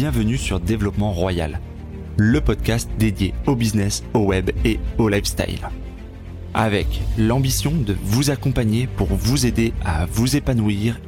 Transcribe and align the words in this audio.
bienvenue 0.00 0.38
sur 0.38 0.60
Développement 0.60 1.12
Royal, 1.12 1.60
le 2.16 2.40
podcast 2.40 2.88
dédié 2.98 3.34
au 3.46 3.54
business, 3.54 4.02
au 4.14 4.20
web 4.20 4.50
et 4.64 4.80
au 4.96 5.10
lifestyle. 5.10 5.60
Avec 6.54 7.02
l'ambition 7.18 7.70
de 7.70 7.94
vous 8.02 8.30
accompagner 8.30 8.86
pour 8.86 9.08
vous 9.08 9.44
aider 9.44 9.74
à 9.84 10.06
vous 10.06 10.36
épanouir 10.36 10.98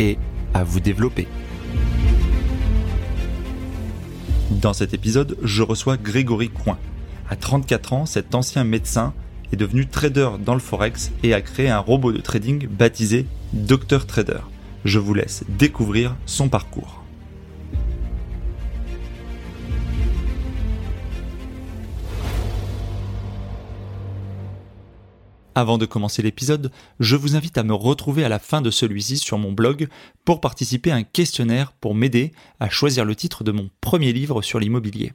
et 0.00 0.18
à 0.52 0.64
vous 0.64 0.80
développer. 0.80 1.28
Dans 4.50 4.72
cet 4.72 4.94
épisode, 4.94 5.38
je 5.44 5.62
reçois 5.62 5.96
Grégory 5.96 6.48
Coin. 6.48 6.76
À 7.28 7.36
34 7.36 7.92
ans, 7.92 8.04
cet 8.04 8.34
ancien 8.34 8.64
médecin 8.64 9.14
est 9.52 9.56
devenu 9.56 9.86
trader 9.86 10.30
dans 10.44 10.54
le 10.54 10.60
Forex 10.60 11.12
et 11.22 11.34
a 11.34 11.40
créé 11.40 11.68
un 11.68 11.78
robot 11.78 12.10
de 12.10 12.18
trading 12.18 12.66
baptisé 12.66 13.26
Dr 13.52 14.06
Trader. 14.08 14.40
Je 14.84 14.98
vous 14.98 15.14
laisse 15.14 15.44
découvrir 15.56 16.16
son 16.26 16.48
parcours. 16.48 16.99
Avant 25.56 25.78
de 25.78 25.86
commencer 25.86 26.22
l'épisode, 26.22 26.70
je 27.00 27.16
vous 27.16 27.34
invite 27.34 27.58
à 27.58 27.64
me 27.64 27.74
retrouver 27.74 28.24
à 28.24 28.28
la 28.28 28.38
fin 28.38 28.62
de 28.62 28.70
celui-ci 28.70 29.16
sur 29.16 29.36
mon 29.36 29.50
blog 29.50 29.88
pour 30.24 30.40
participer 30.40 30.92
à 30.92 30.96
un 30.96 31.02
questionnaire 31.02 31.72
pour 31.72 31.94
m'aider 31.94 32.32
à 32.60 32.70
choisir 32.70 33.04
le 33.04 33.16
titre 33.16 33.42
de 33.42 33.50
mon 33.50 33.68
premier 33.80 34.12
livre 34.12 34.42
sur 34.42 34.60
l'immobilier. 34.60 35.12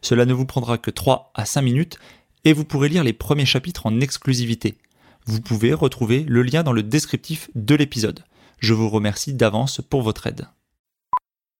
Cela 0.00 0.24
ne 0.24 0.34
vous 0.34 0.46
prendra 0.46 0.78
que 0.78 0.92
3 0.92 1.32
à 1.34 1.44
5 1.44 1.62
minutes 1.62 1.98
et 2.44 2.52
vous 2.52 2.64
pourrez 2.64 2.88
lire 2.88 3.02
les 3.02 3.12
premiers 3.12 3.46
chapitres 3.46 3.86
en 3.86 4.00
exclusivité. 4.00 4.78
Vous 5.26 5.40
pouvez 5.40 5.72
retrouver 5.72 6.24
le 6.28 6.42
lien 6.42 6.62
dans 6.62 6.72
le 6.72 6.84
descriptif 6.84 7.50
de 7.56 7.74
l'épisode. 7.74 8.24
Je 8.60 8.74
vous 8.74 8.88
remercie 8.88 9.34
d'avance 9.34 9.80
pour 9.80 10.02
votre 10.02 10.28
aide. 10.28 10.46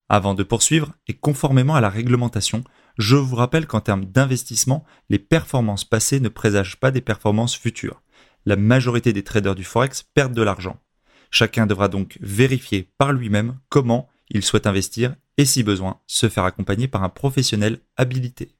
Avant 0.07 0.33
de 0.33 0.43
poursuivre, 0.43 0.93
et 1.07 1.13
conformément 1.13 1.75
à 1.75 1.81
la 1.81 1.89
réglementation, 1.89 2.63
je 2.97 3.15
vous 3.15 3.35
rappelle 3.35 3.67
qu'en 3.67 3.81
termes 3.81 4.05
d'investissement, 4.05 4.85
les 5.09 5.19
performances 5.19 5.85
passées 5.85 6.19
ne 6.19 6.29
présagent 6.29 6.77
pas 6.77 6.91
des 6.91 7.01
performances 7.01 7.55
futures 7.55 8.02
la 8.45 8.55
majorité 8.55 9.13
des 9.13 9.23
traders 9.23 9.55
du 9.55 9.63
Forex 9.63 10.03
perdent 10.03 10.33
de 10.33 10.41
l'argent. 10.41 10.79
Chacun 11.31 11.65
devra 11.65 11.87
donc 11.87 12.17
vérifier 12.21 12.89
par 12.97 13.13
lui-même 13.13 13.57
comment 13.69 14.09
il 14.29 14.43
souhaite 14.43 14.67
investir 14.67 15.15
et 15.37 15.45
si 15.45 15.63
besoin, 15.63 15.99
se 16.05 16.29
faire 16.29 16.43
accompagner 16.43 16.87
par 16.87 17.03
un 17.03 17.09
professionnel 17.09 17.79
habilité. 17.97 18.55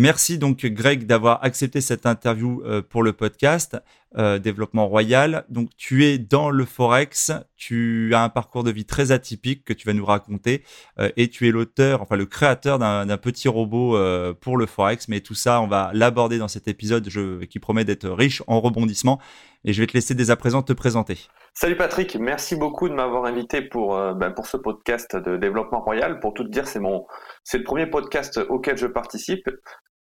Merci 0.00 0.38
donc 0.38 0.64
Greg 0.64 1.06
d'avoir 1.06 1.42
accepté 1.42 1.80
cette 1.80 2.06
interview 2.06 2.62
euh, 2.64 2.82
pour 2.88 3.02
le 3.02 3.12
podcast 3.12 3.76
euh, 4.16 4.38
Développement 4.38 4.86
Royal. 4.86 5.44
Donc 5.48 5.70
tu 5.76 6.04
es 6.04 6.18
dans 6.18 6.50
le 6.50 6.64
Forex, 6.64 7.32
tu 7.56 8.14
as 8.14 8.22
un 8.22 8.28
parcours 8.28 8.62
de 8.62 8.70
vie 8.70 8.84
très 8.84 9.10
atypique 9.10 9.64
que 9.64 9.72
tu 9.72 9.88
vas 9.88 9.94
nous 9.94 10.04
raconter 10.04 10.62
euh, 11.00 11.10
et 11.16 11.26
tu 11.26 11.48
es 11.48 11.50
l'auteur, 11.50 12.00
enfin 12.00 12.14
le 12.14 12.26
créateur 12.26 12.78
d'un 12.78 13.16
petit 13.16 13.48
robot 13.48 13.98
pour 14.40 14.56
le 14.56 14.66
Forex. 14.66 15.08
Mais 15.08 15.18
tout 15.18 15.34
ça, 15.34 15.60
on 15.60 15.66
va 15.66 15.90
l'aborder 15.92 16.38
dans 16.38 16.46
cet 16.46 16.68
épisode 16.68 17.08
qui 17.48 17.58
promet 17.58 17.84
d'être 17.84 18.08
riche 18.08 18.40
en 18.46 18.60
rebondissements. 18.60 19.18
Et 19.64 19.72
je 19.72 19.82
vais 19.82 19.88
te 19.88 19.94
laisser 19.94 20.14
dès 20.14 20.30
à 20.30 20.36
présent 20.36 20.62
te 20.62 20.72
présenter. 20.72 21.18
Salut 21.54 21.76
Patrick, 21.76 22.14
merci 22.14 22.54
beaucoup 22.54 22.88
de 22.88 22.94
m'avoir 22.94 23.24
invité 23.24 23.62
pour, 23.62 23.96
ben, 24.14 24.30
pour 24.30 24.46
ce 24.46 24.56
podcast 24.56 25.16
de 25.16 25.36
Développement 25.36 25.80
Royal. 25.80 26.20
Pour 26.20 26.34
tout 26.34 26.44
te 26.44 26.50
dire, 26.50 26.68
c'est 26.68 26.78
mon 26.78 27.04
c'est 27.42 27.58
le 27.58 27.64
premier 27.64 27.86
podcast 27.86 28.38
auquel 28.48 28.78
je 28.78 28.86
participe. 28.86 29.48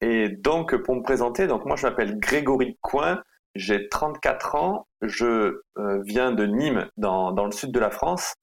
Et 0.00 0.28
donc, 0.28 0.76
pour 0.82 0.94
me 0.96 1.02
présenter, 1.02 1.46
donc 1.46 1.64
moi 1.64 1.76
je 1.76 1.86
m'appelle 1.86 2.18
Grégory 2.18 2.76
Coin, 2.80 3.22
j'ai 3.54 3.88
34 3.88 4.54
ans, 4.56 4.86
je 5.02 5.62
euh, 5.78 6.02
viens 6.04 6.32
de 6.32 6.44
Nîmes, 6.44 6.88
dans, 6.96 7.32
dans, 7.32 7.44
le 7.44 7.52
sud 7.52 7.70
de 7.72 7.78
la 7.78 7.90
France, 7.90 8.34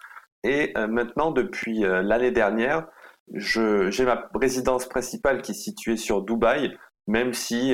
et 0.44 0.72
euh, 0.78 0.88
maintenant, 0.88 1.32
depuis 1.32 1.84
euh, 1.86 2.02
l'année 2.02 2.32
dernière, 2.32 2.88
j'ai 3.34 4.06
ma 4.06 4.30
résidence 4.34 4.88
principale 4.88 5.42
qui 5.42 5.52
est 5.52 5.56
située 5.56 5.98
sur 5.98 6.22
Dubaï, 6.22 6.76
même 7.08 7.34
si 7.34 7.74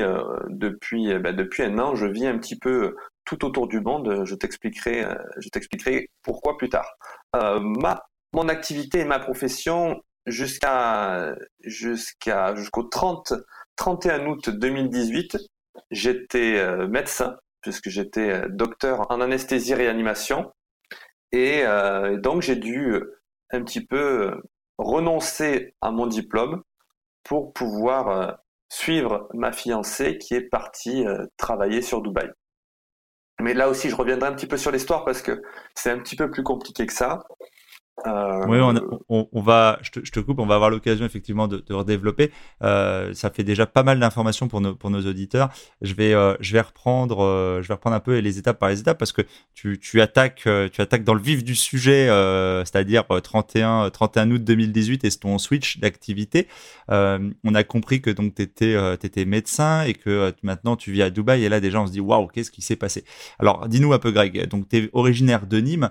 depuis, 0.49 1.17
bah, 1.19 1.33
depuis 1.33 1.63
un 1.63 1.79
an, 1.79 1.95
je 1.95 2.05
vis 2.05 2.27
un 2.27 2.37
petit 2.37 2.57
peu 2.57 2.95
tout 3.25 3.43
autour 3.43 3.67
du 3.67 3.81
monde. 3.81 4.23
Je 4.23 4.35
t'expliquerai, 4.35 5.05
je 5.39 5.49
t'expliquerai 5.49 6.09
pourquoi 6.21 6.57
plus 6.57 6.69
tard. 6.69 6.87
ma, 7.33 8.03
mon 8.33 8.49
activité 8.49 8.99
et 8.99 9.05
ma 9.05 9.19
profession 9.19 9.99
jusqu'à 10.27 11.35
jusqu'à 11.63 12.55
jusqu'au 12.55 12.83
30 12.83 13.33
31 13.77 14.25
août 14.25 14.49
2018, 14.49 15.37
j'étais 15.91 16.57
euh, 16.57 16.87
médecin, 16.87 17.37
puisque 17.61 17.89
j'étais 17.89 18.31
euh, 18.31 18.47
docteur 18.49 19.09
en 19.11 19.21
anesthésie 19.21 19.73
réanimation. 19.73 20.51
Et 21.31 21.61
euh, 21.65 22.17
donc 22.17 22.41
j'ai 22.41 22.55
dû 22.55 22.95
un 23.51 23.63
petit 23.63 23.85
peu 23.85 24.41
renoncer 24.77 25.75
à 25.81 25.91
mon 25.91 26.07
diplôme 26.07 26.63
pour 27.23 27.53
pouvoir 27.53 28.37
suivre 28.69 29.29
ma 29.33 29.51
fiancée 29.51 30.17
qui 30.17 30.35
est 30.35 30.49
partie 30.49 31.05
travailler 31.37 31.81
sur 31.81 32.01
Dubaï. 32.01 32.29
Mais 33.39 33.53
là 33.53 33.69
aussi, 33.69 33.89
je 33.89 33.95
reviendrai 33.95 34.29
un 34.29 34.33
petit 34.33 34.47
peu 34.47 34.57
sur 34.57 34.71
l'histoire 34.71 35.05
parce 35.05 35.21
que 35.21 35.41
c'est 35.75 35.91
un 35.91 35.99
petit 35.99 36.15
peu 36.15 36.29
plus 36.29 36.43
compliqué 36.43 36.85
que 36.85 36.93
ça. 36.93 37.19
Euh, 38.05 38.45
oui, 38.47 38.59
on, 39.09 39.41
va, 39.41 39.79
je 39.81 39.89
te, 39.89 40.19
coupe, 40.19 40.39
on 40.39 40.45
va 40.45 40.55
avoir 40.55 40.69
l'occasion 40.69 41.05
effectivement 41.05 41.47
de, 41.47 41.57
de 41.57 41.73
redévelopper. 41.73 42.31
Euh, 42.61 43.13
ça 43.13 43.31
fait 43.31 43.43
déjà 43.43 43.65
pas 43.65 43.83
mal 43.83 43.99
d'informations 43.99 44.47
pour 44.47 44.61
nos, 44.61 44.75
pour 44.75 44.89
nos 44.89 45.01
auditeurs. 45.01 45.49
Je 45.81 45.93
vais, 45.93 46.13
euh, 46.13 46.35
je 46.39 46.53
vais 46.53 46.61
reprendre, 46.61 47.23
euh, 47.23 47.61
je 47.63 47.67
vais 47.67 47.73
reprendre 47.73 47.95
un 47.95 47.99
peu 47.99 48.19
les 48.19 48.37
étapes 48.37 48.59
par 48.59 48.69
les 48.69 48.79
étapes 48.79 48.99
parce 48.99 49.11
que 49.11 49.23
tu, 49.55 49.79
tu 49.79 49.99
attaques, 49.99 50.43
euh, 50.45 50.69
tu 50.69 50.81
attaques 50.81 51.03
dans 51.03 51.15
le 51.15 51.21
vif 51.21 51.43
du 51.43 51.55
sujet, 51.55 52.07
c'est-à-dire 52.65 53.05
31, 53.07 53.89
31 53.89 54.31
août 54.31 54.43
2018 54.43 55.03
et 55.03 55.09
ton 55.11 55.37
switch 55.37 55.79
d'activité. 55.79 56.47
on 56.89 57.55
a 57.55 57.63
compris 57.63 58.01
que 58.01 58.11
donc 58.11 58.35
t'étais, 58.35 58.75
étais 58.93 59.25
médecin 59.25 59.83
et 59.83 59.93
que 59.93 60.33
maintenant 60.43 60.75
tu 60.75 60.91
vis 60.91 61.01
à 61.01 61.09
Dubaï 61.09 61.43
et 61.43 61.49
là 61.49 61.59
déjà 61.59 61.81
on 61.81 61.87
se 61.87 61.91
dit 61.91 61.99
waouh, 61.99 62.27
qu'est-ce 62.27 62.51
qui 62.51 62.61
s'est 62.61 62.75
passé? 62.75 63.03
Alors, 63.39 63.67
dis-nous 63.67 63.93
un 63.93 63.99
peu, 63.99 64.11
Greg. 64.11 64.47
Donc, 64.47 64.69
tu 64.69 64.77
es 64.77 64.89
originaire 64.93 65.47
de 65.47 65.57
Nîmes. 65.59 65.89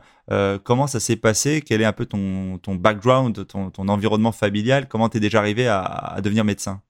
Comment 0.64 0.86
ça 0.86 1.00
s'est 1.00 1.16
passé? 1.16 1.62
Quel 1.62 1.80
est 1.80 1.84
un 1.84 1.92
peu 1.92 2.06
ton, 2.06 2.58
ton 2.58 2.74
background, 2.74 3.46
ton, 3.46 3.88
environnement 3.88 4.32
familial? 4.32 4.88
Comment 4.88 5.08
tu 5.08 5.18
es 5.18 5.20
déjà 5.20 5.38
arrivé 5.38 5.68
à, 5.68 6.16
devenir 6.22 6.44
médecin? 6.44 6.82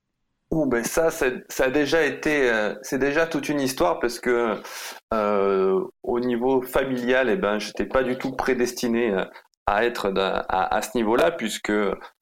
Oh 0.51 0.65
ben 0.65 0.85
ça, 0.85 1.11
ça 1.11 1.65
a 1.65 1.71
déjà 1.71 2.05
été, 2.05 2.49
euh, 2.49 2.75
c'est 2.83 2.99
déjà 2.99 3.27
toute 3.27 3.49
une 3.49 3.61
histoire 3.61 3.99
parce 3.99 4.21
que 4.21 4.55
euh, 5.13 5.81
au 6.05 6.21
niveau 6.21 6.63
familial, 6.63 7.29
eh 7.29 7.37
ben, 7.37 7.59
j'étais 7.59 7.85
pas 7.85 8.05
du 8.05 8.17
tout 8.17 8.31
prédestiné 8.31 9.13
euh, 9.13 9.25
à 9.67 9.85
être 9.85 10.13
à, 10.17 10.77
à, 10.77 10.83
ce 10.83 10.97
niveau-là 10.97 11.33
puisque 11.33 11.73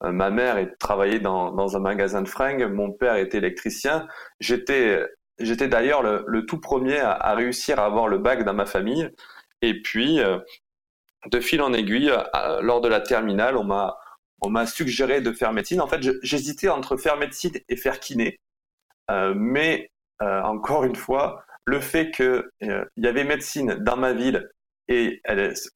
ma 0.01 0.31
mère 0.31 0.57
travaillait 0.79 1.19
dans, 1.19 1.51
dans 1.51 1.77
un 1.77 1.79
magasin 1.79 2.23
de 2.23 2.27
fringues, 2.27 2.63
mon 2.63 2.91
père 2.91 3.15
était 3.17 3.37
électricien. 3.37 4.07
J'étais, 4.39 5.05
j'étais 5.37 5.67
d'ailleurs 5.67 6.01
le, 6.01 6.23
le, 6.25 6.47
tout 6.47 6.59
premier 6.59 6.99
à, 6.99 7.35
réussir 7.35 7.79
à 7.79 7.85
avoir 7.85 8.07
le 8.07 8.17
bac 8.17 8.43
dans 8.43 8.55
ma 8.55 8.65
famille. 8.65 9.07
Et 9.61 9.79
puis, 9.83 10.19
de 11.31 11.39
fil 11.39 11.61
en 11.61 11.73
aiguille, 11.73 12.11
lors 12.61 12.81
de 12.81 12.87
la 12.87 13.01
terminale, 13.01 13.57
on 13.57 13.63
m'a 13.63 13.97
on 14.41 14.49
m'a 14.49 14.65
suggéré 14.65 15.21
de 15.21 15.31
faire 15.31 15.53
médecine. 15.53 15.81
En 15.81 15.87
fait, 15.87 16.01
j'hésitais 16.21 16.69
entre 16.69 16.97
faire 16.97 17.17
médecine 17.17 17.53
et 17.69 17.75
faire 17.75 17.99
kiné. 17.99 18.39
Euh, 19.09 19.33
mais 19.35 19.91
euh, 20.21 20.41
encore 20.41 20.83
une 20.83 20.95
fois, 20.95 21.43
le 21.65 21.79
fait 21.79 22.11
qu'il 22.11 22.43
euh, 22.63 22.85
y 22.97 23.07
avait 23.07 23.23
médecine 23.23 23.75
dans 23.75 23.97
ma 23.97 24.13
ville 24.13 24.49
et 24.87 25.21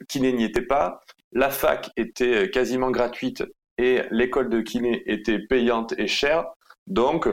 kiné 0.08 0.34
n'y 0.34 0.44
était 0.44 0.62
pas, 0.62 1.02
la 1.32 1.50
fac 1.50 1.90
était 1.98 2.50
quasiment 2.52 2.92
gratuite 2.92 3.44
et 3.80 4.04
l'école 4.12 4.50
de 4.50 4.62
kiné 4.62 5.02
était 5.08 5.40
payante 5.40 5.94
et 5.98 6.08
chère. 6.08 6.46
Donc, 6.86 7.28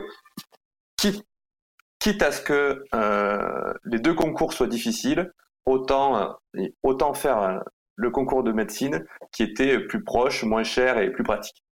quitte, 0.96 1.22
quitte 1.98 2.22
à 2.22 2.32
ce 2.32 2.40
que 2.40 2.82
les 3.84 3.98
deux 3.98 4.14
concours 4.14 4.54
soient 4.54 4.68
difficiles, 4.68 5.30
autant, 5.66 6.38
autant 6.82 7.12
faire 7.12 7.62
le 7.96 8.10
concours 8.10 8.42
de 8.44 8.52
médecine 8.52 9.04
qui 9.32 9.42
était 9.42 9.80
plus 9.80 10.04
proche, 10.04 10.44
moins 10.44 10.64
cher 10.64 10.98
et 10.98 11.10
plus 11.10 11.24
pratique. 11.24 11.66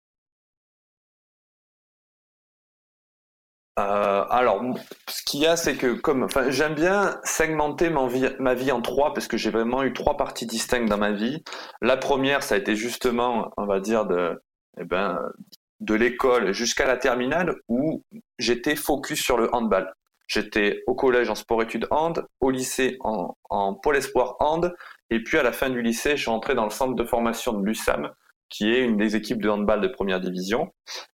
Euh, 3.79 4.25
alors, 4.29 4.63
ce 5.09 5.23
qu'il 5.23 5.41
y 5.41 5.47
a, 5.47 5.57
c'est 5.57 5.77
que 5.77 5.95
comme, 5.95 6.27
j'aime 6.49 6.75
bien 6.75 7.19
segmenter 7.25 7.89
ma 7.89 8.55
vie, 8.55 8.73
en 8.73 8.83
trois 8.83 9.15
parce 9.15 9.27
que 9.27 9.37
j'ai 9.37 9.51
vraiment 9.51 9.83
eu 9.83 9.93
trois 9.93 10.17
parties 10.17 10.47
distinctes 10.47 10.89
dans 10.89 10.99
ma 10.99 11.13
vie. 11.13 11.43
La 11.81 11.97
première, 11.97 12.43
ça 12.43 12.57
a 12.57 12.59
été 12.59 12.77
justement, 12.77 13.51
on 13.57 13.67
va 13.67 13.81
dire 13.81 14.07
de, 14.07 14.43
eh 14.79 14.85
ben, 14.85 15.19
de 15.81 15.95
l'école 15.95 16.53
jusqu'à 16.53 16.87
la 16.87 16.99
terminale 16.99 17.57
où 17.69 18.03
j'étais 18.39 18.77
focus 18.77 19.23
sur 19.23 19.39
le 19.39 19.55
handball. 19.55 19.95
J'étais 20.27 20.83
au 20.87 20.95
collège 20.95 21.31
en 21.31 21.35
sport-études 21.35 21.87
hand, 21.91 22.27
au 22.41 22.51
lycée 22.51 22.99
en 23.01 23.75
pôle 23.75 23.97
espoir 23.97 24.37
hand, 24.41 24.75
et 25.11 25.23
puis 25.23 25.39
à 25.39 25.43
la 25.43 25.53
fin 25.53 25.71
du 25.71 25.83
lycée, 25.83 26.17
je 26.17 26.23
suis 26.23 26.31
entré 26.31 26.55
dans 26.55 26.65
le 26.65 26.71
centre 26.71 26.95
de 26.95 27.05
formation 27.05 27.53
de 27.53 27.65
l'USAM, 27.65 28.11
qui 28.49 28.71
est 28.71 28.83
une 28.83 28.97
des 28.97 29.17
équipes 29.17 29.43
de 29.43 29.49
handball 29.49 29.81
de 29.81 29.89
première 29.89 30.21
division. 30.21 30.73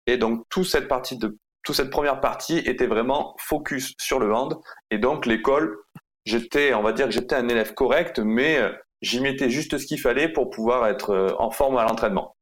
Et 0.07 0.17
donc 0.17 0.43
toute 0.49 0.65
cette 0.65 0.87
partie 0.87 1.17
de 1.17 1.37
toute 1.63 1.75
cette 1.75 1.91
première 1.91 2.19
partie 2.19 2.57
était 2.57 2.87
vraiment 2.87 3.35
focus 3.39 3.93
sur 4.01 4.19
le 4.19 4.33
hand. 4.33 4.59
Et 4.91 4.97
donc 4.97 5.25
l'école, 5.25 5.77
j'étais, 6.25 6.73
on 6.73 6.81
va 6.81 6.91
dire 6.91 7.05
que 7.05 7.13
j'étais 7.13 7.35
un 7.35 7.47
élève 7.47 7.73
correct, 7.73 8.19
mais 8.19 8.57
euh, 8.57 8.73
j'y 9.01 9.21
mettais 9.21 9.49
juste 9.49 9.77
ce 9.77 9.85
qu'il 9.85 9.99
fallait 9.99 10.27
pour 10.27 10.49
pouvoir 10.49 10.87
être 10.87 11.11
euh, 11.11 11.33
en 11.39 11.51
forme 11.51 11.77
à 11.77 11.83
l'entraînement. 11.83 12.35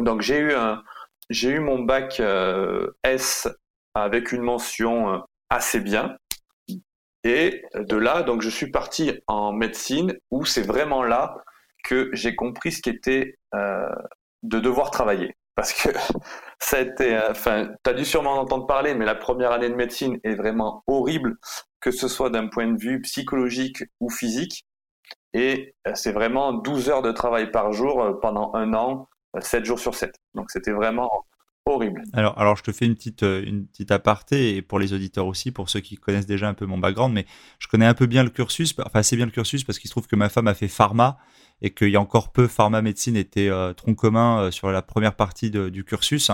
Donc 0.00 0.22
j'ai 0.22 0.38
eu 0.38 0.54
un, 0.54 0.82
j'ai 1.30 1.50
eu 1.50 1.60
mon 1.60 1.78
bac 1.78 2.20
S 3.04 3.46
avec 3.94 4.32
une 4.32 4.42
mention 4.42 5.22
assez 5.50 5.78
bien. 5.80 6.16
Et 7.24 7.62
de 7.74 7.96
là, 7.96 8.22
donc, 8.22 8.42
je 8.42 8.50
suis 8.50 8.70
parti 8.70 9.12
en 9.26 9.52
médecine 9.52 10.16
où 10.30 10.44
c'est 10.44 10.62
vraiment 10.62 11.02
là 11.02 11.36
que 11.84 12.10
j'ai 12.12 12.34
compris 12.34 12.72
ce 12.72 12.82
qu'était 12.82 13.38
euh, 13.54 13.88
de 14.42 14.58
devoir 14.58 14.90
travailler. 14.90 15.36
Parce 15.54 15.72
que 15.72 15.90
ça 16.58 16.78
a 16.78 16.80
été, 16.80 17.18
enfin, 17.30 17.68
tu 17.84 17.90
as 17.90 17.94
dû 17.94 18.04
sûrement 18.04 18.32
en 18.32 18.42
entendre 18.42 18.66
parler, 18.66 18.94
mais 18.94 19.04
la 19.04 19.14
première 19.14 19.52
année 19.52 19.68
de 19.68 19.74
médecine 19.74 20.18
est 20.24 20.34
vraiment 20.34 20.82
horrible, 20.86 21.36
que 21.80 21.90
ce 21.90 22.08
soit 22.08 22.30
d'un 22.30 22.48
point 22.48 22.66
de 22.66 22.80
vue 22.80 23.00
psychologique 23.02 23.84
ou 24.00 24.10
physique. 24.10 24.64
Et 25.34 25.74
euh, 25.86 25.92
c'est 25.94 26.12
vraiment 26.12 26.52
12 26.52 26.90
heures 26.90 27.02
de 27.02 27.12
travail 27.12 27.50
par 27.50 27.72
jour 27.72 28.02
euh, 28.02 28.14
pendant 28.20 28.52
un 28.54 28.74
an, 28.74 29.08
7 29.40 29.64
jours 29.64 29.78
sur 29.78 29.94
7. 29.94 30.14
Donc 30.34 30.50
c'était 30.50 30.72
vraiment 30.72 31.10
Alors, 32.12 32.38
alors 32.38 32.56
je 32.56 32.64
te 32.64 32.72
fais 32.72 32.86
une 32.86 32.96
petite, 32.96 33.22
euh, 33.22 33.44
une 33.46 33.66
petite 33.66 33.92
aparté, 33.92 34.56
et 34.56 34.62
pour 34.62 34.78
les 34.78 34.92
auditeurs 34.92 35.26
aussi, 35.26 35.52
pour 35.52 35.70
ceux 35.70 35.80
qui 35.80 35.96
connaissent 35.96 36.26
déjà 36.26 36.48
un 36.48 36.54
peu 36.54 36.66
mon 36.66 36.78
background, 36.78 37.14
mais 37.14 37.24
je 37.60 37.68
connais 37.68 37.86
un 37.86 37.94
peu 37.94 38.06
bien 38.06 38.24
le 38.24 38.30
cursus, 38.30 38.74
enfin 38.84 38.98
assez 38.98 39.16
bien 39.16 39.26
le 39.26 39.30
cursus, 39.30 39.62
parce 39.62 39.78
qu'il 39.78 39.88
se 39.88 39.94
trouve 39.94 40.08
que 40.08 40.16
ma 40.16 40.28
femme 40.28 40.48
a 40.48 40.54
fait 40.54 40.68
pharma, 40.68 41.18
et 41.60 41.70
qu'il 41.70 41.90
y 41.90 41.96
a 41.96 42.00
encore 42.00 42.32
peu, 42.32 42.48
pharma 42.48 42.82
médecine 42.82 43.16
était 43.16 43.48
euh, 43.48 43.72
tronc 43.74 43.94
commun 43.94 44.40
euh, 44.40 44.50
sur 44.50 44.72
la 44.72 44.82
première 44.82 45.14
partie 45.14 45.50
du 45.50 45.84
cursus. 45.84 46.32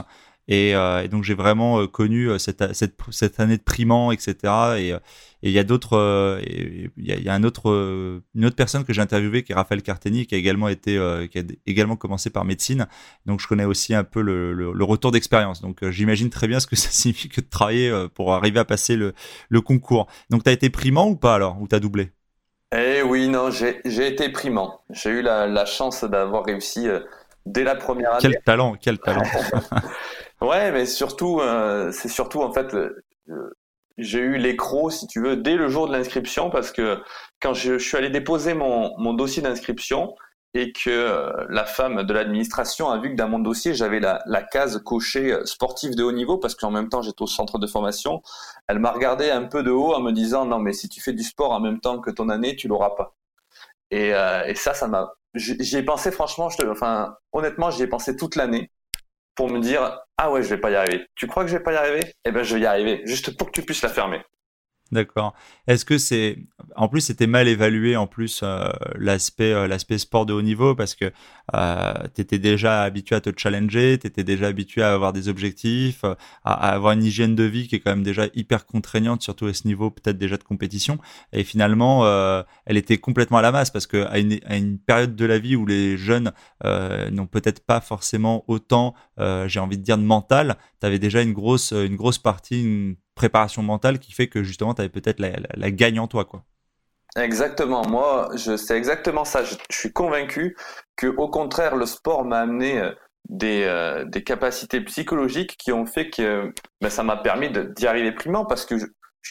Euh, 0.50 1.02
et, 1.02 1.08
donc 1.08 1.24
j'ai 1.24 1.34
vraiment 1.34 1.80
euh, 1.80 1.86
connu 1.86 2.30
euh, 2.30 2.38
cette, 2.38 2.72
cette, 2.74 2.94
cette, 3.10 3.38
année 3.40 3.58
de 3.58 3.62
primant, 3.62 4.12
etc. 4.12 4.36
Et 4.78 4.94
il 5.42 5.50
y 5.52 5.58
a 5.58 5.64
d'autres, 5.64 6.40
il 6.44 6.90
y 6.96 7.28
a, 7.28 7.34
un 7.34 7.44
autre, 7.44 7.70
une 8.34 8.44
autre 8.44 8.56
personne 8.56 8.84
que 8.84 8.92
j'ai 8.92 9.02
interviewée 9.02 9.44
qui 9.44 9.52
est 9.52 9.54
Raphaël 9.54 9.82
Carteni, 9.82 10.26
qui 10.26 10.34
a 10.34 10.38
également 10.38 10.68
été, 10.68 10.98
qui 11.30 11.38
a 11.38 11.42
également 11.66 11.96
commencé 11.96 12.30
par 12.30 12.44
médecine. 12.44 12.88
Donc 13.26 13.40
je 13.40 13.46
connais 13.46 13.64
aussi 13.64 13.94
un 13.94 14.04
peu 14.04 14.20
le, 14.20 14.52
le, 14.52 14.84
retour 14.84 15.12
d'expérience. 15.12 15.60
Donc 15.60 15.88
j'imagine 15.90 16.30
très 16.30 16.48
bien 16.48 16.58
ce 16.58 16.66
que 16.66 16.76
ça 16.76 16.88
signifie 16.90 17.28
que 17.28 17.40
de 17.40 17.48
travailler 17.48 18.06
pour 18.14 18.34
arriver 18.34 18.58
à 18.58 18.64
passer 18.64 18.96
le, 18.96 19.14
le 19.48 19.60
concours. 19.60 20.08
Donc 20.30 20.42
tu 20.42 20.50
as 20.50 20.52
été 20.52 20.70
primant 20.70 21.08
ou 21.08 21.16
pas 21.16 21.34
alors, 21.34 21.60
ou 21.60 21.68
tu 21.68 21.74
as 21.76 21.80
doublé? 21.80 22.10
Eh 22.76 23.02
oui, 23.02 23.28
non, 23.28 23.50
j'ai 23.50 23.80
été 23.84 24.30
primant. 24.30 24.80
J'ai 24.90 25.10
eu 25.10 25.22
la, 25.22 25.46
la 25.46 25.64
chance 25.66 26.02
d'avoir 26.02 26.44
réussi 26.44 26.88
dès 27.46 27.62
la 27.62 27.76
première 27.76 28.14
année. 28.14 28.20
Quel 28.22 28.42
talent, 28.42 28.76
quel 28.80 28.98
talent. 28.98 29.22
Ouais, 30.40 30.70
mais 30.70 30.86
surtout, 30.86 31.40
euh, 31.40 31.90
c'est 31.90 32.08
surtout 32.08 32.42
en 32.42 32.52
fait, 32.52 32.72
euh, 32.74 33.02
j'ai 33.98 34.20
eu 34.20 34.38
l'écro, 34.38 34.88
si 34.90 35.06
tu 35.08 35.20
veux, 35.20 35.36
dès 35.36 35.56
le 35.56 35.68
jour 35.68 35.88
de 35.88 35.92
l'inscription, 35.92 36.48
parce 36.50 36.70
que 36.70 37.02
quand 37.40 37.54
je, 37.54 37.78
suis 37.78 37.96
allé 37.96 38.08
déposer 38.10 38.54
mon, 38.54 38.96
mon 38.98 39.14
dossier 39.14 39.42
d'inscription 39.42 40.14
et 40.54 40.72
que 40.72 40.90
euh, 40.90 41.32
la 41.50 41.64
femme 41.64 42.04
de 42.04 42.12
l'administration 42.14 42.88
a 42.88 42.98
vu 42.98 43.10
que 43.10 43.16
dans 43.16 43.28
mon 43.28 43.40
dossier, 43.40 43.74
j'avais 43.74 43.98
la, 44.00 44.22
la 44.26 44.42
case 44.42 44.80
cochée 44.84 45.36
sportive 45.44 45.96
de 45.96 46.04
haut 46.04 46.12
niveau, 46.12 46.38
parce 46.38 46.54
qu'en 46.54 46.70
même 46.70 46.88
temps, 46.88 47.02
j'étais 47.02 47.22
au 47.22 47.26
centre 47.26 47.58
de 47.58 47.66
formation, 47.66 48.22
elle 48.68 48.78
m'a 48.78 48.92
regardé 48.92 49.30
un 49.30 49.44
peu 49.44 49.62
de 49.64 49.70
haut 49.72 49.92
en 49.94 50.00
me 50.00 50.12
disant, 50.12 50.44
non, 50.46 50.60
mais 50.60 50.72
si 50.72 50.88
tu 50.88 51.00
fais 51.00 51.12
du 51.12 51.24
sport 51.24 51.50
en 51.52 51.60
même 51.60 51.80
temps 51.80 52.00
que 52.00 52.10
ton 52.10 52.28
année, 52.28 52.54
tu 52.56 52.68
l'auras 52.68 52.90
pas. 52.90 53.16
Et, 53.90 54.10
et 54.10 54.54
ça, 54.54 54.74
ça 54.74 54.88
m'a... 54.88 55.12
J'y 55.34 55.76
ai 55.76 55.82
pensé 55.82 56.10
franchement, 56.10 56.48
je 56.50 56.58
te... 56.58 56.66
enfin 56.66 57.16
honnêtement, 57.32 57.70
j'y 57.70 57.82
ai 57.82 57.86
pensé 57.86 58.16
toute 58.16 58.36
l'année 58.36 58.70
pour 59.38 59.48
me 59.48 59.60
dire 59.60 60.00
ah 60.16 60.32
ouais 60.32 60.42
je 60.42 60.48
vais 60.48 60.58
pas 60.58 60.72
y 60.72 60.74
arriver. 60.74 61.06
Tu 61.14 61.28
crois 61.28 61.44
que 61.44 61.48
je 61.48 61.56
vais 61.56 61.62
pas 61.62 61.72
y 61.72 61.76
arriver? 61.76 62.12
Eh 62.24 62.32
ben 62.32 62.42
je 62.42 62.56
vais 62.56 62.62
y 62.62 62.66
arriver, 62.66 63.02
juste 63.04 63.36
pour 63.36 63.46
que 63.46 63.52
tu 63.52 63.62
puisses 63.62 63.82
la 63.82 63.88
fermer. 63.88 64.20
D'accord. 64.90 65.34
Est-ce 65.66 65.84
que 65.84 65.98
c'est 65.98 66.38
en 66.74 66.88
plus 66.88 67.02
c'était 67.02 67.26
mal 67.26 67.46
évalué 67.46 67.94
en 67.94 68.06
plus 68.06 68.40
euh, 68.42 68.70
l'aspect 68.94 69.52
euh, 69.52 69.68
l'aspect 69.68 69.98
sport 69.98 70.24
de 70.24 70.32
haut 70.32 70.40
niveau 70.40 70.74
parce 70.74 70.94
que 70.94 71.12
euh, 71.54 71.92
déjà 72.16 72.82
habitué 72.84 73.14
à 73.16 73.20
te 73.20 73.30
challenger, 73.36 73.98
tu 74.00 74.06
étais 74.06 74.24
déjà 74.24 74.46
habitué 74.46 74.82
à 74.82 74.94
avoir 74.94 75.12
des 75.12 75.28
objectifs, 75.28 76.04
à, 76.44 76.52
avoir 76.52 76.92
une 76.92 77.04
hygiène 77.04 77.34
de 77.34 77.42
vie 77.42 77.68
qui 77.68 77.74
est 77.74 77.80
quand 77.80 77.90
même 77.90 78.02
déjà 78.02 78.28
hyper 78.34 78.64
contraignante 78.64 79.20
surtout 79.20 79.46
à 79.46 79.52
ce 79.52 79.66
niveau 79.66 79.90
peut-être 79.90 80.16
déjà 80.16 80.38
de 80.38 80.44
compétition 80.44 80.98
et 81.34 81.44
finalement 81.44 82.06
elle 82.64 82.76
était 82.76 82.98
complètement 82.98 83.38
à 83.38 83.42
la 83.42 83.52
masse 83.52 83.70
parce 83.70 83.86
que 83.86 84.06
à 84.06 84.18
une, 84.18 84.38
à 84.46 84.56
une 84.56 84.78
période 84.78 85.16
de 85.16 85.24
la 85.26 85.38
vie 85.38 85.56
où 85.56 85.66
les 85.66 85.98
jeunes 85.98 86.32
n'ont 86.64 87.26
peut-être 87.26 87.64
pas 87.64 87.80
forcément 87.80 88.44
autant 88.46 88.94
j'ai 89.18 89.60
envie 89.60 89.78
de 89.78 89.82
dire 89.82 89.98
de 89.98 90.02
mental, 90.02 90.56
tu 90.80 90.86
avais 90.86 90.98
déjà 90.98 91.22
une 91.22 91.32
grosse 91.32 91.72
une 91.72 91.96
grosse 91.96 92.18
partie 92.18 92.62
une 92.62 92.96
préparation 93.18 93.62
mentale 93.62 93.98
qui 93.98 94.12
fait 94.12 94.28
que 94.28 94.42
justement 94.42 94.72
tu 94.72 94.80
avais 94.80 94.88
peut-être 94.88 95.20
la, 95.20 95.70
gagne 95.70 96.00
en 96.00 96.06
toi 96.06 96.24
quoi. 96.24 96.44
Exactement, 97.16 97.86
moi 97.86 98.30
je 98.36 98.56
c'est 98.56 98.76
exactement 98.76 99.24
ça. 99.24 99.42
Je, 99.44 99.56
suis 99.70 99.92
convaincu 99.92 100.56
que 100.96 101.08
au 101.08 101.28
contraire 101.28 101.76
le 101.76 101.84
sport 101.84 102.24
m'a 102.24 102.38
amené 102.38 102.78
euh, 102.78 102.92
des, 103.28 103.64
euh, 103.64 104.04
des, 104.04 104.22
capacités 104.22 104.80
psychologiques 104.82 105.56
qui 105.58 105.72
ont 105.72 105.84
fait 105.84 106.10
que 106.10 106.52
ben, 106.80 106.90
ça 106.90 107.02
m'a 107.02 107.16
permis 107.16 107.50
d'y 107.76 107.86
arriver 107.86 108.12
primement 108.12 108.44
parce 108.44 108.64
que 108.64 108.76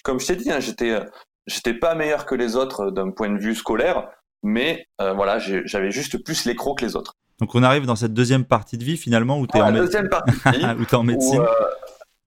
comme 0.03 0.19
je 0.19 0.27
t'ai 0.27 0.35
dit, 0.35 0.51
hein, 0.51 0.59
j'étais 0.59 0.91
euh, 0.91 1.05
j'étais 1.47 1.73
pas 1.73 1.95
meilleur 1.95 2.25
que 2.25 2.35
les 2.35 2.55
autres 2.55 2.91
d'un 2.91 3.11
point 3.11 3.29
de 3.29 3.39
vue 3.39 3.55
scolaire, 3.55 4.09
mais 4.43 4.85
voilà 4.99 5.39
j'avais 5.39 5.91
juste 5.91 6.23
plus 6.23 6.45
les 6.45 6.55
crocs 6.55 6.79
que 6.79 6.85
les 6.85 6.95
autres. 6.95 7.13
Donc 7.39 7.55
on 7.55 7.63
arrive 7.63 7.85
dans 7.85 7.95
cette 7.95 8.13
deuxième 8.13 8.45
partie 8.45 8.77
de 8.77 8.83
vie 8.83 8.97
finalement 8.97 9.39
où 9.39 9.47
tu 9.47 9.57
es, 9.57 9.61
en, 9.61 9.67
en 10.97 11.03
médecine. 11.03 11.43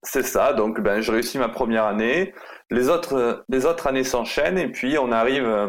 C'est 0.03 0.23
ça, 0.23 0.55
donc 0.55 0.81
ben, 0.81 1.01
je 1.01 1.13
réussis 1.13 1.39
ma 1.39 1.49
première 1.49 1.85
année. 1.85 2.33
Les 2.71 2.89
autres, 2.89 3.45
les 3.49 3.67
autres 3.67 3.87
années 3.87 4.05
s'enchaînent 4.05 4.59
et 4.59 4.69
puis 4.69 4.97
on 4.99 5.13
arrive 5.13 5.45
euh, 5.45 5.69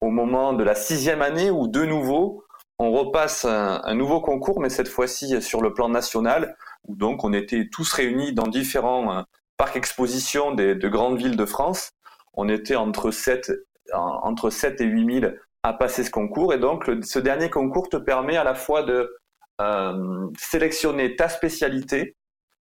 au 0.00 0.08
moment 0.08 0.54
de 0.54 0.64
la 0.64 0.74
sixième 0.74 1.20
année 1.20 1.50
où 1.50 1.68
de 1.68 1.84
nouveau 1.84 2.44
on 2.78 2.92
repasse 2.92 3.44
un, 3.46 3.94
nouveau 3.94 4.20
concours, 4.20 4.60
mais 4.60 4.68
cette 4.68 4.88
fois-ci 4.88 5.40
sur 5.40 5.62
le 5.62 5.72
plan 5.72 5.88
national, 5.88 6.56
où 6.84 6.94
donc 6.94 7.24
on 7.24 7.32
était 7.32 7.68
tous 7.72 7.90
réunis 7.92 8.34
dans 8.34 8.46
différents 8.46 9.18
euh, 9.18 9.22
parcs 9.56 9.76
expositions 9.76 10.52
des, 10.52 10.74
de 10.74 10.88
grandes 10.88 11.18
villes 11.18 11.36
de 11.36 11.46
France. 11.46 11.90
On 12.34 12.48
était 12.48 12.76
entre 12.76 13.10
7, 13.10 13.50
entre 13.92 14.50
7 14.50 14.80
et 14.80 14.84
8 14.84 15.20
000 15.20 15.32
à 15.62 15.72
passer 15.72 16.04
ce 16.04 16.10
concours 16.10 16.52
et 16.52 16.58
donc 16.58 16.90
ce 17.02 17.18
dernier 17.18 17.50
concours 17.50 17.88
te 17.88 17.96
permet 17.96 18.36
à 18.36 18.44
la 18.44 18.54
fois 18.54 18.82
de 18.82 19.16
euh, 19.60 20.28
sélectionner 20.38 21.16
ta 21.16 21.28
spécialité 21.28 22.14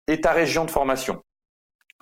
et 0.08 0.20
ta 0.20 0.32
région 0.32 0.64
de 0.64 0.70
formation. 0.70 1.22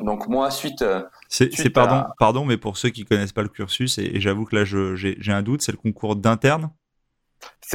Donc 0.01 0.29
moi, 0.29 0.51
suite... 0.51 0.83
Euh, 0.83 1.03
c'est 1.29 1.71
pardon, 1.71 2.05
pardon, 2.19 2.45
mais 2.45 2.57
pour 2.57 2.77
ceux 2.77 2.91
qui 2.91 3.05
connaissent 3.05 3.33
pas 3.33 3.43
le 3.43 3.49
cursus, 3.49 3.99
et, 3.99 4.21
j'avoue 4.21 4.45
que 4.45 4.57
là 4.57 4.65
j'ai 4.65 5.33
un 5.33 5.43
doute, 5.43 5.63
c'est 5.63 5.73
le 5.73 5.79
concours 5.79 6.17
d'interne? 6.17 6.71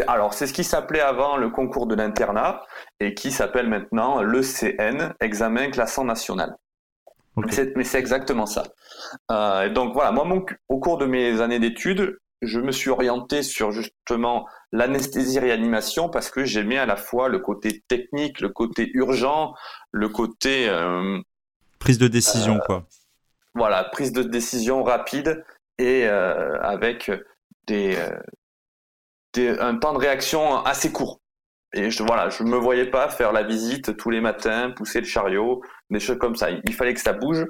Alors, 0.08 0.34
c'est 0.34 0.48
ce 0.48 0.54
qui 0.54 0.64
s'appelait 0.64 1.02
avant 1.02 1.38
le 1.38 1.50
concours 1.50 1.86
de 1.86 1.96
l'internat 1.96 2.64
et 3.00 3.14
qui 3.14 3.32
s'appelle 3.32 3.68
maintenant 3.68 4.22
l'ECN, 4.22 5.14
examen 5.20 5.70
classant 5.70 6.04
national. 6.04 6.56
Mais 7.38 7.84
c'est 7.84 8.00
exactement 8.00 8.46
ça. 8.46 8.64
Euh, 9.32 9.70
donc 9.70 9.94
voilà, 9.94 10.12
moi, 10.12 10.28
au 10.68 10.80
cours 10.80 10.98
de 10.98 11.06
mes 11.06 11.42
années 11.42 11.60
d'études, 11.60 12.20
je 12.42 12.60
me 12.60 12.72
suis 12.72 12.90
orienté 12.90 13.44
sur 13.44 13.72
justement 13.72 14.48
l'anesthésie-réanimation 14.72 16.10
parce 16.10 16.30
que 16.32 16.44
j'aimais 16.44 16.78
à 16.78 16.86
la 16.86 16.96
fois 16.96 17.30
le 17.30 17.40
côté 17.40 17.84
technique, 17.88 18.42
le 18.42 18.50
côté 18.50 18.90
urgent, 18.94 19.54
le 19.92 20.10
côté... 20.10 20.68
Euh, 20.70 21.20
prise 21.80 21.98
de 21.98 22.08
décision, 22.08 22.56
euh, 22.56 22.66
quoi. 22.66 22.88
Voilà, 23.54 23.84
prise 23.84 24.12
de 24.12 24.24
décision 24.24 24.84
rapide 24.84 25.44
et 25.78 26.06
euh, 26.08 26.60
avec 26.62 27.12
des, 27.68 27.98
un 29.38 29.78
temps 29.78 29.94
de 29.94 30.00
réaction 30.00 30.64
assez 30.64 30.92
court. 30.92 31.21
Et 31.74 31.90
je, 31.90 32.04
voilà, 32.04 32.30
je 32.30 32.44
me 32.44 32.58
voyais 32.58 32.86
pas 32.86 33.10
faire 33.10 33.32
la 33.32 33.44
visite 33.44 33.96
tous 33.96 34.10
les 34.10 34.20
matins, 34.20 34.72
pousser 34.72 35.00
le 35.00 35.06
chariot, 35.06 35.62
des 35.90 36.00
choses 36.00 36.18
comme 36.18 36.36
ça. 36.36 36.50
Il 36.50 36.74
fallait 36.74 36.94
que 36.94 37.00
ça 37.00 37.14
bouge. 37.14 37.46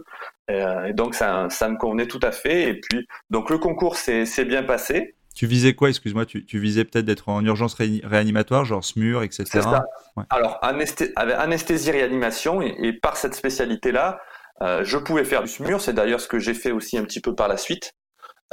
Et, 0.48 0.94
donc, 0.94 1.16
ça, 1.16 1.48
ça 1.50 1.70
me 1.70 1.78
convenait 1.78 2.08
tout 2.08 2.20
à 2.22 2.32
fait. 2.32 2.70
Et 2.70 2.80
puis, 2.80 3.08
donc, 3.30 3.50
le 3.50 3.58
concours 3.58 3.96
s'est 3.96 4.46
bien 4.46 4.64
passé. 4.64 5.16
Tu 5.34 5.48
visais 5.48 5.74
quoi, 5.74 5.90
excuse-moi 5.90 6.26
tu, 6.26 6.60
visais 6.60 6.84
peut-être 6.84 7.06
d'être 7.06 7.30
en 7.30 7.44
urgence 7.46 7.76
réanimatoire, 7.76 8.66
genre 8.66 8.84
SMUR, 8.84 9.24
etc. 9.24 9.44
C'est 9.46 9.62
ça. 9.62 9.86
Alors, 10.30 10.60
anesthésie-réanimation, 10.62 12.62
et, 12.62 12.94
par 12.94 13.18
cette 13.18 13.34
spécialité-là, 13.34 14.20
euh, 14.62 14.84
je 14.84 14.98
pouvais 14.98 15.24
faire 15.24 15.42
du 15.42 15.48
SMUR, 15.48 15.80
c'est 15.80 15.94
d'ailleurs 15.94 16.20
ce 16.20 16.28
que 16.28 16.38
j'ai 16.38 16.54
fait 16.54 16.72
aussi 16.72 16.98
un 16.98 17.04
petit 17.04 17.22
peu 17.22 17.34
par 17.34 17.48
la 17.48 17.58
suite. 17.58 17.94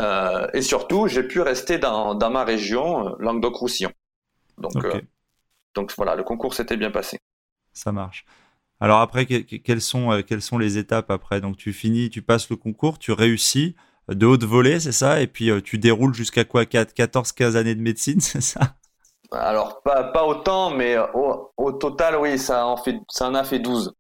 Euh, 0.01 0.47
et 0.55 0.63
surtout, 0.63 1.09
j'ai 1.09 1.25
pu 1.25 1.41
rester 1.41 1.79
dans, 1.79 2.17
ma 2.31 2.45
région, 2.45 3.09
euh, 3.09 3.11
Languedoc-Roussillon. 3.19 3.91
Donc, 4.59 4.73
donc 5.79 5.93
voilà, 5.97 6.17
le 6.17 6.25
concours 6.25 6.55
s'était 6.55 6.77
bien 6.77 6.91
passé. 6.91 7.19
Ça 7.73 7.93
marche. 7.93 8.25
Alors 8.81 9.01
après, 9.01 9.27
quelles 9.27 9.81
sont, 9.81 10.23
quelles 10.27 10.43
sont 10.43 10.59
les 10.59 10.77
étapes 10.77 11.11
après? 11.11 11.41
Donc 11.41 11.57
tu 11.57 11.73
finis, 11.73 12.11
tu 12.11 12.21
passes 12.21 12.51
le 12.51 12.57
concours, 12.57 12.99
tu 12.99 13.13
réussis 13.13 13.77
de 14.09 14.27
haute 14.27 14.43
volée, 14.43 14.81
c'est 14.81 14.93
ça? 14.93 15.21
Et 15.21 15.29
puis 15.29 15.51
euh, 15.51 15.61
tu 15.61 15.79
déroules 15.79 16.15
jusqu'à 16.15 16.45
quoi? 16.45 16.65
14-15 16.65 17.57
années 17.57 17.77
de 17.77 17.81
médecine, 17.81 18.21
c'est 18.21 18.41
ça? 18.41 18.61
Alors, 19.31 19.83
pas, 19.83 20.05
pas 20.05 20.25
autant, 20.25 20.71
mais 20.71 20.97
au, 21.15 21.73
total, 21.73 22.17
oui, 22.17 22.39
ça 22.39 22.67
en, 22.67 22.77
fait, 22.79 22.97
ça 23.09 23.29
en 23.29 23.35
a 23.35 23.45
fait 23.45 23.59
12. 23.59 23.93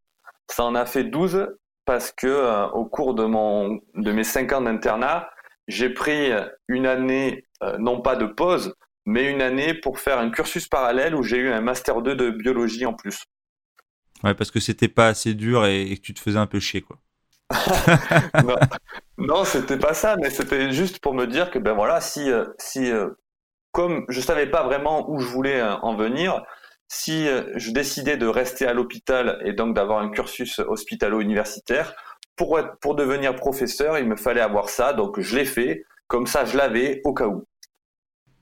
Ça 0.49 0.65
en 0.65 0.75
a 0.75 0.87
fait 0.87 1.05
12 1.05 1.47
parce 1.85 2.11
que 2.13 2.27
euh, 2.27 2.67
au 2.71 2.87
cours 2.87 3.15
de, 3.15 3.25
mon, 3.25 3.79
de 3.95 4.13
mes 4.13 4.25
5 4.25 4.53
ans 4.53 4.63
d'internat, 4.63 5.29
j'ai 5.69 5.91
pris 5.91 6.33
une 6.67 6.87
année, 6.87 7.47
euh, 7.63 7.77
non 7.79 8.01
pas 8.01 8.17
de 8.17 8.25
pause, 8.25 8.75
mais 9.09 9.31
une 9.31 9.41
année 9.41 9.73
pour 9.73 9.99
faire 9.99 10.19
un 10.19 10.29
cursus 10.29 10.69
parallèle 10.69 11.15
où 11.15 11.23
j'ai 11.23 11.39
eu 11.39 11.49
un 11.49 11.63
Master 11.63 12.03
2 12.03 12.15
de 12.15 12.31
biologie 12.31 12.85
en 12.85 12.93
plus. 12.93 13.25
Ouais, 14.23 14.35
parce 14.35 14.51
que 14.51 14.61
c'était 14.61 14.89
pas 14.89 15.09
assez 15.09 15.33
dur 15.33 15.65
et, 15.65 15.97
que 15.97 16.03
tu 16.03 16.13
te 16.13 16.21
faisais 16.21 16.39
un 16.39 16.47
peu 16.47 16.61
chier, 16.61 16.83
quoi. 16.83 16.99
non, 18.45 18.57
non 19.17 19.45
c'était 19.45 19.79
pas 19.79 19.95
ça, 19.95 20.17
mais 20.21 20.29
c'était 20.29 20.73
juste 20.73 21.01
pour 21.01 21.15
me 21.15 21.27
dire 21.27 21.51
que 21.51 21.59
ben 21.59 21.73
voilà, 21.73 22.03
si 22.03 22.31
euh, 22.31 22.45
si 22.59 22.93
euh, 22.93 23.09
comme 23.73 24.05
je 24.11 24.21
savais 24.21 24.47
pas 24.47 24.63
vraiment 24.65 25.11
où 25.11 25.19
je 25.19 25.27
voulais 25.29 25.59
euh, 25.59 25.77
en 25.77 25.97
venir, 25.97 26.43
si 26.89 27.27
je 27.55 27.71
décidais 27.71 28.19
de 28.19 28.27
rester 28.27 28.67
à 28.67 28.75
l'hôpital 28.75 29.41
et 29.47 29.55
donc 29.55 29.75
d'avoir 29.75 30.01
un 30.01 30.11
cursus 30.11 30.59
hospitalo-universitaire, 30.59 31.95
pour 32.37 32.61
pour 32.83 32.95
devenir 32.95 33.35
professeur, 33.35 33.99
il 33.99 34.07
me 34.07 34.17
fallait 34.17 34.43
avoir 34.43 34.69
ça, 34.69 34.93
donc 34.93 35.19
je 35.19 35.35
l'ai 35.35 35.47
fait. 35.47 35.87
Comme 36.09 36.27
ça, 36.27 36.45
je 36.45 36.57
l'avais 36.59 37.01
au 37.05 37.15
cas 37.15 37.27
où. 37.27 37.47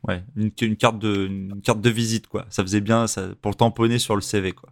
Ouais, 0.06 0.22
une, 0.36 0.76
carte 0.76 0.98
de 0.98 1.26
une 1.26 1.60
carte 1.62 1.80
de 1.80 1.90
visite 1.90 2.28
quoi. 2.28 2.46
Ça 2.48 2.62
faisait 2.62 2.80
bien 2.80 3.06
ça, 3.06 3.22
pour 3.42 3.50
le 3.50 3.56
tamponner 3.56 3.98
sur 3.98 4.14
le 4.14 4.20
CV 4.20 4.52
quoi. 4.52 4.70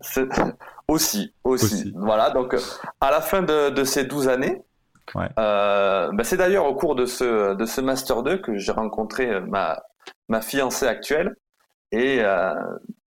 Aussi, 0.88 1.34
aussi, 1.44 1.92
Voilà, 1.94 2.30
donc 2.30 2.56
à 3.02 3.10
la 3.10 3.20
fin 3.20 3.42
de, 3.42 3.68
de 3.68 3.84
ces 3.84 4.04
12 4.04 4.28
années, 4.28 4.62
euh, 5.38 6.10
ben, 6.12 6.24
c'est 6.24 6.38
d'ailleurs 6.38 6.64
au 6.64 6.74
cours 6.74 6.94
de 6.94 7.04
ce, 7.04 7.54
de 7.54 7.64
ce 7.66 7.82
Master 7.82 8.22
2 8.22 8.38
que 8.38 8.56
j'ai 8.56 8.72
rencontré 8.72 9.40
ma, 9.42 9.82
ma 10.28 10.40
fiancée 10.40 10.86
actuelle. 10.86 11.36
Et, 11.92 12.20
euh, 12.20 12.54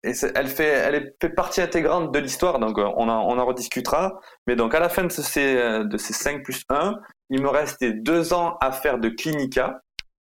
et 0.02 0.12
elle, 0.34 0.48
fait, 0.48 0.68
elle 0.68 1.12
fait 1.20 1.28
partie 1.28 1.60
intégrante 1.60 2.12
de 2.14 2.18
l'histoire, 2.18 2.58
donc 2.58 2.78
on 2.78 3.08
en, 3.08 3.28
on 3.28 3.38
en 3.38 3.44
rediscutera. 3.44 4.20
Mais 4.46 4.56
donc 4.56 4.74
à 4.74 4.80
la 4.80 4.88
fin 4.88 5.04
de 5.04 5.10
ces, 5.10 5.84
de 5.84 5.96
ces 5.98 6.14
5 6.14 6.42
plus 6.42 6.62
1, 6.70 6.94
il 7.28 7.42
me 7.42 7.48
restait 7.48 7.92
deux 7.92 8.32
ans 8.32 8.56
à 8.62 8.72
faire 8.72 8.98
de 8.98 9.10
clinica. 9.10 9.82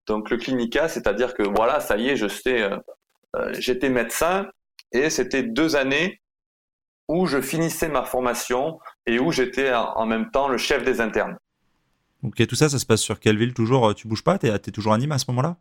Donc 0.06 0.30
le 0.30 0.36
clinica, 0.36 0.88
c'est-à-dire 0.88 1.34
que 1.34 1.42
voilà, 1.42 1.80
ça 1.80 1.96
y 1.96 2.08
est, 2.08 2.16
je 2.16 2.28
sais, 2.28 2.62
euh, 2.62 2.76
euh, 3.36 3.52
j'étais 3.58 3.88
médecin 3.88 4.46
et 4.92 5.10
c'était 5.10 5.42
deux 5.42 5.76
années 5.76 6.20
où 7.08 7.26
je 7.26 7.40
finissais 7.40 7.88
ma 7.88 8.04
formation 8.04 8.78
et 9.06 9.18
où 9.18 9.30
j'étais 9.30 9.72
en 9.74 10.06
même 10.06 10.30
temps 10.30 10.48
le 10.48 10.56
chef 10.56 10.84
des 10.84 11.00
internes. 11.00 11.36
Ok, 12.22 12.46
tout 12.46 12.54
ça, 12.54 12.68
ça 12.68 12.78
se 12.78 12.86
passe 12.86 13.02
sur 13.02 13.20
quelle 13.20 13.36
ville 13.36 13.52
toujours 13.52 13.88
euh, 13.88 13.94
Tu 13.94 14.08
bouges 14.08 14.24
pas? 14.24 14.38
Tu 14.38 14.46
es, 14.46 14.58
toujours 14.58 14.94
à 14.94 14.98
Nîmes 14.98 15.12
à 15.12 15.18
ce 15.18 15.26
moment-là? 15.28 15.56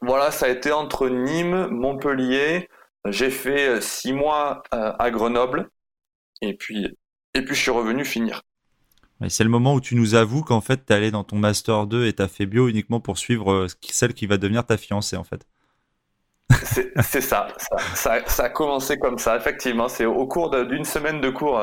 Voilà, 0.00 0.30
ça 0.30 0.46
a 0.46 0.48
été 0.48 0.72
entre 0.72 1.08
Nîmes, 1.08 1.68
Montpellier. 1.68 2.68
J'ai 3.06 3.30
fait 3.30 3.80
six 3.80 4.12
mois 4.12 4.62
à 4.70 5.10
Grenoble 5.10 5.68
et 6.40 6.54
puis, 6.54 6.96
et 7.34 7.42
puis 7.42 7.54
je 7.54 7.60
suis 7.60 7.70
revenu 7.70 8.04
finir 8.04 8.42
c'est 9.28 9.44
le 9.44 9.50
moment 9.50 9.74
où 9.74 9.80
tu 9.80 9.94
nous 9.94 10.14
avoues 10.14 10.42
qu'en 10.42 10.60
fait, 10.60 10.86
tu 10.86 10.92
es 10.92 10.96
allé 10.96 11.10
dans 11.10 11.24
ton 11.24 11.36
Master 11.36 11.86
2 11.86 12.06
et 12.06 12.12
tu 12.12 12.22
as 12.22 12.28
fait 12.28 12.46
bio 12.46 12.68
uniquement 12.68 13.00
pour 13.00 13.18
suivre 13.18 13.52
euh, 13.52 13.66
celle 13.82 14.14
qui 14.14 14.26
va 14.26 14.36
devenir 14.36 14.64
ta 14.64 14.76
fiancée, 14.76 15.16
en 15.16 15.24
fait. 15.24 15.46
C'est 17.02 17.22
ça 17.22 17.48
ça, 17.94 18.20
a 18.38 18.48
commencé 18.50 18.98
comme 18.98 19.18
ça, 19.18 19.36
effectivement. 19.36 19.88
C'est 19.88 20.04
au 20.04 20.26
cours 20.26 20.50
d'une 20.66 20.84
semaine 20.84 21.20
de 21.20 21.30
cours 21.30 21.58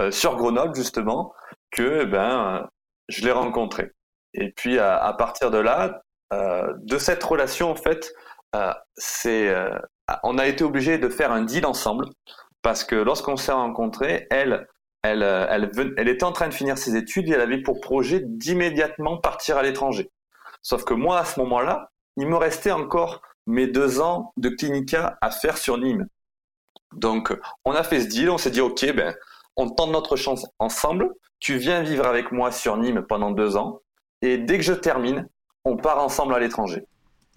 euh, 0.00 0.10
sur 0.10 0.36
Grenoble, 0.36 0.74
justement, 0.76 1.32
que 1.70 2.04
ben, 2.04 2.68
je 3.08 3.24
l'ai 3.24 3.32
rencontré. 3.32 3.90
Et 4.34 4.52
puis, 4.52 4.78
à, 4.78 5.12
partir 5.18 5.50
de 5.50 5.58
là, 5.58 6.02
euh, 6.32 6.72
de 6.82 6.98
cette 6.98 7.22
relation, 7.24 7.70
en 7.70 7.74
fait, 7.74 8.12
c'est, 8.96 9.52
on 10.22 10.38
a 10.38 10.46
été 10.46 10.62
obligé 10.62 10.98
de 10.98 11.08
faire 11.08 11.32
un 11.32 11.42
deal 11.42 11.66
ensemble 11.66 12.06
parce 12.62 12.84
que 12.84 12.96
lorsqu'on 12.96 13.36
s'est 13.36 13.52
rencontrés, 13.52 14.26
elle, 14.30 14.66
euh, 15.06 15.46
elle, 15.96 16.08
était 16.08 16.24
en 16.24 16.32
train 16.32 16.48
de 16.48 16.54
finir 16.54 16.76
ses 16.76 16.96
études 16.96 17.28
et 17.28 17.32
elle 17.32 17.40
avait 17.40 17.62
pour 17.62 17.80
projet 17.80 18.20
d'immédiatement 18.24 19.18
partir 19.18 19.56
à 19.56 19.62
l'étranger. 19.62 20.10
Sauf 20.62 20.84
que 20.84 20.94
moi, 20.94 21.20
à 21.20 21.24
ce 21.24 21.38
moment-là, 21.40 21.90
il 22.16 22.26
me 22.26 22.36
restait 22.36 22.72
encore 22.72 23.22
mes 23.46 23.66
deux 23.66 24.00
ans 24.00 24.32
de 24.36 24.48
clinica 24.48 25.16
à 25.20 25.30
faire 25.30 25.56
sur 25.56 25.78
Nîmes. 25.78 26.06
Donc, 26.94 27.36
on 27.64 27.72
a 27.72 27.84
fait 27.84 28.00
ce 28.00 28.08
deal, 28.08 28.30
on 28.30 28.38
s'est 28.38 28.50
dit, 28.50 28.60
OK, 28.60 28.84
ben, 28.92 29.14
on 29.56 29.68
tente 29.68 29.92
notre 29.92 30.16
chance 30.16 30.46
ensemble. 30.58 31.10
Tu 31.38 31.56
viens 31.56 31.82
vivre 31.82 32.06
avec 32.06 32.32
moi 32.32 32.50
sur 32.50 32.76
Nîmes 32.76 33.02
pendant 33.08 33.30
deux 33.30 33.56
ans. 33.56 33.80
Et 34.20 34.36
dès 34.36 34.58
que 34.58 34.64
je 34.64 34.72
termine, 34.72 35.28
on 35.64 35.76
part 35.76 36.02
ensemble 36.02 36.34
à 36.34 36.40
l'étranger. 36.40 36.84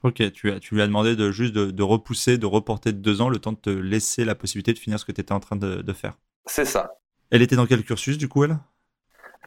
Ok, 0.03 0.32
tu, 0.32 0.48
lui 0.72 0.82
as 0.82 0.88
demandé 0.88 1.15
de 1.15 1.30
juste 1.30 1.53
de, 1.53 1.84
repousser, 1.84 2.39
de 2.39 2.48
reporter 2.48 2.91
de 2.91 2.98
deux 2.98 3.22
ans, 3.22 3.30
le 3.30 3.38
temps 3.38 3.51
de 3.51 3.58
te 3.58 3.70
laisser 3.70 4.25
la 4.25 4.34
possibilité 4.34 4.74
de 4.74 4.80
finir 4.80 5.00
ce 5.00 5.06
que 5.06 5.12
tu 5.12 5.22
étais 5.22 5.34
en 5.34 5.39
train 5.39 5.58
de 5.58 5.94
faire. 5.94 6.18
C'est 6.48 6.65
ça. 6.65 6.89
Elle 7.31 7.41
était 7.41 7.55
dans 7.55 7.65
quel 7.65 7.83
cursus 7.83 8.17
du 8.17 8.27
coup 8.27 8.43
elle? 8.43 8.57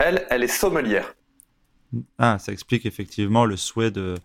Elle, 0.01 0.27
elle 0.31 0.43
est 0.43 0.49
sommelière. 0.49 1.15
Ah, 2.19 2.39
ça 2.39 2.53
explique 2.53 2.87
effectivement 2.87 3.45
le 3.45 3.57
souhait 3.57 3.91
de, 3.91 4.17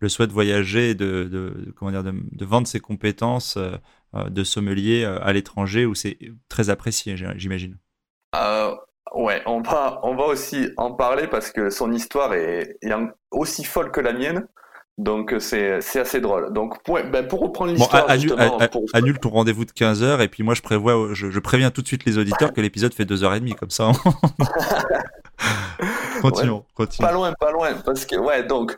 le 0.00 0.08
souhait 0.08 0.26
de 0.26 0.32
voyager, 0.32 0.94
de, 0.94 1.24
de, 1.24 1.72
comment 1.76 1.90
dire, 1.90 2.04
de, 2.04 2.44
vendre 2.44 2.66
ses 2.66 2.80
compétences 2.80 3.56
euh, 3.56 3.72
euh, 4.14 4.28
de 4.30 4.44
sommelier 4.44 5.04
euh, 5.04 5.18
à 5.22 5.32
l'étranger 5.32 5.84
où 5.84 5.94
c'est 5.94 6.18
très 6.48 6.70
apprécié, 6.70 7.16
j'imagine. 7.36 7.76
ouais, 9.14 9.42
on 9.46 9.60
va, 9.60 10.00
on 10.02 10.14
va 10.14 10.24
aussi 10.24 10.70
en 10.76 10.92
parler 10.92 11.26
parce 11.26 11.50
que 11.50 11.70
son 11.70 11.92
histoire 11.92 12.34
est, 12.34 12.78
est 12.82 12.92
aussi 13.30 13.64
folle 13.64 13.90
que 13.90 14.00
la 14.00 14.12
mienne. 14.12 14.46
Donc 14.98 15.32
euh, 15.32 15.38
c'est 15.38 16.00
assez 16.00 16.20
drôle. 16.20 16.52
Donc 16.52 16.82
pour, 16.82 16.98
ben, 16.98 17.26
pour 17.26 17.40
reprendre 17.40 17.72
l'histoire, 17.72 18.08
bon, 18.08 18.86
annule 18.92 19.18
ton 19.20 19.30
rendez-vous 19.30 19.64
de 19.64 19.70
15 19.70 20.02
h 20.02 20.20
et 20.20 20.26
puis 20.26 20.42
moi 20.42 20.54
je 20.54 20.62
prévois, 20.62 21.10
je, 21.12 21.38
préviens 21.38 21.70
tout 21.70 21.82
de 21.82 21.86
suite 21.86 22.04
les 22.04 22.18
auditeurs 22.18 22.52
que 22.52 22.60
l'épisode 22.60 22.92
fait 22.92 23.04
2h30 23.04 23.54
comme 23.54 23.70
ça. 23.70 23.92
continuons, 26.20 26.64
Pas 26.98 27.12
loin, 27.12 27.32
pas 27.38 27.52
loin, 27.52 27.74
parce 27.84 28.06
que 28.06 28.16
ouais 28.16 28.42
donc 28.42 28.76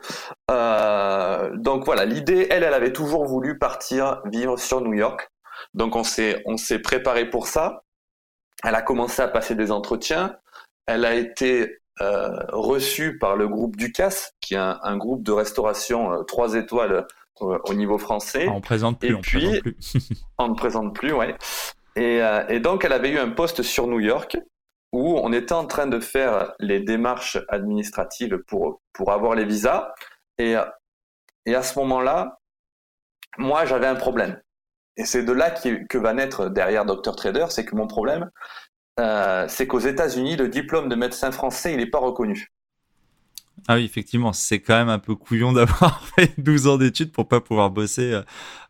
euh, 0.51 1.57
donc 1.57 1.85
voilà 1.85 2.05
l'idée, 2.05 2.45
elle, 2.51 2.63
elle 2.63 2.75
avait 2.75 2.93
toujours 2.93 3.25
voulu 3.25 3.57
partir 3.57 4.21
vivre 4.25 4.59
sur 4.59 4.81
New 4.81 4.93
York. 4.93 5.27
Donc 5.73 5.95
on 5.95 6.03
s'est 6.03 6.43
on 6.45 6.55
s'est 6.55 6.79
préparé 6.79 7.31
pour 7.31 7.47
ça. 7.47 7.81
Elle 8.63 8.75
a 8.75 8.83
commencé 8.83 9.23
à 9.23 9.27
passer 9.27 9.55
des 9.55 9.71
entretiens. 9.71 10.35
Elle 10.85 11.03
a 11.03 11.15
été 11.15 11.80
reçu 12.51 13.17
par 13.17 13.35
le 13.35 13.47
groupe 13.47 13.75
Ducasse, 13.75 14.33
qui 14.41 14.55
est 14.55 14.57
un, 14.57 14.97
groupe 14.97 15.23
de 15.23 15.31
restauration 15.31 16.13
euh, 16.13 16.23
trois 16.23 16.55
étoiles 16.55 17.05
euh, 17.41 17.57
au 17.65 17.73
niveau 17.73 17.97
français. 17.97 18.45
Ah, 18.47 18.53
on 18.53 18.61
présente 18.61 18.99
plus. 18.99 19.09
Et 19.09 19.13
on 19.13 19.21
puis, 19.21 19.39
présente 19.39 19.61
plus. 19.61 19.77
on 20.37 20.47
ne 20.49 20.55
présente 20.55 20.95
plus, 20.95 21.13
ouais. 21.13 21.35
Et, 21.95 22.21
et, 22.47 22.59
donc, 22.61 22.85
elle 22.85 22.93
avait 22.93 23.09
eu 23.09 23.17
un 23.17 23.29
poste 23.29 23.63
sur 23.63 23.85
New 23.87 23.99
York 23.99 24.37
où 24.93 25.19
on 25.21 25.33
était 25.33 25.53
en 25.53 25.65
train 25.65 25.87
de 25.87 25.99
faire 25.99 26.53
les 26.59 26.79
démarches 26.79 27.37
administratives 27.49 28.37
pour, 28.47 28.81
pour 28.93 29.11
avoir 29.11 29.35
les 29.35 29.43
visas. 29.43 29.93
Et, 30.37 30.55
et 31.45 31.55
à 31.55 31.63
ce 31.63 31.77
moment-là, 31.79 32.39
moi, 33.37 33.65
j'avais 33.65 33.87
un 33.87 33.95
problème. 33.95 34.39
Et 34.97 35.05
c'est 35.05 35.23
de 35.23 35.31
là 35.31 35.51
que 35.51 35.97
va 35.97 36.13
naître 36.13 36.49
derrière 36.49 36.85
Dr 36.85 37.15
Trader, 37.15 37.45
c'est 37.49 37.65
que 37.65 37.75
mon 37.75 37.87
problème, 37.87 38.29
euh, 38.99 39.45
c'est 39.47 39.67
qu'aux 39.67 39.79
États-Unis, 39.79 40.35
le 40.35 40.47
diplôme 40.47 40.89
de 40.89 40.95
médecin 40.95 41.31
français, 41.31 41.73
il 41.73 41.77
n'est 41.77 41.89
pas 41.89 41.99
reconnu. 41.99 42.51
Ah 43.67 43.75
oui, 43.75 43.85
effectivement, 43.85 44.33
c'est 44.33 44.59
quand 44.59 44.75
même 44.75 44.89
un 44.89 44.99
peu 44.99 45.15
couillon 45.15 45.53
d'avoir 45.53 46.03
fait 46.15 46.33
12 46.39 46.67
ans 46.67 46.77
d'études 46.77 47.11
pour 47.11 47.27
pas 47.27 47.41
pouvoir 47.41 47.69
bosser 47.69 48.13
euh, 48.13 48.21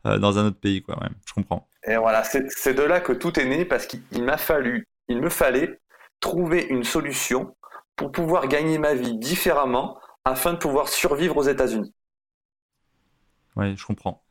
euh, 0.06 0.18
dans 0.18 0.38
un 0.38 0.48
autre 0.48 0.60
pays, 0.60 0.82
quoi. 0.82 1.00
je 1.26 1.34
comprends. 1.34 1.68
Et 1.88 1.96
voilà, 1.98 2.24
c'est 2.24 2.74
de 2.74 2.84
là 2.84 3.00
que 3.00 3.14
tout 3.14 3.40
est 3.40 3.46
né 3.46 3.66
parce 3.66 3.88
qu'il 3.88 4.24
m'a 4.24 4.38
fallu, 4.38 4.88
il 5.08 5.20
me 5.20 5.30
fallait 5.30 5.80
trouver 6.20 6.68
une 6.70 6.84
solution 6.84 7.56
pour 7.96 8.12
pouvoir 8.12 8.48
gagner 8.48 8.78
ma 8.78 8.94
vie 8.94 9.18
différemment 9.18 9.98
afin 10.24 10.54
de 10.54 10.58
pouvoir 10.58 10.88
survivre 10.88 11.38
aux 11.38 11.44
États-Unis. 11.44 11.94
Oui, 13.56 13.76
je 13.76 13.86
comprends. 13.86 14.24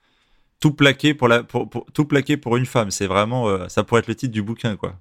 Tout 0.61 0.73
plaqué 0.75 1.15
pour 1.15 1.27
la, 1.27 1.43
pour, 1.43 1.69
tout 1.93 2.05
plaqué 2.05 2.37
pour 2.37 2.57
une 2.57 2.67
femme, 2.67 2.93
c'est 2.93 3.09
vraiment, 3.09 3.69
ça 3.69 3.83
pourrait 3.83 4.01
être 4.01 4.07
le 4.07 4.15
titre 4.15 4.33
du 4.33 4.43
bouquin, 4.43 4.77
quoi. 4.77 4.95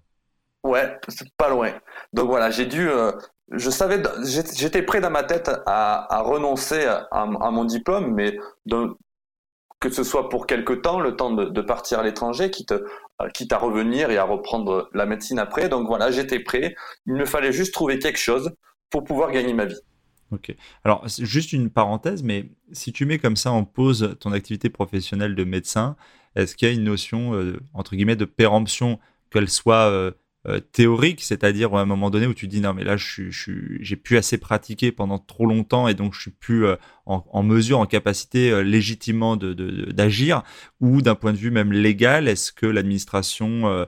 Ouais, 0.63 0.97
c'est 1.07 1.29
pas 1.37 1.49
loin. 1.49 1.71
Donc 2.13 2.27
voilà, 2.27 2.51
j'ai 2.51 2.65
dû. 2.65 2.89
Euh, 2.89 3.11
je 3.51 3.69
savais, 3.69 4.01
j'étais 4.23 4.83
prêt 4.83 5.01
dans 5.01 5.09
ma 5.09 5.23
tête 5.23 5.49
à, 5.65 6.21
renoncer 6.21 6.85
à, 7.11 7.25
mon 7.25 7.65
diplôme, 7.65 8.13
mais 8.13 8.37
que 9.79 9.89
ce 9.89 10.03
soit 10.03 10.29
pour 10.29 10.45
quelque 10.45 10.73
temps, 10.73 10.99
le 10.99 11.15
temps 11.15 11.31
de, 11.31 11.61
partir 11.61 11.99
à 11.99 12.03
l'étranger, 12.03 12.51
quitte, 12.51 12.73
euh, 12.73 13.29
quitte 13.33 13.53
à 13.53 13.57
revenir 13.57 14.11
et 14.11 14.17
à 14.17 14.23
reprendre 14.23 14.89
la 14.93 15.05
médecine 15.05 15.39
après. 15.39 15.69
Donc 15.69 15.87
voilà, 15.87 16.11
j'étais 16.11 16.39
prêt. 16.39 16.75
Il 17.07 17.13
me 17.13 17.25
fallait 17.25 17.53
juste 17.53 17.73
trouver 17.73 17.97
quelque 17.97 18.19
chose 18.19 18.51
pour 18.89 19.03
pouvoir 19.03 19.31
gagner 19.31 19.53
ma 19.53 19.65
vie. 19.65 19.79
Ok. 20.31 20.55
Alors, 20.83 21.07
juste 21.07 21.53
une 21.53 21.71
parenthèse, 21.71 22.21
mais 22.21 22.51
si 22.71 22.91
tu 22.93 23.05
mets 23.05 23.17
comme 23.17 23.35
ça 23.35 23.51
en 23.51 23.63
pause 23.63 24.15
ton 24.19 24.31
activité 24.31 24.69
professionnelle 24.69 25.33
de 25.33 25.43
médecin, 25.43 25.95
est-ce 26.35 26.55
qu'il 26.55 26.67
y 26.67 26.71
a 26.71 26.73
une 26.73 26.83
notion, 26.83 27.33
euh, 27.33 27.59
entre 27.73 27.95
guillemets, 27.95 28.15
de 28.15 28.25
péremption, 28.25 28.99
qu'elle 29.31 29.49
soit 29.49 30.13
théorique, 30.71 31.21
c'est-à-dire 31.21 31.73
à 31.75 31.81
un 31.81 31.85
moment 31.85 32.09
donné 32.09 32.27
où 32.27 32.33
tu 32.33 32.47
dis 32.47 32.61
non 32.61 32.73
mais 32.73 32.83
là 32.83 32.97
je 32.97 33.29
j'ai 33.29 33.95
plus 33.95 34.17
assez 34.17 34.37
pratiqué 34.37 34.91
pendant 34.91 35.19
trop 35.19 35.45
longtemps 35.45 35.87
et 35.87 35.93
donc 35.93 36.13
je 36.13 36.21
suis 36.21 36.31
plus 36.31 36.65
euh, 36.65 36.75
en, 37.05 37.43
mesure, 37.43 37.79
en 37.79 37.85
capacité 37.85 38.51
euh, 38.51 38.61
légitimement 38.61 39.35
d'agir, 39.35 40.43
ou 40.79 41.01
d'un 41.01 41.15
point 41.15 41.33
de 41.33 41.37
vue 41.37 41.49
même 41.49 41.71
légal, 41.71 42.27
est-ce 42.27 42.51
que 42.51 42.67
l'administration, 42.67 43.87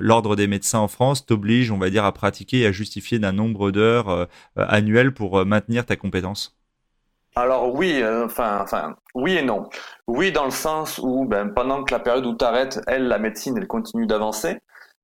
l'ordre 0.00 0.34
des 0.34 0.46
médecins 0.46 0.80
en 0.80 0.88
France 0.88 1.24
t'oblige, 1.24 1.70
on 1.70 1.78
va 1.78 1.90
dire, 1.90 2.04
à 2.04 2.12
pratiquer 2.12 2.60
et 2.60 2.66
à 2.66 2.72
justifier 2.72 3.18
d'un 3.18 3.32
nombre 3.32 3.70
d'heures 3.70 4.28
annuelles 4.56 5.14
pour 5.14 5.46
maintenir 5.46 5.86
ta 5.86 5.96
compétence? 5.96 6.58
Alors 7.36 7.72
oui, 7.74 8.02
enfin, 8.04 8.58
enfin, 8.60 8.96
oui 9.14 9.36
et 9.36 9.42
non. 9.42 9.68
Oui 10.06 10.32
dans 10.32 10.44
le 10.44 10.50
sens 10.50 10.98
où 10.98 11.24
ben, 11.24 11.48
pendant 11.48 11.84
que 11.84 11.94
la 11.94 12.00
période 12.00 12.26
où 12.26 12.36
tu 12.36 12.44
arrêtes, 12.44 12.80
elle, 12.86 13.06
la 13.06 13.18
médecine, 13.18 13.56
elle 13.56 13.68
continue 13.68 14.06
d'avancer. 14.06 14.58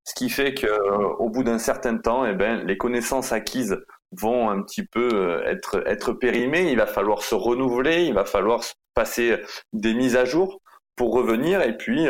Ce 0.04 0.14
qui 0.14 0.28
fait 0.28 0.54
qu'au 0.54 1.28
bout 1.28 1.44
d'un 1.44 1.58
certain 1.58 1.96
temps, 1.96 2.26
eh 2.26 2.34
ben, 2.34 2.64
les 2.66 2.76
connaissances 2.76 3.32
acquises 3.32 3.78
vont 4.12 4.50
un 4.50 4.62
petit 4.62 4.84
peu 4.84 5.42
être, 5.46 5.82
être 5.86 6.12
périmées. 6.12 6.70
Il 6.70 6.76
va 6.76 6.86
falloir 6.86 7.22
se 7.22 7.34
renouveler, 7.34 8.04
il 8.04 8.14
va 8.14 8.24
falloir 8.24 8.62
passer 8.94 9.40
des 9.72 9.94
mises 9.94 10.16
à 10.16 10.24
jour 10.24 10.60
pour 10.94 11.14
revenir. 11.14 11.62
Et 11.62 11.76
puis 11.76 12.06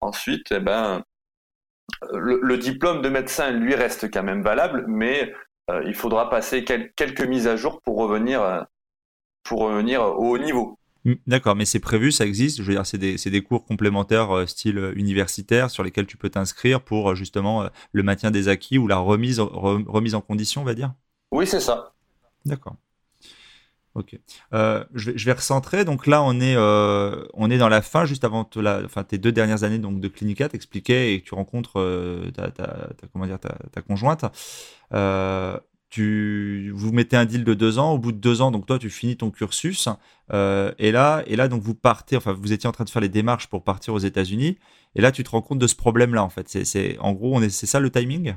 ensuite, 0.00 0.52
eh 0.52 0.60
ben, 0.60 1.02
le, 2.12 2.56
diplôme 2.58 3.02
de 3.02 3.08
médecin, 3.08 3.50
lui, 3.50 3.74
reste 3.74 4.10
quand 4.10 4.22
même 4.22 4.42
valable, 4.42 4.84
mais 4.86 5.32
euh, 5.70 5.82
il 5.86 5.94
faudra 5.94 6.30
passer 6.30 6.64
quelques 6.64 7.22
mises 7.22 7.48
à 7.48 7.56
jour 7.56 7.80
pour 7.82 7.98
revenir, 7.98 8.42
euh, 8.42 8.62
pour 9.42 9.60
revenir 9.60 10.02
au 10.02 10.34
haut 10.34 10.38
niveau. 10.38 10.78
Mm, 11.08 11.14
d'accord, 11.26 11.56
mais 11.56 11.64
c'est 11.64 11.80
prévu, 11.80 12.12
ça 12.12 12.26
existe. 12.26 12.58
Je 12.58 12.62
veux 12.62 12.74
dire, 12.74 12.86
c'est 12.86 12.98
des, 12.98 13.16
des, 13.16 13.42
cours 13.42 13.64
complémentaires 13.64 14.30
euh, 14.30 14.46
style 14.46 14.92
universitaire 14.94 15.70
sur 15.70 15.82
lesquels 15.82 16.06
tu 16.06 16.16
peux 16.16 16.30
t'inscrire 16.30 16.82
pour 16.82 17.14
justement 17.14 17.68
le 17.92 18.02
maintien 18.02 18.30
des 18.30 18.48
acquis 18.48 18.78
ou 18.78 18.86
la 18.86 18.98
remise, 18.98 19.40
remise 19.40 20.14
en 20.14 20.20
condition, 20.20 20.62
on 20.62 20.64
va 20.64 20.74
dire? 20.74 20.92
Oui, 21.32 21.46
c'est 21.46 21.60
ça. 21.60 21.94
D'accord. 22.44 22.76
Ok. 23.94 24.16
Euh, 24.54 24.84
je, 24.94 25.10
vais, 25.10 25.32
recentrer. 25.32 25.84
Donc 25.84 26.06
là, 26.06 26.22
on 26.22 26.40
est, 26.40 26.54
euh, 26.56 27.24
on 27.34 27.50
est 27.50 27.58
dans 27.58 27.68
la 27.68 27.82
fin, 27.82 28.04
juste 28.04 28.22
avant 28.22 28.48
la, 28.54 28.82
enfin, 28.84 29.02
tes 29.02 29.18
deux 29.18 29.32
dernières 29.32 29.64
années 29.64 29.78
donc, 29.78 30.00
de 30.00 30.08
Clinica. 30.08 30.48
T'expliquais 30.48 31.14
et 31.14 31.22
tu 31.22 31.34
rencontres 31.34 31.80
euh, 31.80 32.30
ta, 32.30 32.52
comment 33.12 33.26
dire, 33.26 33.40
ta, 33.40 33.82
conjointe. 33.82 34.24
Tu, 35.90 36.70
vous 36.74 36.92
mettez 36.92 37.16
un 37.16 37.24
deal 37.24 37.44
de 37.44 37.54
deux 37.54 37.78
ans. 37.78 37.92
Au 37.92 37.98
bout 37.98 38.12
de 38.12 38.18
deux 38.18 38.40
ans, 38.42 38.50
donc 38.50 38.66
toi, 38.66 38.78
tu 38.78 38.90
finis 38.90 39.16
ton 39.16 39.30
cursus. 39.30 39.88
et 40.30 40.92
là, 40.92 41.22
et 41.26 41.36
là, 41.36 41.48
donc 41.48 41.62
vous 41.62 41.74
partez. 41.74 42.16
Enfin, 42.16 42.32
vous 42.32 42.52
étiez 42.52 42.68
en 42.68 42.72
train 42.72 42.84
de 42.84 42.90
faire 42.90 43.02
les 43.02 43.08
démarches 43.08 43.48
pour 43.48 43.64
partir 43.64 43.94
aux 43.94 43.98
États-Unis. 43.98 44.58
Et 44.94 45.00
là, 45.00 45.12
tu 45.12 45.24
te 45.24 45.30
rends 45.30 45.42
compte 45.42 45.58
de 45.58 45.66
ce 45.66 45.76
problème-là. 45.76 46.22
En 46.22 46.28
fait, 46.28 46.48
c'est, 46.48 46.98
en 46.98 47.12
gros, 47.12 47.40
c'est 47.48 47.66
ça 47.66 47.80
le 47.80 47.90
timing? 47.90 48.34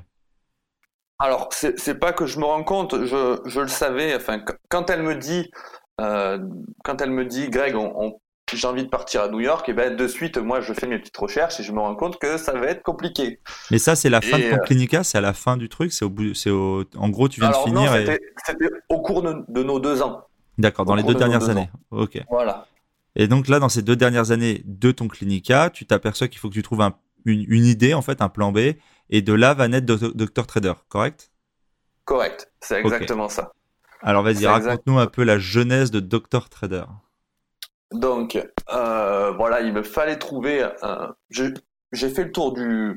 Alors, 1.20 1.50
c'est 1.52 2.00
pas 2.00 2.14
que 2.14 2.26
je 2.26 2.40
me 2.40 2.46
rends 2.46 2.64
compte, 2.64 3.06
je, 3.06 3.60
le 3.60 3.68
savais. 3.68 4.16
Enfin, 4.16 4.44
quand 4.70 4.90
elle 4.90 5.04
me 5.04 5.16
dit, 5.16 5.52
euh, 6.00 6.40
quand 6.84 7.00
elle 7.00 7.12
me 7.12 7.26
dit, 7.26 7.50
Greg, 7.50 7.76
on, 7.76 8.20
j'ai 8.58 8.68
envie 8.68 8.84
de 8.84 8.90
partir 8.90 9.22
à 9.22 9.28
New 9.28 9.40
York, 9.40 9.68
et 9.70 9.74
ben 9.74 9.96
de 9.96 10.08
suite, 10.08 10.38
moi, 10.38 10.62
je 10.62 10.74
fais 10.74 10.88
mes 10.88 11.00
petites 11.00 11.18
recherches 11.18 11.60
et 11.60 11.64
je 11.64 11.72
me 11.72 11.80
rends 11.80 11.96
compte 11.96 12.20
que 12.20 12.38
ça 12.38 12.54
va 12.54 12.68
être 12.68 12.84
compliqué. 12.84 13.40
Mais 13.70 13.78
ça, 13.78 13.96
c'est 13.96 14.10
la 14.10 14.22
fin 14.22 14.38
de 14.38 14.50
ton 14.50 14.58
euh, 14.58 14.66
clinica, 14.66 15.04
c'est 15.04 15.18
à 15.18 15.22
la 15.22 15.34
fin 15.34 15.58
du 15.58 15.70
truc, 15.70 15.92
c'est 15.94 16.06
au 16.06 16.10
bout, 16.10 16.34
c'est 16.34 16.50
au, 16.50 16.84
en 16.98 17.10
gros, 17.10 17.28
tu 17.28 17.40
viens 17.40 17.50
de 17.50 17.56
finir. 17.56 17.92
C'était 18.46 18.70
au 18.90 19.02
cours 19.02 19.22
de, 19.22 19.64
nos 19.64 19.80
deux 19.80 20.02
ans. 20.02 20.26
D'accord, 20.58 20.86
dans 20.86 20.96
les 20.96 21.04
deux 21.04 21.16
dernières 21.16 21.50
années. 21.50 21.70
Ok. 21.92 22.20
Voilà. 22.30 22.68
Et 23.16 23.28
donc 23.28 23.48
là, 23.48 23.60
dans 23.60 23.70
ces 23.70 23.82
deux 23.82 23.96
dernières 23.96 24.32
années 24.32 24.62
de 24.66 24.92
ton 24.92 25.08
clinica, 25.08 25.70
tu 25.70 25.86
t'aperçois 25.86 26.28
qu'il 26.28 26.40
faut 26.40 26.50
que 26.50 26.54
tu 26.54 26.64
trouves 26.64 26.82
une, 27.26 27.46
une, 27.48 27.66
idée, 27.66 27.94
en 27.94 28.02
fait, 28.02 28.22
un 28.22 28.30
plan 28.30 28.52
B, 28.52 28.60
et 29.10 29.22
de 29.22 29.34
là 29.34 29.54
va 29.54 29.68
naître 29.68 29.86
Docteur 30.14 30.48
Trader, 30.48 30.74
correct? 30.88 31.32
Correct, 32.06 32.52
c'est 32.62 32.80
exactement 32.80 33.30
ça. 33.30 33.52
Alors 34.02 34.24
vas-y, 34.24 34.48
raconte-nous 34.48 34.98
un 34.98 35.08
peu 35.08 35.24
la 35.24 35.38
jeunesse 35.38 35.92
de 35.92 36.00
Docteur 36.00 36.50
Trader. 36.50 36.86
Donc, 37.92 38.38
euh, 38.72 39.32
voilà, 39.32 39.62
il 39.62 39.74
me 39.74 39.84
fallait 39.84 40.18
trouver. 40.18 40.68
J'ai 41.30 42.10
fait 42.10 42.24
le 42.24 42.32
tour 42.32 42.54
du, 42.54 42.96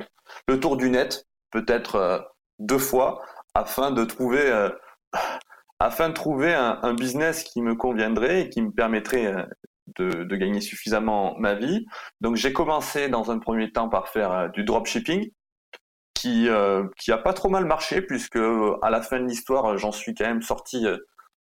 le 0.48 0.60
tour 0.60 0.76
du 0.76 0.90
net, 0.90 1.26
peut-être 1.50 1.96
euh, 1.96 2.18
deux 2.58 2.78
fois, 2.78 3.22
afin 3.54 3.90
de 3.90 4.04
trouver, 4.04 4.50
euh, 4.50 4.70
afin 5.80 6.08
de 6.08 6.14
trouver 6.14 6.54
un, 6.54 6.94
business 6.94 7.44
qui 7.44 7.60
me 7.62 7.74
conviendrait 7.74 8.42
et 8.42 8.48
qui 8.50 8.62
me 8.62 8.70
permettrait 8.70 9.34
de, 9.98 10.24
de, 10.24 10.36
gagner 10.36 10.60
suffisamment 10.60 11.36
ma 11.38 11.54
vie. 11.54 11.86
Donc, 12.20 12.36
j'ai 12.36 12.52
commencé 12.52 13.08
dans 13.08 13.30
un 13.30 13.38
premier 13.38 13.72
temps 13.72 13.88
par 13.88 14.08
faire 14.08 14.50
du 14.52 14.64
dropshipping 14.64 15.30
qui 16.24 16.48
euh, 16.48 16.84
qui 16.98 17.12
a 17.12 17.18
pas 17.18 17.34
trop 17.34 17.50
mal 17.50 17.66
marché 17.66 18.00
puisque 18.00 18.38
à 18.80 18.88
la 18.88 19.02
fin 19.02 19.20
de 19.20 19.26
l'histoire 19.26 19.76
j'en 19.76 19.92
suis 19.92 20.14
quand 20.14 20.24
même 20.24 20.40
sorti 20.40 20.86
euh, 20.86 20.96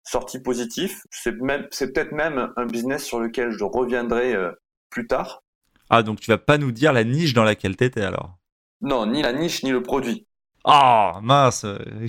sorti 0.09 0.39
positif. 0.39 1.01
C'est 1.11 1.39
même 1.39 1.67
c'est 1.71 1.93
peut-être 1.93 2.11
même 2.11 2.51
un 2.55 2.65
business 2.65 3.03
sur 3.05 3.19
lequel 3.19 3.51
je 3.51 3.63
reviendrai 3.63 4.33
euh, 4.33 4.51
plus 4.89 5.07
tard. 5.07 5.43
Ah 5.89 6.03
donc 6.03 6.19
tu 6.19 6.31
vas 6.31 6.37
pas 6.37 6.57
nous 6.57 6.71
dire 6.71 6.93
la 6.93 7.03
niche 7.03 7.33
dans 7.33 7.43
laquelle 7.43 7.77
tu 7.77 7.83
étais 7.83 8.01
alors? 8.01 8.37
Non, 8.81 9.05
ni 9.05 9.21
la 9.21 9.33
niche 9.33 9.63
ni 9.63 9.71
le 9.71 9.83
produit. 9.83 10.25
Ah 10.65 11.13
oh, 11.15 11.21
mince, 11.21 11.65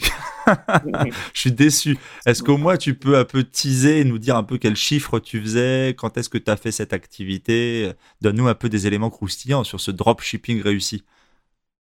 je 1.35 1.41
suis 1.41 1.53
déçu. 1.53 1.99
Est-ce 2.27 2.43
qu'au 2.43 2.57
moins 2.57 2.77
tu 2.77 2.95
peux 2.95 3.17
un 3.17 3.25
peu 3.25 3.45
teaser, 3.45 4.05
nous 4.05 4.19
dire 4.19 4.37
un 4.37 4.43
peu 4.43 4.59
quel 4.59 4.75
chiffre 4.75 5.21
tu 5.21 5.41
faisais, 5.41 5.95
quand 5.97 6.17
est-ce 6.17 6.29
que 6.29 6.39
tu 6.39 6.51
as 6.51 6.57
fait 6.57 6.73
cette 6.73 6.93
activité? 6.93 7.93
Donne-nous 8.23 8.49
un 8.49 8.55
peu 8.55 8.69
des 8.69 8.89
éléments 8.89 9.11
croustillants 9.11 9.63
sur 9.63 9.79
ce 9.81 9.93
dropshipping 9.93 10.63
réussi. 10.63 11.05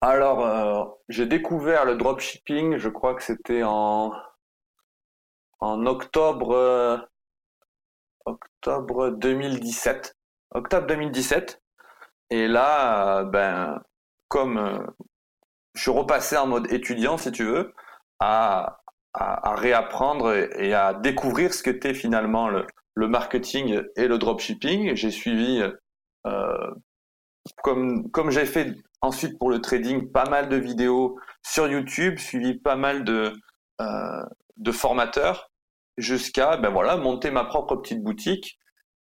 Alors, 0.01 0.45
euh, 0.45 0.85
j'ai 1.09 1.25
découvert 1.25 1.85
le 1.85 1.97
dropshipping, 1.97 2.77
je 2.77 2.87
crois 2.87 3.15
que 3.15 3.23
c'était 3.23 3.63
en, 3.63 4.13
en 5.59 5.85
octobre, 5.85 6.51
euh, 6.55 6.97
octobre 8.25 9.09
2017. 9.11 10.15
Octobre 10.51 10.87
2017. 10.87 11.61
Et 12.31 12.47
là, 12.47 13.19
euh, 13.19 13.23
ben, 13.23 13.81
comme 14.27 14.85
je 15.73 15.81
suis 15.81 15.91
repassé 15.91 16.37
en 16.37 16.47
mode 16.47 16.71
étudiant, 16.71 17.17
si 17.17 17.31
tu 17.31 17.45
veux, 17.45 17.73
à, 18.19 18.81
à, 19.13 19.55
réapprendre 19.55 20.33
et, 20.33 20.73
à 20.73 20.93
découvrir 20.93 21.53
ce 21.53 21.63
qu'était 21.63 21.93
finalement 21.93 22.49
le, 22.49 22.67
le 22.93 23.07
marketing 23.07 23.81
et 23.95 24.07
le 24.07 24.17
dropshipping. 24.17 24.95
J'ai 24.95 25.11
suivi, 25.11 25.63
comme, 27.63 28.11
comme 28.11 28.29
j'ai 28.29 28.45
fait 28.45 28.75
Ensuite, 29.01 29.39
pour 29.39 29.49
le 29.49 29.61
trading, 29.61 30.11
pas 30.11 30.25
mal 30.29 30.49
de 30.49 30.57
vidéos 30.57 31.17
sur 31.41 31.67
YouTube, 31.67 32.19
suivi 32.19 32.55
pas 32.55 32.75
mal 32.75 33.05
de, 33.05 33.33
euh, 33.79 34.23
de 34.57 34.71
formateurs, 34.73 35.48
jusqu'à 35.99 36.57
ben 36.57 36.69
voilà, 36.69 36.97
monter 36.97 37.31
ma 37.31 37.45
propre 37.45 37.75
petite 37.75 38.03
boutique 38.03 38.57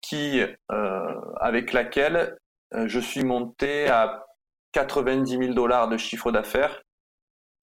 qui, 0.01 0.41
euh, 0.71 1.15
avec 1.39 1.73
laquelle 1.73 2.37
euh, 2.73 2.87
je 2.87 2.99
suis 2.99 3.23
monté 3.23 3.87
à 3.87 4.25
90 4.73 5.37
000 5.37 5.53
dollars 5.53 5.87
de 5.87 5.97
chiffre 5.97 6.31
d'affaires 6.31 6.81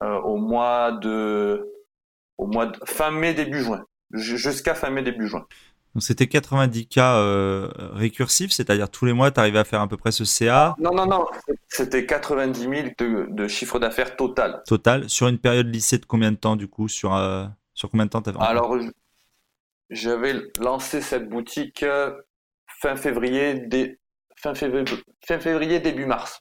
au 0.00 0.36
mois 0.36 0.92
de 0.92 1.66
au 2.36 2.46
mois 2.46 2.66
de 2.66 2.78
fin 2.84 3.10
mai 3.10 3.32
début 3.32 3.62
juin 3.62 3.86
jusqu'à 4.12 4.74
fin 4.74 4.90
mai 4.90 5.02
début 5.02 5.26
juin. 5.28 5.46
Donc 5.94 6.02
c'était 6.02 6.26
90 6.26 6.88
cas 6.88 7.18
euh, 7.18 7.68
récursifs, 7.92 8.50
c'est-à-dire 8.50 8.90
tous 8.90 9.04
les 9.04 9.12
mois, 9.12 9.30
tu 9.30 9.38
arrivais 9.38 9.60
à 9.60 9.64
faire 9.64 9.80
à 9.80 9.86
peu 9.86 9.96
près 9.96 10.10
ce 10.10 10.24
CA 10.24 10.74
Non, 10.78 10.92
non, 10.92 11.06
non, 11.06 11.24
c'était 11.68 12.04
90 12.04 12.60
000 12.60 12.72
de, 12.98 13.28
de 13.30 13.48
chiffre 13.48 13.78
d'affaires 13.78 14.16
total. 14.16 14.62
Total, 14.66 15.08
sur 15.08 15.28
une 15.28 15.38
période 15.38 15.72
lycée 15.72 15.98
de 15.98 16.04
combien 16.04 16.32
de 16.32 16.36
temps 16.36 16.56
du 16.56 16.66
coup 16.66 16.88
Sur, 16.88 17.14
euh, 17.14 17.46
sur 17.74 17.90
combien 17.90 18.06
de 18.06 18.10
temps 18.10 18.22
tu 18.22 18.30
avais 18.30 18.40
Alors, 18.40 18.76
j'avais 19.90 20.34
lancé 20.60 21.00
cette 21.00 21.28
boutique 21.28 21.82
euh, 21.82 22.12
fin 22.80 22.96
février, 22.96 23.68
fin, 24.36 24.54
février, 24.54 24.84
fin 25.26 25.38
février, 25.38 25.80
début 25.80 26.06
mars. 26.06 26.40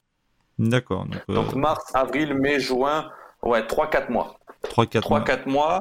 D'accord. 0.58 1.06
Donc, 1.28 1.54
mars, 1.54 1.84
avril, 1.94 2.34
mai, 2.34 2.60
juin, 2.60 3.10
ouais, 3.42 3.62
3-4 3.62 4.10
mois. 4.10 4.38
3-4 4.64 5.08
mois. 5.08 5.20
3-4 5.20 5.48
mois 5.48 5.80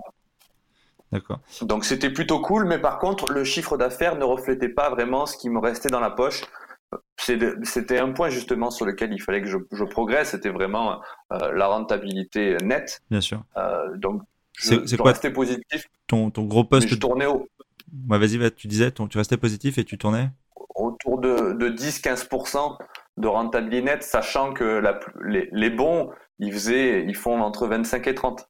D'accord. 1.13 1.39
Donc 1.61 1.85
c'était 1.85 2.09
plutôt 2.09 2.41
cool, 2.41 2.65
mais 2.65 2.79
par 2.79 2.97
contre, 2.97 3.31
le 3.31 3.43
chiffre 3.43 3.77
d'affaires 3.77 4.15
ne 4.15 4.23
reflétait 4.23 4.69
pas 4.69 4.89
vraiment 4.89 5.27
ce 5.27 5.37
qui 5.37 5.47
me 5.47 5.59
restait 5.59 5.89
dans 5.89 5.99
la 5.99 6.09
poche. 6.09 6.41
C'était 7.17 7.99
un 7.99 8.11
point 8.11 8.29
justement 8.29 8.71
sur 8.71 8.85
lequel 8.87 9.13
il 9.13 9.21
fallait 9.21 9.41
que 9.41 9.47
je, 9.47 9.83
progresse, 9.83 10.31
c'était 10.31 10.49
vraiment 10.49 11.01
euh, 11.31 11.51
la 11.53 11.67
rentabilité 11.67 12.57
nette. 12.63 13.01
Bien 13.11 13.21
sûr. 13.21 13.43
Euh, 13.57 13.95
donc 13.97 14.23
restais 14.99 15.31
positif. 15.31 15.89
Ton, 16.07 16.31
ton 16.31 16.43
gros 16.43 16.63
poste. 16.63 16.87
Je 16.87 16.95
tournais 16.95 17.25
au. 17.25 17.47
Ouais, 18.09 18.17
vas-y, 18.17 18.51
tu 18.51 18.67
disais, 18.67 18.91
tu 18.91 19.17
restais 19.17 19.37
positif 19.37 19.77
et 19.77 19.83
tu 19.83 19.97
tournais? 19.97 20.29
Autour 20.75 21.19
de, 21.19 21.53
de 21.53 21.69
10-15% 21.69 22.77
de 23.17 23.27
rentabilité 23.27 23.83
nette, 23.83 24.03
sachant 24.03 24.53
que 24.53 24.63
la, 24.63 24.99
les, 25.23 25.47
les 25.51 25.69
bons, 25.69 26.09
ils, 26.39 26.51
faisaient, 26.51 27.05
ils 27.05 27.15
font 27.15 27.39
entre 27.41 27.67
25 27.67 28.07
et 28.07 28.15
30. 28.15 28.49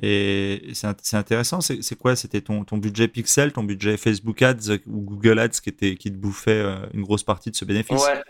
Et 0.00 0.70
c'est 0.74 1.16
intéressant. 1.16 1.60
C'est 1.60 1.98
quoi? 1.98 2.14
C'était 2.14 2.40
ton, 2.40 2.64
ton 2.64 2.78
budget 2.78 3.08
Pixel, 3.08 3.52
ton 3.52 3.64
budget 3.64 3.96
Facebook 3.96 4.42
Ads 4.42 4.78
ou 4.86 5.00
Google 5.00 5.40
Ads 5.40 5.60
qui, 5.62 5.70
était, 5.70 5.96
qui 5.96 6.12
te 6.12 6.16
bouffait 6.16 6.50
euh, 6.52 6.76
une 6.94 7.02
grosse 7.02 7.24
partie 7.24 7.50
de 7.50 7.56
ce 7.56 7.64
bénéfice? 7.64 8.00
Ouais, 8.04 8.22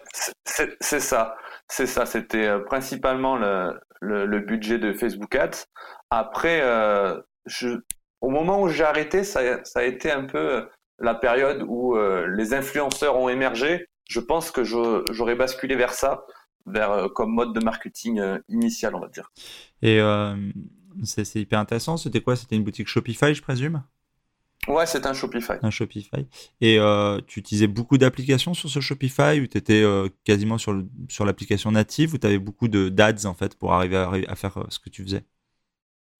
c'est 0.80 1.00
ça. 1.00 1.36
C'est 1.68 1.86
ça. 1.86 2.06
C'était 2.06 2.46
euh, 2.46 2.60
principalement 2.60 3.36
le, 3.36 3.78
le, 4.00 4.40
budget 4.40 4.78
de 4.78 4.92
Facebook 4.92 5.34
Ads. 5.34 5.66
Après, 6.10 6.60
euh, 6.62 7.20
au 8.20 8.30
moment 8.30 8.62
où 8.62 8.68
j'ai 8.68 8.84
arrêté, 8.84 9.24
ça, 9.24 9.40
a 9.74 9.82
été 9.84 10.10
un 10.10 10.24
peu 10.24 10.66
la 10.98 11.14
période 11.14 11.64
où 11.68 11.96
les 12.26 12.54
influenceurs 12.54 13.16
ont 13.16 13.28
émergé. 13.28 13.86
Je 14.08 14.20
pense 14.20 14.50
que 14.50 14.64
j'aurais 14.64 15.36
basculé 15.36 15.76
vers 15.76 15.92
ça, 15.92 16.24
vers 16.66 17.08
comme 17.14 17.32
mode 17.32 17.52
de 17.52 17.60
marketing 17.60 18.20
initial, 18.48 18.96
on 18.96 19.00
va 19.00 19.08
dire. 19.08 19.30
Et 19.82 20.00
c'est 21.04 21.36
hyper 21.36 21.60
intéressant. 21.60 21.96
C'était 21.96 22.20
quoi? 22.20 22.34
C'était 22.34 22.56
une 22.56 22.64
boutique 22.64 22.88
Shopify, 22.88 23.32
je 23.32 23.42
présume? 23.42 23.82
Ouais, 24.66 24.86
c'est 24.86 25.06
un 25.06 25.12
Shopify. 25.14 25.54
Un 25.62 25.70
Shopify. 25.70 26.26
Et 26.60 26.78
euh, 26.78 27.20
tu 27.26 27.40
utilisais 27.40 27.68
beaucoup 27.68 27.96
d'applications 27.96 28.54
sur 28.54 28.68
ce 28.68 28.80
Shopify 28.80 29.40
ou 29.40 29.46
tu 29.46 29.56
étais 29.56 29.82
euh, 29.82 30.08
quasiment 30.24 30.58
sur, 30.58 30.82
sur 31.08 31.24
l'application 31.24 31.70
native 31.70 32.14
ou 32.14 32.18
tu 32.18 32.26
avais 32.26 32.38
beaucoup 32.38 32.68
de 32.68 32.88
d'ads 32.88 33.24
en 33.24 33.34
fait 33.34 33.54
pour 33.54 33.72
arriver 33.72 33.96
à, 34.28 34.34
faire 34.34 34.58
euh, 34.58 34.66
ce 34.68 34.78
que 34.78 34.90
tu 34.90 35.04
faisais? 35.04 35.24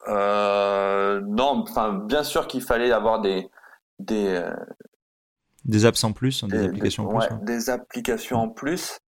Non, 0.07 1.65
enfin, 1.69 1.93
bien 2.07 2.23
sûr 2.23 2.47
qu'il 2.47 2.63
fallait 2.63 2.93
avoir 2.93 3.21
des. 3.21 3.49
Des, 3.99 4.41
des 5.65 5.85
apps 5.85 6.05
en 6.05 6.13
plus, 6.13 6.45
des, 6.45 6.67
applications 6.67 7.05
en 7.05 7.09
plus. 7.09 7.19
Ouais, 7.19 7.45
Des 7.45 7.69
applications 7.69 8.39
en 8.39 8.49
plus. 8.49 9.01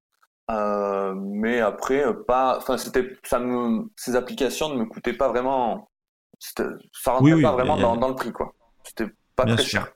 mais 0.49 1.59
après, 1.59 2.03
pas. 2.27 2.57
Enfin, 2.57 2.77
c'était. 2.77 3.15
Ça 3.23 3.39
me. 3.39 3.89
Ces 3.95 4.15
applications 4.15 4.69
ne 4.69 4.79
me 4.79 4.85
coûtaient 4.85 5.13
pas 5.13 5.29
vraiment. 5.29 5.91
Ça 6.39 6.65
rentrait 7.05 7.41
pas 7.41 7.51
vraiment 7.51 7.77
dans, 7.77 7.95
dans 7.97 8.07
le 8.07 8.15
prix, 8.15 8.31
quoi. 8.31 8.53
C'était 8.83 9.11
pas 9.35 9.45
très 9.45 9.63
cher. 9.63 9.91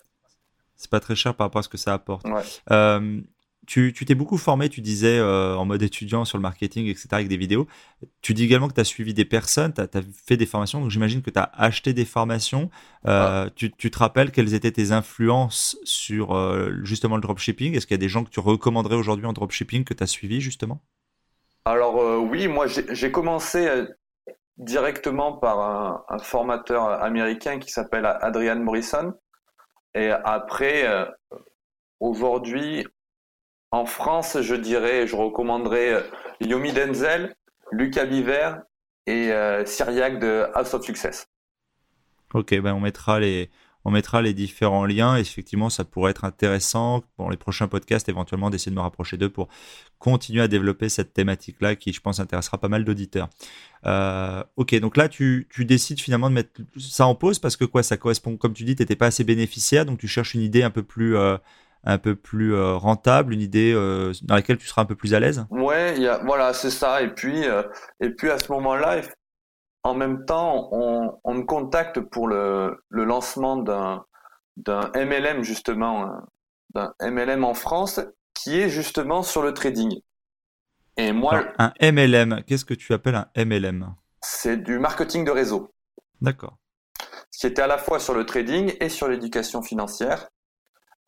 C'est 0.75 0.89
pas 0.89 0.99
très 0.99 1.15
cher 1.15 1.35
par 1.35 1.47
rapport 1.47 1.59
à 1.59 1.63
ce 1.63 1.69
que 1.69 1.77
ça 1.77 1.93
apporte. 1.93 2.25
Euh, 2.71 3.21
tu 3.65 3.93
t'es 3.93 4.15
beaucoup 4.15 4.37
formé, 4.37 4.67
tu 4.67 4.81
disais, 4.81 5.17
euh, 5.17 5.55
en 5.55 5.63
mode 5.63 5.81
étudiant 5.81 6.25
sur 6.25 6.37
le 6.37 6.41
marketing, 6.41 6.87
etc., 6.87 7.07
avec 7.11 7.29
des 7.29 7.37
vidéos. 7.37 7.67
Tu 8.21 8.33
dis 8.33 8.43
également 8.43 8.67
que 8.67 8.73
tu 8.73 8.81
as 8.81 8.85
suivi 8.85 9.13
des 9.13 9.23
personnes, 9.23 9.73
tu 9.73 9.79
as, 9.79 10.01
fait 10.25 10.35
des 10.35 10.45
formations, 10.45 10.81
donc 10.81 10.89
j'imagine 10.89 11.21
que 11.21 11.29
tu 11.29 11.39
as 11.39 11.49
acheté 11.53 11.93
des 11.93 12.03
formations. 12.03 12.69
Euh, 13.07 13.49
tu, 13.55 13.71
tu, 13.71 13.89
te 13.89 13.97
rappelles 13.97 14.31
quelles 14.31 14.53
étaient 14.53 14.71
tes 14.71 14.91
influences 14.91 15.77
sur 15.85 16.35
justement 16.83 17.15
le 17.15 17.21
dropshipping? 17.21 17.75
Est-ce 17.75 17.87
qu'il 17.87 17.95
y 17.95 17.99
a 17.99 18.05
des 18.05 18.09
gens 18.09 18.25
que 18.25 18.29
tu 18.29 18.41
recommanderais 18.41 18.95
aujourd'hui 18.95 19.25
en 19.25 19.33
dropshipping 19.33 19.85
que 19.85 19.93
tu 19.93 20.03
as 20.03 20.07
suivi 20.07 20.41
justement? 20.41 20.81
Alors 21.63 22.21
oui, 22.21 22.49
moi 22.49 22.67
j'ai 22.67 23.11
commencé 23.11 23.85
directement 24.57 25.33
par 25.33 26.05
un, 26.09 26.19
formateur 26.19 26.83
américain 27.03 27.59
qui 27.59 27.71
s'appelle 27.71 28.05
Adrian 28.05 28.59
Morrison. 28.59 29.13
Et 29.95 30.09
après, 30.09 30.87
euh, 30.87 31.05
aujourd'hui, 31.99 32.85
en 33.71 33.85
France, 33.85 34.41
je 34.41 34.55
dirais, 34.55 35.07
je 35.07 35.15
recommanderais 35.15 35.93
euh, 35.93 36.01
Yomi 36.41 36.71
Denzel, 36.71 37.35
Lucas 37.71 38.05
Biver 38.05 38.53
et 39.07 39.31
euh, 39.31 39.65
Syriac 39.65 40.19
de 40.19 40.47
House 40.53 40.73
of 40.73 40.83
Success. 40.83 41.27
Ok, 42.33 42.59
ben 42.59 42.73
on 42.73 42.79
mettra 42.79 43.19
les, 43.19 43.51
on 43.85 43.91
mettra 43.91 44.21
les 44.21 44.33
différents 44.33 44.85
liens. 44.85 45.17
Effectivement, 45.17 45.69
ça 45.69 45.83
pourrait 45.83 46.11
être 46.11 46.25
intéressant 46.25 47.03
pour 47.17 47.29
les 47.29 47.37
prochains 47.37 47.67
podcasts, 47.67 48.07
éventuellement, 48.09 48.49
d'essayer 48.49 48.71
de 48.71 48.75
me 48.75 48.81
rapprocher 48.81 49.17
d'eux 49.17 49.29
pour 49.29 49.49
continuer 49.99 50.41
à 50.41 50.47
développer 50.47 50.89
cette 50.89 51.13
thématique-là 51.13 51.75
qui, 51.75 51.93
je 51.93 52.01
pense, 52.01 52.19
intéressera 52.19 52.57
pas 52.57 52.69
mal 52.69 52.85
d'auditeurs. 52.85 53.29
Euh, 53.85 54.43
ok, 54.55 54.75
donc 54.79 54.97
là, 54.97 55.09
tu, 55.09 55.47
décides 55.59 55.99
finalement 55.99 56.29
de 56.29 56.35
mettre 56.35 56.61
ça 56.77 57.05
en 57.05 57.15
pause 57.15 57.39
parce 57.39 57.57
que 57.57 57.65
quoi, 57.65 57.83
ça 57.83 57.97
correspond, 57.97 58.37
comme 58.37 58.53
tu 58.53 58.63
dis, 58.63 58.75
tu 58.75 58.81
n'étais 58.81 58.95
pas 58.95 59.07
assez 59.07 59.23
bénéficiaire, 59.23 59.85
donc 59.85 59.99
tu 59.99 60.07
cherches 60.07 60.33
une 60.33 60.41
idée 60.41 60.63
un 60.63 60.71
peu 60.71 60.83
plus. 60.83 61.15
Euh, 61.17 61.37
euh, 61.85 62.77
rentable, 62.77 63.33
une 63.33 63.41
idée 63.41 63.73
dans 63.73 64.35
laquelle 64.35 64.57
tu 64.57 64.67
seras 64.67 64.83
un 64.83 64.85
peu 64.85 64.95
plus 64.95 65.13
à 65.13 65.19
l'aise? 65.19 65.45
Ouais, 65.49 65.95
voilà, 66.23 66.53
c'est 66.53 66.69
ça. 66.69 67.01
Et 67.01 67.09
puis, 67.09 67.43
et 67.99 68.09
puis 68.09 68.29
à 68.29 68.39
ce 68.39 68.49
moment-là, 68.53 69.01
en 69.83 69.93
même 69.93 70.25
temps, 70.25 70.69
on, 70.71 71.19
on 71.23 71.33
me 71.33 71.43
contacte 71.43 71.99
pour 71.99 72.27
le, 72.27 72.83
le 72.89 73.03
lancement 73.03 73.57
d'un 73.57 74.05
d'un 74.57 74.91
MLM 74.95 75.43
justement, 75.43 76.11
d'un 76.73 76.93
MLM 77.01 77.43
en 77.43 77.53
France 77.53 77.99
qui 78.33 78.59
est 78.59 78.69
justement 78.69 79.23
sur 79.23 79.41
le 79.41 79.53
trading. 79.53 79.99
Et 80.97 81.11
moi, 81.11 81.45
un 81.57 81.73
MLM, 81.81 82.43
qu'est-ce 82.45 82.65
que 82.65 82.73
tu 82.73 82.93
appelles 82.93 83.15
un 83.15 83.27
MLM 83.35 83.95
C'est 84.21 84.57
du 84.57 84.77
marketing 84.77 85.25
de 85.25 85.31
réseau. 85.31 85.73
D'accord. 86.21 86.57
Ce 87.31 87.39
qui 87.39 87.47
était 87.47 87.63
à 87.63 87.67
la 87.67 87.79
fois 87.79 87.99
sur 87.99 88.13
le 88.13 88.25
trading 88.25 88.75
et 88.79 88.89
sur 88.89 89.07
l'éducation 89.07 89.63
financière. 89.63 90.27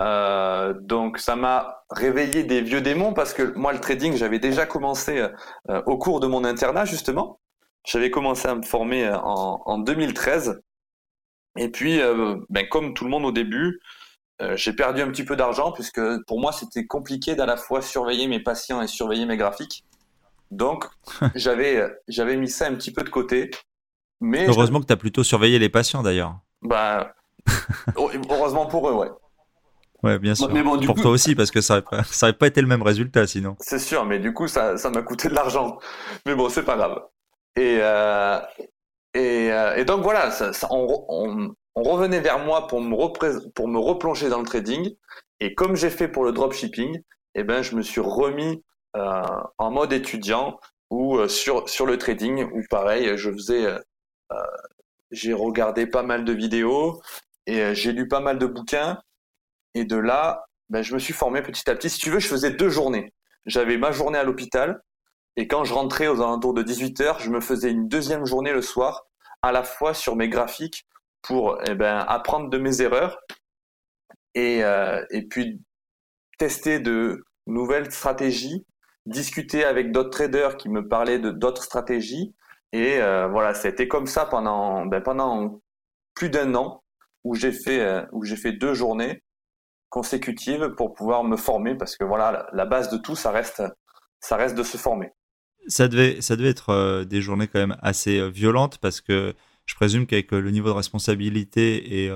Euh, 0.01 0.73
donc 0.81 1.19
ça 1.19 1.37
m'a 1.37 1.83
réveillé 1.89 2.43
des 2.43 2.61
vieux 2.61 2.81
démons 2.81 3.13
parce 3.13 3.33
que 3.33 3.53
moi 3.57 3.71
le 3.71 3.79
trading 3.79 4.17
j'avais 4.17 4.39
déjà 4.39 4.65
commencé 4.65 5.25
euh, 5.69 5.81
au 5.85 5.97
cours 5.97 6.19
de 6.19 6.27
mon 6.27 6.43
internat 6.43 6.83
justement 6.83 7.39
j'avais 7.85 8.11
commencé 8.11 8.47
à 8.47 8.55
me 8.55 8.63
former 8.63 9.05
euh, 9.05 9.17
en, 9.17 9.77
2013. 9.77 10.61
Et 11.57 11.69
puis, 11.69 12.01
euh, 12.01 12.35
ben, 12.49 12.67
comme 12.67 12.93
tout 12.93 13.05
le 13.05 13.09
monde 13.09 13.25
au 13.25 13.31
début, 13.31 13.79
euh, 14.41 14.57
j'ai 14.57 14.73
perdu 14.73 15.01
un 15.01 15.09
petit 15.09 15.23
peu 15.23 15.35
d'argent 15.35 15.71
puisque 15.71 16.01
pour 16.25 16.39
moi, 16.39 16.51
c'était 16.51 16.85
compliqué 16.85 17.35
d'à 17.35 17.45
la 17.45 17.55
fois 17.55 17.81
surveiller 17.81 18.27
mes 18.27 18.41
patients 18.41 18.81
et 18.81 18.87
surveiller 18.87 19.25
mes 19.25 19.37
graphiques. 19.37 19.85
Donc, 20.51 20.85
j'avais, 21.35 21.87
j'avais 22.07 22.35
mis 22.35 22.49
ça 22.49 22.67
un 22.67 22.75
petit 22.75 22.91
peu 22.91 23.03
de 23.03 23.09
côté. 23.09 23.51
Mais 24.21 24.47
heureusement 24.47 24.79
que 24.79 24.85
tu 24.85 24.93
as 24.93 24.97
plutôt 24.97 25.23
surveillé 25.23 25.59
les 25.59 25.69
patients 25.69 26.01
d'ailleurs. 26.01 26.39
Bah, 26.61 27.13
heureusement 27.97 28.65
pour 28.65 28.89
eux, 28.89 28.93
ouais. 28.93 29.09
Ouais, 30.03 30.19
bien 30.19 30.35
sûr. 30.35 30.51
Mais 30.51 30.61
bon, 30.61 30.79
pour 30.79 30.95
toi 30.95 31.11
aussi, 31.11 31.35
parce 31.35 31.51
que 31.51 31.61
ça 31.61 31.81
n'aurait 31.81 32.03
pas, 32.03 32.33
pas 32.33 32.47
été 32.47 32.61
le 32.61 32.67
même 32.67 32.83
résultat 32.83 33.25
sinon. 33.25 33.55
C'est 33.59 33.79
sûr, 33.79 34.05
mais 34.05 34.19
du 34.19 34.33
coup, 34.33 34.47
ça, 34.47 34.77
ça 34.77 34.89
m'a 34.89 35.01
coûté 35.01 35.29
de 35.29 35.33
l'argent. 35.33 35.79
Mais 36.25 36.35
bon, 36.35 36.47
c'est 36.47 36.63
pas 36.63 36.75
grave. 36.75 37.01
Et, 37.55 37.79
euh, 37.81 38.39
et, 39.13 39.51
euh, 39.51 39.75
et, 39.75 39.85
donc 39.85 40.03
voilà, 40.03 40.31
ça, 40.31 40.51
on, 40.69 41.05
on, 41.07 41.55
on, 41.75 41.83
revenait 41.83 42.19
vers 42.19 42.39
moi 42.39 42.67
pour 42.67 42.81
me, 42.81 43.49
pour 43.51 43.67
me 43.67 43.79
replonger 43.79 44.29
dans 44.29 44.39
le 44.39 44.45
trading. 44.45 44.95
Et 45.39 45.55
comme 45.55 45.75
j'ai 45.75 45.89
fait 45.89 46.07
pour 46.07 46.25
le 46.25 46.31
dropshipping, 46.31 47.01
eh 47.35 47.43
ben, 47.43 47.61
je 47.61 47.75
me 47.75 47.81
suis 47.81 48.01
remis 48.01 48.63
euh, 48.95 49.21
en 49.57 49.71
mode 49.71 49.93
étudiant 49.93 50.59
ou 50.89 51.17
euh, 51.17 51.27
sur, 51.27 51.67
sur 51.69 51.85
le 51.85 51.97
trading, 51.97 52.43
où 52.43 52.61
pareil, 52.69 53.17
je 53.17 53.31
faisais, 53.31 53.65
euh, 53.65 53.79
j'ai 55.11 55.33
regardé 55.33 55.87
pas 55.87 56.03
mal 56.03 56.25
de 56.25 56.33
vidéos 56.33 57.01
et 57.45 57.75
j'ai 57.75 57.91
lu 57.91 58.07
pas 58.07 58.19
mal 58.21 58.37
de 58.37 58.45
bouquins. 58.45 58.99
Et 59.75 59.85
de 59.85 59.97
là, 59.97 60.45
ben, 60.69 60.81
je 60.81 60.93
me 60.93 60.99
suis 60.99 61.13
formé 61.13 61.41
petit 61.41 61.69
à 61.69 61.75
petit. 61.75 61.89
Si 61.89 61.99
tu 61.99 62.09
veux, 62.09 62.19
je 62.19 62.27
faisais 62.27 62.51
deux 62.51 62.69
journées. 62.69 63.13
J'avais 63.45 63.77
ma 63.77 63.91
journée 63.91 64.17
à 64.17 64.23
l'hôpital 64.23 64.81
et 65.37 65.47
quand 65.47 65.63
je 65.63 65.73
rentrais 65.73 66.07
aux 66.07 66.21
alentours 66.21 66.53
de 66.53 66.63
18h, 66.63 67.21
je 67.21 67.29
me 67.29 67.41
faisais 67.41 67.71
une 67.71 67.87
deuxième 67.87 68.25
journée 68.25 68.53
le 68.53 68.61
soir, 68.61 69.05
à 69.41 69.51
la 69.51 69.63
fois 69.63 69.93
sur 69.93 70.15
mes 70.15 70.29
graphiques 70.29 70.85
pour 71.21 71.57
eh 71.67 71.75
ben, 71.75 72.05
apprendre 72.07 72.49
de 72.49 72.57
mes 72.57 72.81
erreurs 72.81 73.19
et, 74.33 74.63
euh, 74.63 75.03
et 75.09 75.23
puis 75.23 75.61
tester 76.37 76.79
de 76.79 77.25
nouvelles 77.47 77.91
stratégies, 77.91 78.65
discuter 79.05 79.65
avec 79.65 79.91
d'autres 79.91 80.09
traders 80.09 80.57
qui 80.57 80.69
me 80.69 80.87
parlaient 80.87 81.19
de 81.19 81.31
d'autres 81.31 81.63
stratégies. 81.63 82.33
Et 82.71 83.01
euh, 83.01 83.27
voilà, 83.27 83.53
été 83.65 83.87
comme 83.87 84.07
ça 84.07 84.25
pendant, 84.25 84.85
ben, 84.85 85.01
pendant 85.01 85.61
plus 86.13 86.29
d'un 86.29 86.55
an 86.55 86.83
où 87.23 87.35
j'ai 87.35 87.51
fait, 87.51 87.81
euh, 87.81 88.35
fait 88.37 88.53
deux 88.53 88.73
journées 88.73 89.23
consécutives 89.89 90.69
pour 90.75 90.93
pouvoir 90.93 91.23
me 91.23 91.37
former 91.37 91.75
parce 91.75 91.97
que 91.97 92.03
voilà, 92.03 92.31
la, 92.31 92.49
la 92.53 92.65
base 92.65 92.89
de 92.89 92.97
tout, 92.97 93.15
ça 93.15 93.31
reste, 93.31 93.63
ça 94.19 94.35
reste 94.37 94.55
de 94.55 94.63
se 94.63 94.77
former 94.77 95.11
ça 95.67 95.87
devait, 95.87 96.21
ça 96.21 96.35
devait 96.35 96.49
être 96.49 96.69
euh, 96.69 97.03
des 97.03 97.21
journées 97.21 97.47
quand 97.47 97.59
même 97.59 97.77
assez 97.81 98.19
euh, 98.19 98.27
violentes 98.27 98.77
parce 98.79 99.01
que 99.01 99.33
je 99.65 99.75
présume 99.75 100.05
qu'avec 100.05 100.31
euh, 100.33 100.39
le 100.39 100.51
niveau 100.51 100.69
de 100.69 100.73
responsabilité 100.73 102.05
et, 102.05 102.11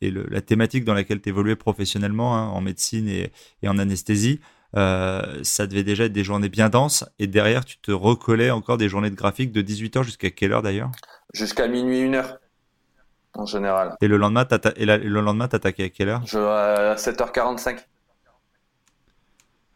et 0.00 0.10
la 0.10 0.40
thématique 0.40 0.84
dans 0.84 0.94
laquelle 0.94 1.20
tu 1.20 1.28
évoluais 1.30 1.56
professionnellement 1.56 2.36
hein, 2.36 2.48
en 2.48 2.60
médecine 2.60 3.08
et, 3.08 3.32
et 3.62 3.68
en 3.68 3.78
anesthésie, 3.78 4.40
ça 4.74 5.66
devait 5.66 5.82
déjà 5.82 6.04
être 6.04 6.12
des 6.12 6.24
journées 6.24 6.48
bien 6.48 6.68
denses. 6.68 7.04
Et 7.18 7.26
derrière, 7.26 7.64
tu 7.64 7.76
te 7.78 7.90
recollais 7.90 8.50
encore 8.50 8.78
des 8.78 8.88
journées 8.88 9.10
de 9.10 9.16
graphique 9.16 9.52
de 9.52 9.60
18h 9.62 10.02
jusqu'à 10.02 10.30
quelle 10.30 10.52
heure 10.52 10.62
d'ailleurs? 10.62 10.90
Jusqu'à 11.34 11.66
minuit, 11.66 12.08
1h 12.08 12.38
en 13.34 13.46
général. 13.46 13.96
Et 14.00 14.08
le 14.08 14.16
lendemain, 14.16 14.44
t'attaquais 14.44 15.84
à 15.84 15.88
quelle 15.88 16.08
heure? 16.08 16.22
Je, 16.26 16.38
À 16.38 16.94
7h45. 16.96 17.78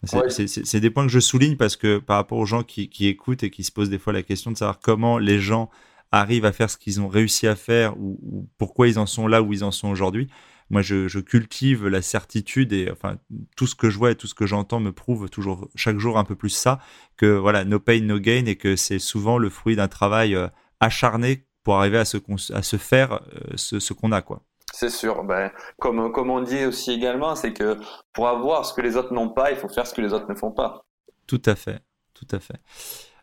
C'est 0.06 0.80
des 0.80 0.90
points 0.90 1.06
que 1.06 1.12
je 1.12 1.20
souligne 1.20 1.56
parce 1.56 1.76
que 1.76 1.98
par 1.98 2.16
rapport 2.16 2.38
aux 2.38 2.46
gens 2.46 2.62
qui, 2.62 2.90
écoutent 3.00 3.42
et 3.42 3.50
qui 3.50 3.64
se 3.64 3.72
posent 3.72 3.90
des 3.90 3.98
fois 3.98 4.12
la 4.12 4.22
question 4.22 4.50
de 4.50 4.56
savoir 4.56 4.80
comment 4.80 5.18
les 5.18 5.38
gens 5.38 5.70
arrivent 6.12 6.44
à 6.44 6.52
faire 6.52 6.70
ce 6.70 6.76
qu'ils 6.76 7.00
ont 7.00 7.08
réussi 7.08 7.46
à 7.46 7.56
faire 7.56 7.98
ou, 7.98 8.48
pourquoi 8.58 8.88
ils 8.88 8.98
en 8.98 9.06
sont 9.06 9.26
là 9.26 9.42
où 9.42 9.52
ils 9.52 9.64
en 9.64 9.70
sont 9.70 9.88
aujourd'hui. 9.88 10.28
Moi, 10.70 10.82
je, 10.82 11.20
cultive 11.20 11.86
la 11.86 12.02
certitude 12.02 12.72
et 12.72 12.90
enfin 12.90 13.18
tout 13.56 13.66
ce 13.66 13.74
que 13.76 13.88
je 13.88 13.98
vois 13.98 14.10
et 14.10 14.14
tout 14.16 14.26
ce 14.26 14.34
que 14.34 14.46
j'entends 14.46 14.80
me 14.80 14.92
prouve 14.92 15.28
toujours 15.28 15.68
chaque 15.76 15.98
jour 15.98 16.18
un 16.18 16.24
peu 16.24 16.34
plus 16.34 16.50
ça 16.50 16.80
que 17.16 17.26
voilà 17.26 17.64
no 17.64 17.78
pain 17.78 18.00
no 18.00 18.18
gain 18.18 18.46
et 18.46 18.56
que 18.56 18.74
c'est 18.74 18.98
souvent 18.98 19.38
le 19.38 19.48
fruit 19.48 19.76
d'un 19.76 19.86
travail 19.86 20.34
euh, 20.34 20.48
acharné 20.80 21.46
pour 21.62 21.76
arriver 21.76 21.98
à 21.98 22.04
se, 22.04 22.18
à 22.52 22.62
se 22.62 22.76
faire 22.76 23.12
euh, 23.12 23.56
ce, 23.56 23.78
ce 23.78 23.92
qu'on 23.92 24.12
a 24.12 24.22
quoi. 24.22 24.45
C'est 24.72 24.90
sûr. 24.90 25.24
Ben, 25.24 25.50
comme, 25.78 26.12
comme 26.12 26.30
on 26.30 26.42
dit 26.42 26.64
aussi 26.64 26.92
également, 26.92 27.34
c'est 27.34 27.52
que 27.52 27.78
pour 28.12 28.28
avoir 28.28 28.64
ce 28.66 28.74
que 28.74 28.80
les 28.80 28.96
autres 28.96 29.12
n'ont 29.12 29.30
pas, 29.30 29.50
il 29.50 29.56
faut 29.56 29.68
faire 29.68 29.86
ce 29.86 29.94
que 29.94 30.00
les 30.00 30.12
autres 30.12 30.28
ne 30.28 30.34
font 30.34 30.52
pas. 30.52 30.84
Tout 31.26 31.42
à 31.46 31.54
fait. 31.54 31.80
Tout 32.14 32.26
à 32.30 32.40
fait. 32.40 32.60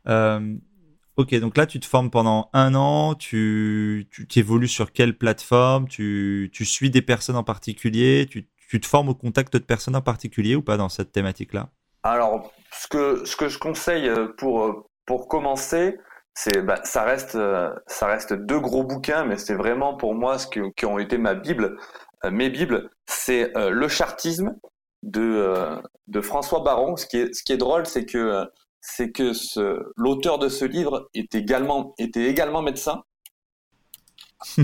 Euh, 0.07 0.55
ok, 1.17 1.35
donc 1.39 1.57
là, 1.57 1.65
tu 1.65 1.79
te 1.79 1.85
formes 1.85 2.09
pendant 2.09 2.49
un 2.53 2.75
an. 2.75 3.15
Tu, 3.15 4.07
tu 4.11 4.39
évolues 4.39 4.67
sur 4.67 4.91
quelle 4.91 5.17
plateforme? 5.17 5.87
Tu, 5.87 6.49
tu, 6.53 6.65
suis 6.65 6.89
des 6.89 7.01
personnes 7.01 7.35
en 7.35 7.43
particulier? 7.43 8.27
Tu, 8.29 8.47
tu 8.69 8.79
te 8.79 8.87
formes 8.87 9.09
au 9.09 9.15
contact 9.15 9.53
de 9.53 9.59
personnes 9.59 9.95
en 9.95 10.01
particulier 10.01 10.55
ou 10.55 10.61
pas 10.61 10.77
dans 10.77 10.89
cette 10.89 11.11
thématique-là? 11.11 11.69
Alors, 12.03 12.51
ce 12.71 12.87
que, 12.87 13.25
ce 13.25 13.35
que 13.35 13.47
je 13.47 13.57
conseille 13.57 14.11
pour, 14.37 14.89
pour 15.05 15.27
commencer, 15.27 15.97
c'est, 16.33 16.61
bah, 16.61 16.79
ça 16.83 17.03
reste, 17.03 17.37
ça 17.87 18.07
reste 18.07 18.33
deux 18.33 18.59
gros 18.59 18.83
bouquins, 18.83 19.25
mais 19.25 19.37
c'est 19.37 19.55
vraiment 19.55 19.95
pour 19.95 20.15
moi 20.15 20.39
ce 20.39 20.47
qui 20.47 20.85
ont 20.85 20.99
été 20.99 21.17
ma 21.17 21.35
bible, 21.35 21.77
mes 22.23 22.49
bibles. 22.49 22.89
C'est 23.05 23.51
le 23.55 23.87
chartisme 23.87 24.55
de 25.03 25.79
de 26.07 26.21
François 26.21 26.61
Baron. 26.61 26.95
Ce 26.95 27.05
qui 27.05 27.17
est, 27.17 27.33
ce 27.33 27.43
qui 27.43 27.53
est 27.53 27.57
drôle, 27.57 27.85
c'est 27.85 28.05
que 28.05 28.47
c'est 28.83 29.11
que 29.11 29.31
l'auteur 29.95 30.39
de 30.39 30.49
ce 30.49 30.65
livre 30.65 31.09
est 31.13 31.33
également, 31.35 31.95
était 31.97 32.25
également 32.25 32.61
médecin. 32.61 33.03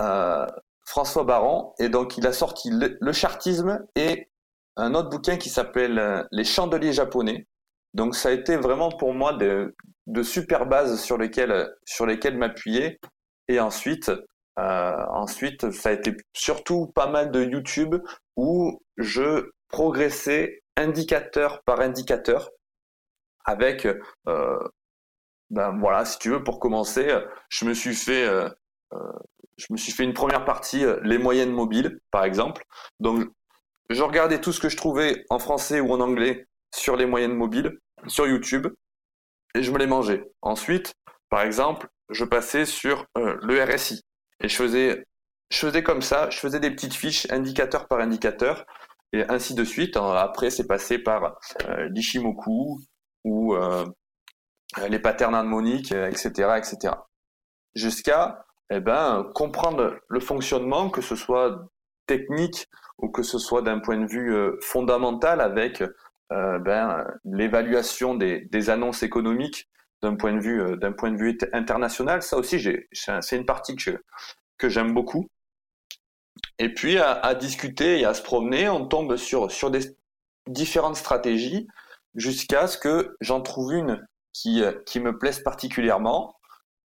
Euh, 0.00 0.46
François 0.84 1.22
Baron, 1.22 1.72
et 1.78 1.88
donc 1.88 2.18
il 2.18 2.26
a 2.26 2.32
sorti 2.32 2.68
le, 2.72 3.12
chartisme 3.12 3.86
et 3.94 4.28
un 4.74 4.92
autre 4.96 5.08
bouquin 5.08 5.36
qui 5.36 5.48
s'appelle 5.48 6.00
euh, 6.00 6.24
Les 6.32 6.42
chandeliers 6.42 6.92
japonais. 6.92 7.46
Donc 7.94 8.16
ça 8.16 8.28
a 8.28 8.32
été 8.32 8.56
vraiment 8.56 8.90
pour 8.90 9.14
moi 9.14 9.32
de, 9.32 9.74
super 10.22 10.66
bases 10.66 11.00
sur 11.00 11.16
lesquelles, 11.16 11.72
sur 11.86 12.06
lesquelles 12.06 12.36
m'appuyer. 12.36 12.98
Et 13.48 13.60
ensuite, 13.60 14.10
euh, 14.58 15.04
ensuite, 15.10 15.70
ça 15.70 15.90
a 15.90 15.92
été 15.92 16.16
surtout 16.32 16.88
pas 16.94 17.06
mal 17.06 17.30
de 17.30 17.42
YouTube 17.44 17.96
où 18.36 18.80
je 18.96 19.50
progressais 19.68 20.62
indicateur 20.76 21.62
par 21.64 21.80
indicateur 21.80 22.50
avec, 23.44 23.86
euh, 24.28 24.58
ben 25.50 25.78
voilà, 25.78 26.04
si 26.04 26.18
tu 26.18 26.30
veux, 26.30 26.42
pour 26.42 26.58
commencer, 26.58 27.08
je 27.48 27.64
me 27.64 27.74
suis 27.74 27.94
fait, 27.94 28.26
euh, 28.26 28.48
je 29.56 29.66
me 29.70 29.76
suis 29.76 29.92
fait 29.92 30.04
une 30.04 30.14
première 30.14 30.44
partie, 30.44 30.84
les 31.02 31.18
moyennes 31.18 31.52
mobiles, 31.52 32.00
par 32.10 32.24
exemple. 32.24 32.64
Donc, 33.00 33.28
je 33.90 34.02
regardais 34.02 34.40
tout 34.40 34.52
ce 34.52 34.60
que 34.60 34.68
je 34.68 34.76
trouvais 34.76 35.24
en 35.30 35.38
français 35.38 35.80
ou 35.80 35.92
en 35.92 36.00
anglais 36.00 36.46
sur 36.74 36.96
les 36.96 37.06
moyennes 37.06 37.34
mobiles, 37.34 37.78
sur 38.06 38.26
YouTube, 38.26 38.68
et 39.54 39.62
je 39.62 39.70
me 39.70 39.78
les 39.78 39.86
mangeais. 39.86 40.24
Ensuite, 40.42 40.94
par 41.30 41.42
exemple, 41.42 41.88
je 42.10 42.24
passais 42.24 42.64
sur 42.64 43.06
le 43.16 43.62
RSI 43.62 44.02
et 44.40 44.48
je 44.48 44.56
faisais, 44.56 45.04
je 45.50 45.58
faisais 45.58 45.82
comme 45.82 46.02
ça, 46.02 46.28
je 46.30 46.38
faisais 46.38 46.60
des 46.60 46.70
petites 46.70 46.94
fiches 46.94 47.26
indicateur 47.30 47.86
par 47.86 48.00
indicateur 48.00 48.66
et 49.12 49.24
ainsi 49.28 49.54
de 49.54 49.64
suite. 49.64 49.96
Après, 49.96 50.50
c'est 50.50 50.66
passé 50.66 50.98
par 50.98 51.38
l'Ishimoku, 51.90 52.80
ou 53.24 53.54
euh, 53.54 53.84
les 54.88 54.98
patterns 54.98 55.34
harmoniques, 55.34 55.92
etc., 55.92 56.30
etc. 56.58 56.94
Jusqu'à 57.74 58.44
eh 58.70 58.80
ben, 58.80 59.30
comprendre 59.34 59.98
le 60.08 60.20
fonctionnement, 60.20 60.90
que 60.90 61.00
ce 61.00 61.16
soit 61.16 61.66
technique 62.06 62.68
ou 62.98 63.08
que 63.10 63.22
ce 63.22 63.38
soit 63.38 63.62
d'un 63.62 63.80
point 63.80 63.98
de 63.98 64.06
vue 64.06 64.34
euh, 64.34 64.58
fondamental 64.60 65.40
avec 65.40 65.82
euh, 65.82 65.94
ben, 66.30 67.06
l'évaluation 67.24 68.14
des, 68.14 68.70
annonces 68.70 69.02
économiques 69.02 69.68
d'un 70.02 70.16
point 70.16 70.32
de 70.32 70.40
vue 70.40 70.60
vue 71.16 71.38
international. 71.52 72.22
Ça 72.22 72.36
aussi, 72.36 72.62
c'est 72.92 73.36
une 73.36 73.46
partie 73.46 73.76
que 73.76 74.68
j'aime 74.68 74.92
beaucoup. 74.92 75.28
Et 76.58 76.72
puis 76.72 76.98
à, 76.98 77.34
discuter 77.34 78.00
et 78.00 78.04
à 78.04 78.14
se 78.14 78.22
promener, 78.22 78.68
on 78.68 78.86
tombe 78.86 79.16
sur 79.16 79.70
différentes 80.48 80.96
stratégies 80.96 81.66
jusqu'à 82.14 82.66
ce 82.66 82.78
que 82.78 83.16
j'en 83.20 83.40
trouve 83.40 83.72
une 83.74 84.06
qui, 84.32 84.62
euh, 84.62 84.72
qui 84.86 85.00
me 85.00 85.18
plaise 85.18 85.40
particulièrement, 85.40 86.36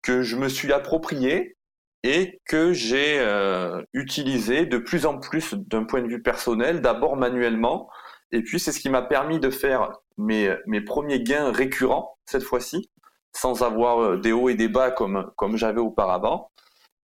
que 0.02 0.22
je 0.22 0.36
me 0.36 0.48
suis 0.48 0.72
appropriée 0.72 1.56
et 2.02 2.40
que 2.46 2.72
j'ai 2.72 3.18
euh, 3.18 3.82
utilisé 3.92 4.66
de 4.66 4.78
plus 4.78 5.06
en 5.06 5.18
plus 5.18 5.54
d'un 5.54 5.84
point 5.84 6.02
de 6.02 6.08
vue 6.08 6.22
personnel, 6.22 6.80
d'abord 6.80 7.16
manuellement, 7.16 7.90
et 8.32 8.42
puis 8.42 8.60
c'est 8.60 8.72
ce 8.72 8.80
qui 8.80 8.90
m'a 8.90 9.02
permis 9.02 9.40
de 9.40 9.50
faire 9.50 9.92
mes, 10.16 10.54
mes 10.66 10.80
premiers 10.80 11.22
gains 11.22 11.50
récurrents 11.50 12.18
cette 12.26 12.42
fois-ci, 12.42 12.90
sans 13.32 13.62
avoir 13.62 14.00
euh, 14.00 14.16
des 14.18 14.32
hauts 14.32 14.48
et 14.48 14.54
des 14.54 14.68
bas 14.68 14.90
comme, 14.90 15.30
comme 15.36 15.56
j'avais 15.56 15.80
auparavant, 15.80 16.50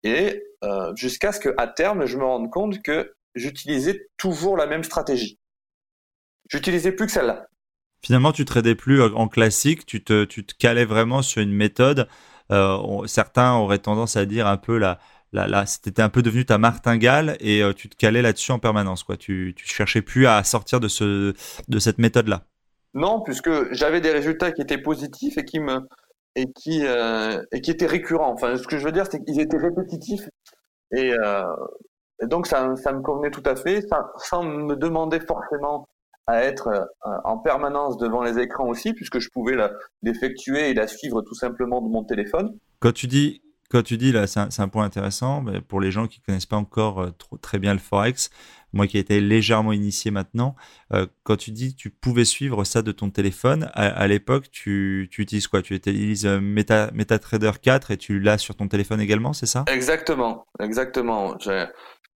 et 0.04 0.42
euh, 0.64 0.92
jusqu'à 0.94 1.32
ce 1.32 1.40
qu'à 1.40 1.66
terme, 1.66 2.06
je 2.06 2.16
me 2.16 2.24
rende 2.24 2.50
compte 2.50 2.82
que 2.82 3.14
j'utilisais 3.34 4.08
toujours 4.16 4.56
la 4.56 4.66
même 4.66 4.84
stratégie. 4.84 5.38
J'utilisais 6.48 6.92
plus 6.92 7.06
que 7.06 7.12
celle-là. 7.12 7.46
Finalement, 8.04 8.32
tu 8.32 8.44
tradais 8.44 8.74
plus 8.74 9.00
en 9.00 9.28
classique, 9.28 9.86
tu 9.86 10.02
te, 10.02 10.24
tu 10.24 10.44
te 10.44 10.54
calais 10.58 10.84
vraiment 10.84 11.22
sur 11.22 11.40
une 11.40 11.52
méthode. 11.52 12.08
Euh, 12.50 13.06
certains 13.06 13.54
auraient 13.54 13.78
tendance 13.78 14.16
à 14.16 14.26
dire 14.26 14.48
un 14.48 14.56
peu 14.56 14.76
la, 14.76 14.98
la 15.32 15.66
c'était 15.66 16.02
un 16.02 16.08
peu 16.08 16.22
devenu 16.22 16.44
ta 16.44 16.58
martingale 16.58 17.36
et 17.40 17.62
euh, 17.62 17.72
tu 17.72 17.88
te 17.88 17.96
calais 17.96 18.22
là-dessus 18.22 18.52
en 18.52 18.58
permanence. 18.58 19.02
Quoi. 19.02 19.16
Tu, 19.16 19.54
tu 19.56 19.66
cherchais 19.66 20.02
plus 20.02 20.26
à 20.26 20.42
sortir 20.44 20.80
de, 20.80 20.88
ce, 20.88 21.34
de 21.68 21.78
cette 21.78 21.98
méthode-là. 21.98 22.42
Non, 22.94 23.22
puisque 23.22 23.72
j'avais 23.72 24.00
des 24.00 24.10
résultats 24.10 24.52
qui 24.52 24.60
étaient 24.60 24.78
positifs 24.78 25.38
et 25.38 25.44
qui 25.44 25.60
me 25.60 25.80
et 26.34 26.50
qui 26.52 26.86
euh, 26.86 27.42
et 27.52 27.60
qui 27.60 27.70
étaient 27.70 27.86
récurrents. 27.86 28.32
Enfin, 28.32 28.56
ce 28.56 28.66
que 28.66 28.78
je 28.78 28.84
veux 28.84 28.92
dire, 28.92 29.06
c'est 29.10 29.24
qu'ils 29.24 29.40
étaient 29.40 29.58
répétitifs 29.58 30.28
et, 30.94 31.12
euh, 31.12 31.44
et, 32.22 32.26
donc 32.26 32.46
ça, 32.46 32.76
ça 32.76 32.92
me 32.92 33.00
convenait 33.00 33.30
tout 33.30 33.42
à 33.46 33.56
fait, 33.56 33.80
sans, 33.88 34.02
sans 34.16 34.42
me 34.42 34.76
demander 34.76 35.20
forcément 35.20 35.88
à 36.28 36.44
être 36.44 36.88
en 37.24 37.38
permanence 37.38 37.96
devant 37.96 38.22
les 38.22 38.38
écrans 38.38 38.68
aussi, 38.68 38.92
puisque 38.92 39.18
je 39.18 39.28
pouvais 39.30 39.56
l'effectuer 40.02 40.70
et 40.70 40.74
la 40.74 40.86
suivre 40.86 41.20
tout 41.22 41.34
simplement 41.34 41.80
de 41.80 41.88
mon 41.88 42.04
téléphone. 42.04 42.56
Quand 42.78 42.92
tu 42.92 43.08
dis, 43.08 43.42
quand 43.72 43.82
tu 43.82 43.96
dis 43.96 44.12
là, 44.12 44.26
c'est 44.26 44.60
un, 44.60 44.68
point 44.68 44.84
intéressant, 44.84 45.40
mais 45.40 45.62
pour 45.62 45.80
les 45.80 45.90
gens 45.90 46.06
qui 46.06 46.20
connaissent 46.20 46.46
pas 46.46 46.56
encore 46.56 47.00
euh, 47.00 47.10
trop, 47.10 47.38
très 47.38 47.58
bien 47.58 47.72
le 47.72 47.80
Forex, 47.80 48.30
moi 48.74 48.86
qui 48.86 48.98
ai 48.98 49.00
été 49.00 49.20
légèrement 49.20 49.72
initié 49.72 50.10
maintenant, 50.10 50.54
euh, 50.92 51.06
quand 51.24 51.36
tu 51.36 51.52
dis 51.52 51.74
tu 51.74 51.88
pouvais 51.88 52.26
suivre 52.26 52.64
ça 52.64 52.82
de 52.82 52.92
ton 52.92 53.08
téléphone, 53.10 53.70
à, 53.74 54.06
l'époque, 54.06 54.50
tu, 54.50 55.08
tu, 55.10 55.22
utilises 55.22 55.46
quoi? 55.46 55.62
Tu 55.62 55.74
utilises 55.74 56.26
Meta, 56.26 56.90
MetaTrader 56.92 57.52
4 57.62 57.90
et 57.92 57.96
tu 57.96 58.20
l'as 58.20 58.38
sur 58.38 58.54
ton 58.54 58.68
téléphone 58.68 59.00
également, 59.00 59.32
c'est 59.32 59.46
ça? 59.46 59.64
Exactement, 59.68 60.46
exactement. 60.60 61.36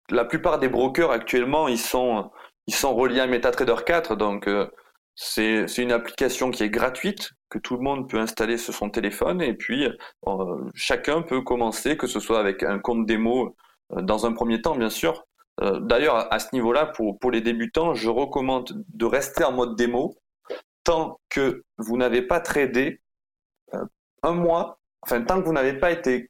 La 0.09 0.25
plupart 0.25 0.59
des 0.59 0.69
brokers 0.69 1.11
actuellement, 1.11 1.67
ils 1.67 1.79
sont 1.79 2.29
ils 2.67 2.75
sont 2.75 2.93
reliés 2.93 3.21
à 3.21 3.27
MetaTrader 3.27 3.83
4, 3.85 4.15
donc 4.15 4.47
euh, 4.47 4.67
c'est 5.15 5.65
une 5.77 5.91
application 5.91 6.51
qui 6.51 6.63
est 6.63 6.69
gratuite, 6.69 7.31
que 7.49 7.59
tout 7.59 7.75
le 7.75 7.81
monde 7.81 8.09
peut 8.09 8.19
installer 8.19 8.57
sur 8.57 8.73
son 8.73 8.89
téléphone, 8.89 9.41
et 9.41 9.53
puis 9.53 9.87
euh, 10.27 10.71
chacun 10.73 11.21
peut 11.21 11.41
commencer, 11.41 11.97
que 11.97 12.07
ce 12.07 12.19
soit 12.19 12.39
avec 12.39 12.63
un 12.63 12.79
compte 12.79 13.05
démo 13.05 13.55
euh, 13.93 14.01
dans 14.01 14.25
un 14.25 14.33
premier 14.33 14.61
temps, 14.61 14.75
bien 14.75 14.89
sûr. 14.89 15.25
D'ailleurs, 15.59 16.31
à 16.31 16.37
ce 16.37 16.49
niveau-là, 16.53 16.85
pour, 16.85 17.17
pour 17.17 17.31
les 17.31 17.41
débutants, 17.41 17.95
je 17.95 18.09
recommande 18.09 18.85
de 18.93 19.05
rester 19.05 19.43
en 19.43 19.51
mode 19.51 19.75
démo 19.75 20.15
tant 20.83 21.19
que 21.29 21.63
vous 21.79 21.97
n'avez 21.97 22.21
pas 22.21 22.39
tradé 22.39 23.01
un 24.21 24.33
mois, 24.33 24.79
enfin 25.01 25.23
tant 25.23 25.41
que 25.41 25.47
vous 25.47 25.53
n'avez 25.53 25.73
pas 25.73 25.89
été 25.89 26.29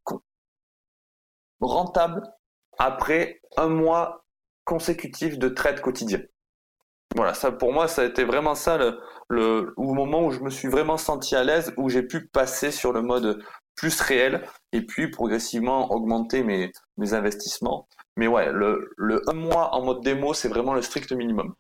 rentable 1.59 2.21
après 2.77 3.41
un 3.57 3.67
mois 3.67 4.23
consécutif 4.63 5.37
de 5.37 5.49
trade 5.49 5.81
quotidien. 5.81 6.21
Voilà, 7.17 7.33
ça 7.33 7.51
pour 7.51 7.73
moi, 7.73 7.87
ça 7.87 8.03
a 8.03 8.05
été 8.05 8.23
vraiment 8.23 8.53
ça 8.53 8.77
le, 8.77 8.99
le, 9.27 9.73
moment 9.75 10.27
où 10.27 10.31
je 10.31 10.39
me 10.39 10.51
suis 10.51 10.67
vraiment 10.67 10.97
senti 10.97 11.35
à 11.35 11.43
l'aise, 11.43 11.73
où 11.75 11.89
j'ai 11.89 12.03
pu 12.03 12.27
passer 12.27 12.69
sur 12.69 12.93
le 12.93 13.01
mode 13.01 13.43
plus 13.75 13.99
réel 14.01 14.43
et 14.71 14.83
puis 14.83 15.09
progressivement 15.09 15.91
augmenter 15.91 16.43
mes, 16.43 16.71
mes 16.97 17.15
investissements. 17.15 17.87
Mais 18.17 18.27
ouais, 18.27 18.51
le, 18.53 18.91
le 18.97 19.27
un 19.27 19.33
mois 19.33 19.73
en 19.73 19.83
mode 19.83 20.03
démo, 20.03 20.35
c'est 20.35 20.47
vraiment 20.47 20.75
le 20.75 20.83
strict 20.83 21.11
minimum. 21.11 21.55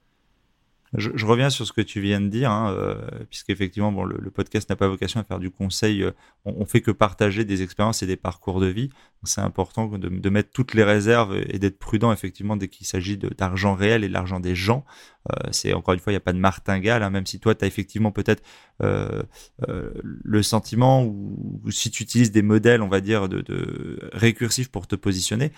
Je, 0.93 1.25
reviens 1.25 1.49
sur 1.49 1.65
ce 1.67 1.73
que 1.73 1.81
tu 1.81 1.99
viens 2.01 2.21
de 2.21 2.27
dire, 2.27 2.49
hein, 2.49 2.71
euh, 2.73 2.95
puisqu'effectivement, 3.29 3.91
bon, 3.91 4.05
le, 4.05 4.31
podcast 4.31 4.69
n'a 4.69 4.75
pas 4.75 4.87
vocation 4.87 5.19
à 5.19 5.23
faire 5.23 5.39
du 5.39 5.51
conseil. 5.51 6.03
Euh, 6.03 6.11
on, 6.45 6.53
on, 6.59 6.65
fait 6.65 6.81
que 6.81 6.91
partager 6.91 7.43
des 7.43 7.61
expériences 7.61 8.03
et 8.03 8.07
des 8.07 8.15
parcours 8.15 8.61
de 8.61 8.67
vie. 8.67 8.89
C'est 9.23 9.41
important 9.41 9.87
de, 9.87 10.29
mettre 10.29 10.51
toutes 10.51 10.73
les 10.73 10.83
réserves 10.83 11.35
et 11.49 11.59
d'être 11.59 11.79
prudent, 11.79 12.11
effectivement, 12.11 12.55
dès 12.55 12.67
qu'il 12.67 12.85
s'agit 12.85 13.17
d'argent 13.17 13.73
réel 13.73 14.03
et 14.03 14.07
de 14.07 14.13
l'argent 14.13 14.39
des 14.39 14.55
gens. 14.55 14.85
Euh, 15.31 15.49
c'est 15.51 15.73
encore 15.73 15.93
une 15.93 15.99
fois, 15.99 16.13
il 16.13 16.15
n'y 16.15 16.17
a 16.17 16.21
pas 16.21 16.33
de 16.33 16.39
martingale, 16.39 17.03
hein, 17.03 17.09
même 17.09 17.25
si 17.25 17.39
toi, 17.39 17.53
tu 17.53 17.65
as 17.65 17.67
effectivement 17.67 18.11
peut-être 18.11 18.43
euh, 18.81 19.23
euh, 19.67 19.91
le 20.03 20.43
sentiment 20.43 21.03
ou, 21.03 21.59
si 21.69 21.91
tu 21.91 22.03
utilises 22.03 22.31
des 22.31 22.41
modèles, 22.41 22.81
on 22.81 22.87
va 22.87 23.01
dire, 23.01 23.27
de, 23.27 23.41
de 23.41 24.09
récursifs 24.13 24.69
pour 24.69 24.87
te 24.87 24.95
positionner, 24.95 25.51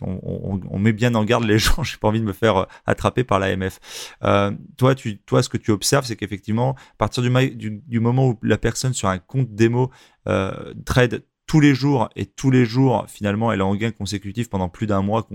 on, 0.00 0.18
on, 0.22 0.60
on, 0.68 0.78
met 0.78 0.92
bien 0.92 1.14
en 1.14 1.24
garde 1.24 1.44
les 1.44 1.58
gens. 1.60 1.82
J'ai 1.82 1.98
pas 1.98 2.08
envie 2.08 2.20
de 2.20 2.24
me 2.24 2.32
faire 2.32 2.66
attraper 2.86 3.24
par 3.24 3.38
l'AMF. 3.38 3.78
Euh, 4.24 4.50
toi, 4.76 4.94
tu, 4.94 5.18
toi, 5.18 5.42
ce 5.42 5.48
que 5.48 5.58
tu 5.58 5.70
observes, 5.70 6.06
c'est 6.06 6.16
qu'effectivement, 6.16 6.74
à 6.74 6.96
partir 6.98 7.22
du, 7.22 7.30
du, 7.50 7.82
du, 7.86 8.00
moment 8.00 8.28
où 8.28 8.38
la 8.42 8.58
personne 8.58 8.94
sur 8.94 9.08
un 9.08 9.18
compte 9.18 9.54
démo 9.54 9.90
euh, 10.28 10.72
trade 10.84 11.24
tous 11.52 11.60
les 11.60 11.74
jours 11.74 12.08
et 12.16 12.24
tous 12.24 12.50
les 12.50 12.64
jours, 12.64 13.04
finalement, 13.08 13.52
elle 13.52 13.60
est 13.60 13.62
en 13.62 13.74
gain 13.74 13.90
consécutif 13.90 14.48
pendant 14.48 14.70
plus 14.70 14.86
d'un 14.86 15.02
mois. 15.02 15.28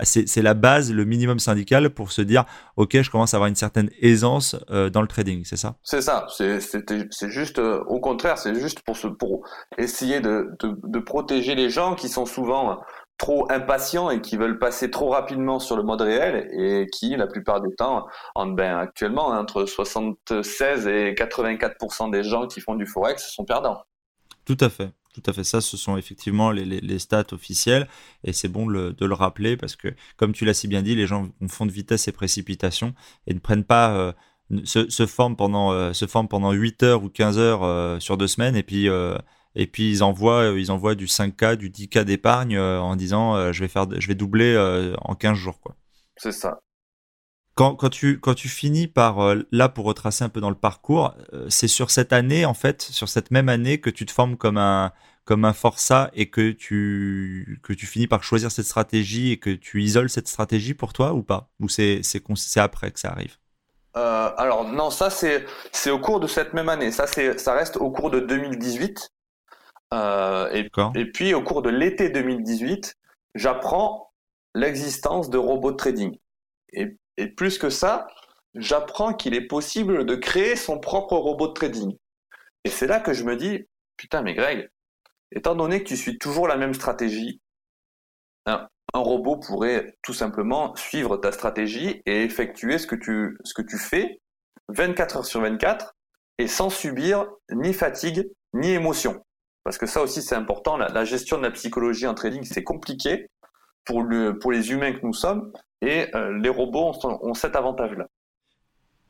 C'est 0.00 0.40
la 0.40 0.54
base, 0.54 0.92
le 0.92 1.04
minimum 1.04 1.40
syndical 1.40 1.90
pour 1.90 2.12
se 2.12 2.22
dire, 2.22 2.44
OK, 2.76 3.02
je 3.02 3.10
commence 3.10 3.34
à 3.34 3.38
avoir 3.38 3.48
une 3.48 3.56
certaine 3.56 3.90
aisance 4.00 4.54
euh, 4.70 4.88
dans 4.88 5.02
le 5.02 5.08
trading, 5.08 5.42
c'est 5.44 5.56
ça? 5.56 5.74
C'est 5.82 6.00
ça. 6.00 6.28
C'est 6.28 7.28
juste, 7.28 7.58
euh, 7.58 7.82
au 7.88 7.98
contraire, 7.98 8.38
c'est 8.38 8.54
juste 8.54 8.82
pour, 8.82 9.40
essayer 9.78 10.20
de, 10.20 10.48
de, 10.60 10.76
de, 10.80 10.98
protéger 11.00 11.56
les 11.56 11.70
gens 11.70 11.96
qui 11.96 12.08
sont 12.08 12.24
souvent 12.24 12.78
trop 13.18 13.50
impatients 13.50 14.10
et 14.10 14.20
qui 14.20 14.36
veulent 14.36 14.60
passer 14.60 14.92
trop 14.92 15.08
rapidement 15.08 15.58
sur 15.58 15.76
le 15.76 15.82
mode 15.82 16.02
réel 16.02 16.48
et 16.52 16.86
qui, 16.92 17.16
la 17.16 17.26
plupart 17.26 17.60
du 17.60 17.74
temps, 17.74 18.06
en, 18.36 18.46
ben, 18.46 18.78
actuellement, 18.78 19.30
entre 19.30 19.64
76 19.64 20.86
et 20.86 21.14
84% 21.14 22.12
des 22.12 22.22
gens 22.22 22.46
qui 22.46 22.60
font 22.60 22.76
du 22.76 22.86
Forex 22.86 23.28
sont 23.28 23.44
perdants. 23.44 23.82
Tout 24.44 24.58
à 24.60 24.70
fait. 24.70 24.92
Tout 25.16 25.30
à 25.30 25.32
fait. 25.32 25.44
Ça, 25.44 25.62
ce 25.62 25.78
sont 25.78 25.96
effectivement 25.96 26.50
les, 26.50 26.98
stats 26.98 27.32
officielles 27.32 27.88
et 28.22 28.34
c'est 28.34 28.48
bon 28.48 28.66
de 28.66 29.06
le 29.06 29.14
rappeler 29.14 29.56
parce 29.56 29.74
que, 29.74 29.88
comme 30.18 30.34
tu 30.34 30.44
l'as 30.44 30.52
si 30.52 30.68
bien 30.68 30.82
dit, 30.82 30.94
les 30.94 31.06
gens 31.06 31.30
font 31.48 31.64
de 31.64 31.72
vitesse 31.72 32.06
et 32.06 32.12
précipitation 32.12 32.94
et 33.26 33.32
ne 33.32 33.38
prennent 33.38 33.64
pas, 33.64 33.96
euh, 33.96 34.12
se, 34.64 35.06
forment 35.06 35.34
pendant, 35.34 35.72
euh, 35.72 35.94
se 35.94 36.04
forment 36.06 36.28
pendant 36.28 36.52
8 36.52 36.82
heures 36.82 37.02
ou 37.02 37.08
15 37.08 37.38
heures 37.38 37.62
euh, 37.62 37.98
sur 37.98 38.18
deux 38.18 38.26
semaines 38.26 38.56
et 38.56 38.62
puis, 38.62 38.88
et 39.54 39.66
puis 39.66 39.90
ils 39.90 40.04
envoient, 40.04 40.52
ils 40.54 40.70
envoient 40.70 40.94
du 40.94 41.06
5K, 41.06 41.56
du 41.56 41.70
10K 41.70 42.04
d'épargne 42.04 42.58
en 42.58 42.94
disant 42.94 43.52
je 43.54 43.60
vais 43.60 43.68
faire, 43.68 43.86
je 43.98 44.06
vais 44.06 44.14
doubler 44.14 44.54
en 45.00 45.14
15 45.14 45.34
jours, 45.34 45.60
quoi. 45.60 45.76
C'est 46.18 46.32
ça. 46.32 46.58
Quand, 47.56 47.74
quand, 47.74 47.88
tu, 47.88 48.20
quand 48.20 48.34
tu 48.34 48.50
finis 48.50 48.86
par, 48.86 49.20
euh, 49.20 49.42
là, 49.50 49.70
pour 49.70 49.86
retracer 49.86 50.22
un 50.22 50.28
peu 50.28 50.42
dans 50.42 50.50
le 50.50 50.56
parcours, 50.56 51.14
euh, 51.32 51.46
c'est 51.48 51.68
sur 51.68 51.90
cette 51.90 52.12
année, 52.12 52.44
en 52.44 52.52
fait, 52.52 52.82
sur 52.82 53.08
cette 53.08 53.30
même 53.30 53.48
année 53.48 53.80
que 53.80 53.88
tu 53.88 54.04
te 54.04 54.12
formes 54.12 54.36
comme 54.36 54.58
un, 54.58 54.92
comme 55.24 55.46
un 55.46 55.54
forçat 55.54 56.10
et 56.12 56.28
que 56.28 56.50
tu, 56.50 57.58
que 57.62 57.72
tu 57.72 57.86
finis 57.86 58.06
par 58.08 58.22
choisir 58.22 58.50
cette 58.52 58.66
stratégie 58.66 59.32
et 59.32 59.38
que 59.38 59.48
tu 59.48 59.82
isoles 59.82 60.10
cette 60.10 60.28
stratégie 60.28 60.74
pour 60.74 60.92
toi 60.92 61.14
ou 61.14 61.22
pas? 61.22 61.48
Ou 61.58 61.70
c'est, 61.70 62.02
après 62.56 62.90
que 62.90 63.00
ça 63.00 63.08
arrive? 63.08 63.36
Euh, 63.96 64.30
Alors, 64.36 64.64
non, 64.70 64.90
ça, 64.90 65.08
c'est, 65.08 65.46
c'est 65.72 65.90
au 65.90 65.98
cours 65.98 66.20
de 66.20 66.26
cette 66.26 66.52
même 66.52 66.68
année. 66.68 66.92
Ça, 66.92 67.06
c'est, 67.06 67.38
ça 67.38 67.54
reste 67.54 67.78
au 67.78 67.90
cours 67.90 68.10
de 68.10 68.20
2018. 68.20 69.08
et, 69.94 70.68
et 70.94 71.04
puis, 71.06 71.32
au 71.32 71.42
cours 71.42 71.62
de 71.62 71.70
l'été 71.70 72.10
2018, 72.10 72.98
j'apprends 73.34 74.12
l'existence 74.54 75.30
de 75.30 75.38
robots 75.38 75.72
trading. 75.72 76.18
Et 76.74 76.98
et 77.16 77.28
plus 77.28 77.58
que 77.58 77.70
ça, 77.70 78.06
j'apprends 78.54 79.12
qu'il 79.12 79.34
est 79.34 79.46
possible 79.46 80.04
de 80.04 80.14
créer 80.14 80.56
son 80.56 80.78
propre 80.78 81.16
robot 81.16 81.48
de 81.48 81.52
trading. 81.52 81.96
Et 82.64 82.70
c'est 82.70 82.86
là 82.86 83.00
que 83.00 83.12
je 83.12 83.24
me 83.24 83.36
dis, 83.36 83.64
putain, 83.96 84.22
mais 84.22 84.34
Greg, 84.34 84.68
étant 85.32 85.54
donné 85.54 85.82
que 85.82 85.88
tu 85.88 85.96
suis 85.96 86.18
toujours 86.18 86.48
la 86.48 86.56
même 86.56 86.74
stratégie, 86.74 87.40
un, 88.46 88.68
robot 88.94 89.36
pourrait 89.36 89.94
tout 90.02 90.14
simplement 90.14 90.74
suivre 90.74 91.18
ta 91.18 91.30
stratégie 91.30 92.00
et 92.06 92.22
effectuer 92.22 92.78
ce 92.78 92.86
que 92.86 92.94
tu, 92.94 93.36
ce 93.44 93.52
que 93.52 93.60
tu 93.60 93.76
fais 93.76 94.22
24 94.68 95.18
heures 95.18 95.26
sur 95.26 95.42
24 95.42 95.94
et 96.38 96.48
sans 96.48 96.70
subir 96.70 97.26
ni 97.52 97.74
fatigue 97.74 98.26
ni 98.54 98.70
émotion. 98.70 99.22
Parce 99.64 99.76
que 99.76 99.84
ça 99.84 100.00
aussi 100.00 100.22
c'est 100.22 100.34
important, 100.34 100.78
la, 100.78 101.04
gestion 101.04 101.36
de 101.36 101.42
la 101.42 101.50
psychologie 101.50 102.06
en 102.06 102.14
trading 102.14 102.44
c'est 102.44 102.64
compliqué 102.64 103.26
pour, 103.84 104.02
le, 104.02 104.38
pour 104.38 104.50
les 104.50 104.70
humains 104.70 104.92
que 104.92 105.04
nous 105.04 105.12
sommes 105.12 105.52
et 105.82 106.14
euh, 106.14 106.36
les 106.38 106.48
robots 106.48 106.92
ont, 107.02 107.34
cet 107.34 107.56
avantage-là. 107.56 108.08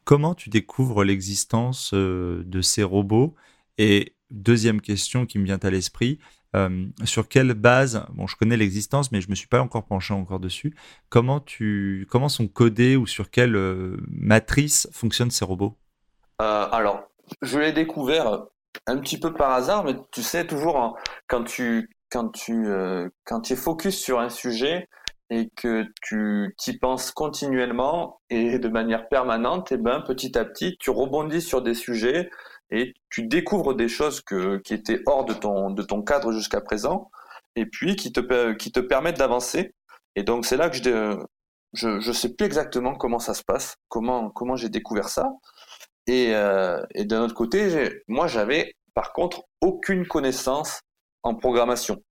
Comment 0.05 0.35
tu 0.35 0.51
découvres 0.51 1.05
l'existence 1.05 1.93
euh, 1.95 2.43
de 2.45 2.61
ces 2.61 2.83
robots? 2.83 3.35
Et 3.79 4.15
deuxième 4.31 4.81
question 4.81 5.27
qui 5.27 5.39
me 5.39 5.45
vient 5.45 5.59
à 5.63 5.71
l'esprit, 5.71 6.19
euh, 6.55 6.87
sur 7.05 7.29
quelle 7.29 7.55
base, 7.55 8.07
bon 8.15 8.27
je 8.27 8.37
connais 8.37 8.57
l'existence 8.57 9.13
mais 9.13 9.21
je 9.21 9.29
me 9.29 9.35
suis 9.35 9.49
pas 9.49 9.61
encore 9.61 9.85
penché 9.85 10.15
encore 10.15 10.41
dessus, 10.41 10.75
comment, 11.09 11.41
tu, 11.41 12.07
comment 12.11 12.29
sont 12.29 12.49
codés 12.49 12.97
ou 12.97 13.07
sur 13.07 13.31
quelle 13.31 13.57
matrice 14.09 14.89
fonctionnent 14.93 15.31
ces 15.31 15.45
robots? 15.45 15.77
Alors, 16.39 17.03
je 17.43 17.59
l'ai 17.59 17.73
découvert 17.73 18.45
un 18.87 18.99
petit 18.99 19.19
peu 19.19 19.33
par 19.33 19.53
hasard, 19.53 19.85
mais 19.85 19.95
tu 20.13 20.23
sais 20.23 20.47
toujours 20.47 20.79
hein, 20.79 20.95
quand 21.27 21.45
tu 21.45 21.91
quand 22.11 22.29
tu 22.29 22.67
quand 23.25 23.41
tu 23.41 23.53
es 23.53 23.57
focus 23.57 23.99
sur 23.99 24.21
un 24.21 24.29
sujet, 24.29 24.89
et 25.31 25.51
que 25.57 25.85
tu 26.03 26.55
t'y 26.59 26.79
penses 26.79 27.11
continuellement 27.11 28.21
et 28.31 28.59
de 28.59 28.69
manière 28.69 29.09
permanente, 29.09 29.73
et 29.73 29.75
eh 29.75 29.79
ben 29.79 30.01
petit 30.03 30.39
à 30.39 30.45
petit, 30.45 30.77
tu 30.79 30.91
rebondis 30.91 31.43
sur 31.43 31.63
des 31.63 31.75
sujets 31.75 32.31
et 32.71 32.95
tu 33.11 33.27
découvres 33.27 33.75
des 33.75 33.89
choses 33.89 34.21
que, 34.21 34.59
qui 34.59 34.75
étaient 34.75 35.01
hors 35.07 35.25
de 35.25 35.35
ton, 35.35 35.71
de 35.71 35.83
ton 35.83 36.03
cadre 36.03 36.33
jusqu'à 36.33 36.61
présent 36.61 37.11
et 37.57 37.67
puis 37.67 37.97
qui 37.97 38.13
te, 38.13 38.53
qui 38.53 38.73
te 38.73 38.81
permettent 38.81 39.19
d'avancer. 39.19 39.75
Et 40.15 40.23
donc 40.23 40.47
c'est 40.47 40.57
là 40.57 40.71
que 40.71 40.77
je, 40.77 41.19
je 41.73 42.01
je 42.01 42.13
sais 42.13 42.35
plus 42.35 42.47
exactement 42.47 42.95
comment 42.95 43.19
ça 43.19 43.35
se 43.35 43.43
passe, 43.45 43.77
comment 43.89 44.31
comment 44.31 44.57
j'ai 44.57 44.69
découvert 44.69 45.09
ça. 45.09 45.29
Et, 46.07 46.35
euh, 46.35 46.83
et 46.95 47.05
d'un 47.05 47.23
autre 47.23 47.35
côté, 47.35 48.03
moi 48.09 48.27
j'avais 48.29 48.75
par 48.95 49.13
contre 49.13 49.43
aucune 49.61 50.07
connaissance 50.07 50.81
en 51.23 51.35
programmation. 51.35 52.03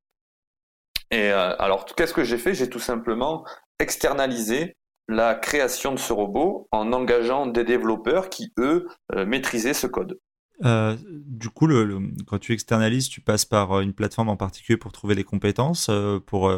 Et 1.15 1.31
euh, 1.31 1.55
alors, 1.59 1.85
qu'est-ce 1.85 2.13
que 2.13 2.25
j'ai 2.25 2.37
fait? 2.37 2.53
J'ai 2.53 2.69
tout 2.69 2.79
simplement 2.79 3.45
externalisé 3.79 4.75
la 5.07 5.33
création 5.33 5.93
de 5.93 5.97
ce 5.97 6.11
robot 6.11 6.67
en 6.71 6.91
engageant 6.91 7.45
des 7.45 7.63
développeurs 7.63 8.29
qui, 8.29 8.51
eux, 8.59 8.87
euh, 9.13 9.25
maîtrisaient 9.25 9.73
ce 9.73 9.87
code. 9.87 10.19
Euh, 10.65 10.97
du 11.07 11.49
coup, 11.49 11.67
le, 11.67 12.01
quand 12.27 12.39
tu 12.39 12.51
externalises, 12.51 13.07
tu 13.07 13.21
passes 13.21 13.45
par 13.45 13.79
une 13.79 13.93
plateforme 13.93 14.27
en 14.27 14.35
particulier 14.35 14.75
pour 14.75 14.91
trouver 14.91 15.15
les 15.15 15.23
compétences, 15.23 15.89
pour 16.25 16.51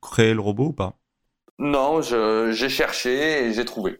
créer 0.00 0.32
le 0.32 0.40
robot 0.40 0.66
ou 0.66 0.72
pas? 0.72 0.96
Non, 1.58 2.00
j'ai 2.00 2.68
cherché 2.68 3.46
et 3.46 3.52
j'ai 3.52 3.64
trouvé. 3.64 3.98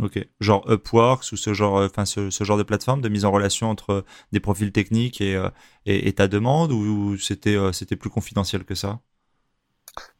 Ok, 0.00 0.18
genre 0.40 0.70
Upworks 0.70 1.32
ou 1.32 1.36
ce 1.36 1.54
genre, 1.54 1.76
enfin 1.82 2.04
ce, 2.04 2.28
genre 2.44 2.58
de 2.58 2.62
plateforme 2.62 3.00
de 3.00 3.08
mise 3.08 3.24
en 3.24 3.30
relation 3.30 3.70
entre 3.70 4.04
des 4.32 4.40
profils 4.40 4.72
techniques 4.72 5.22
et, 5.22 5.42
et, 5.86 6.08
et 6.08 6.12
ta 6.12 6.28
demande 6.28 6.72
ou 6.72 7.16
c'était 7.16 7.56
c'était 7.72 7.96
plus 7.96 8.10
confidentiel 8.10 8.64
que 8.64 8.74
ça? 8.74 9.00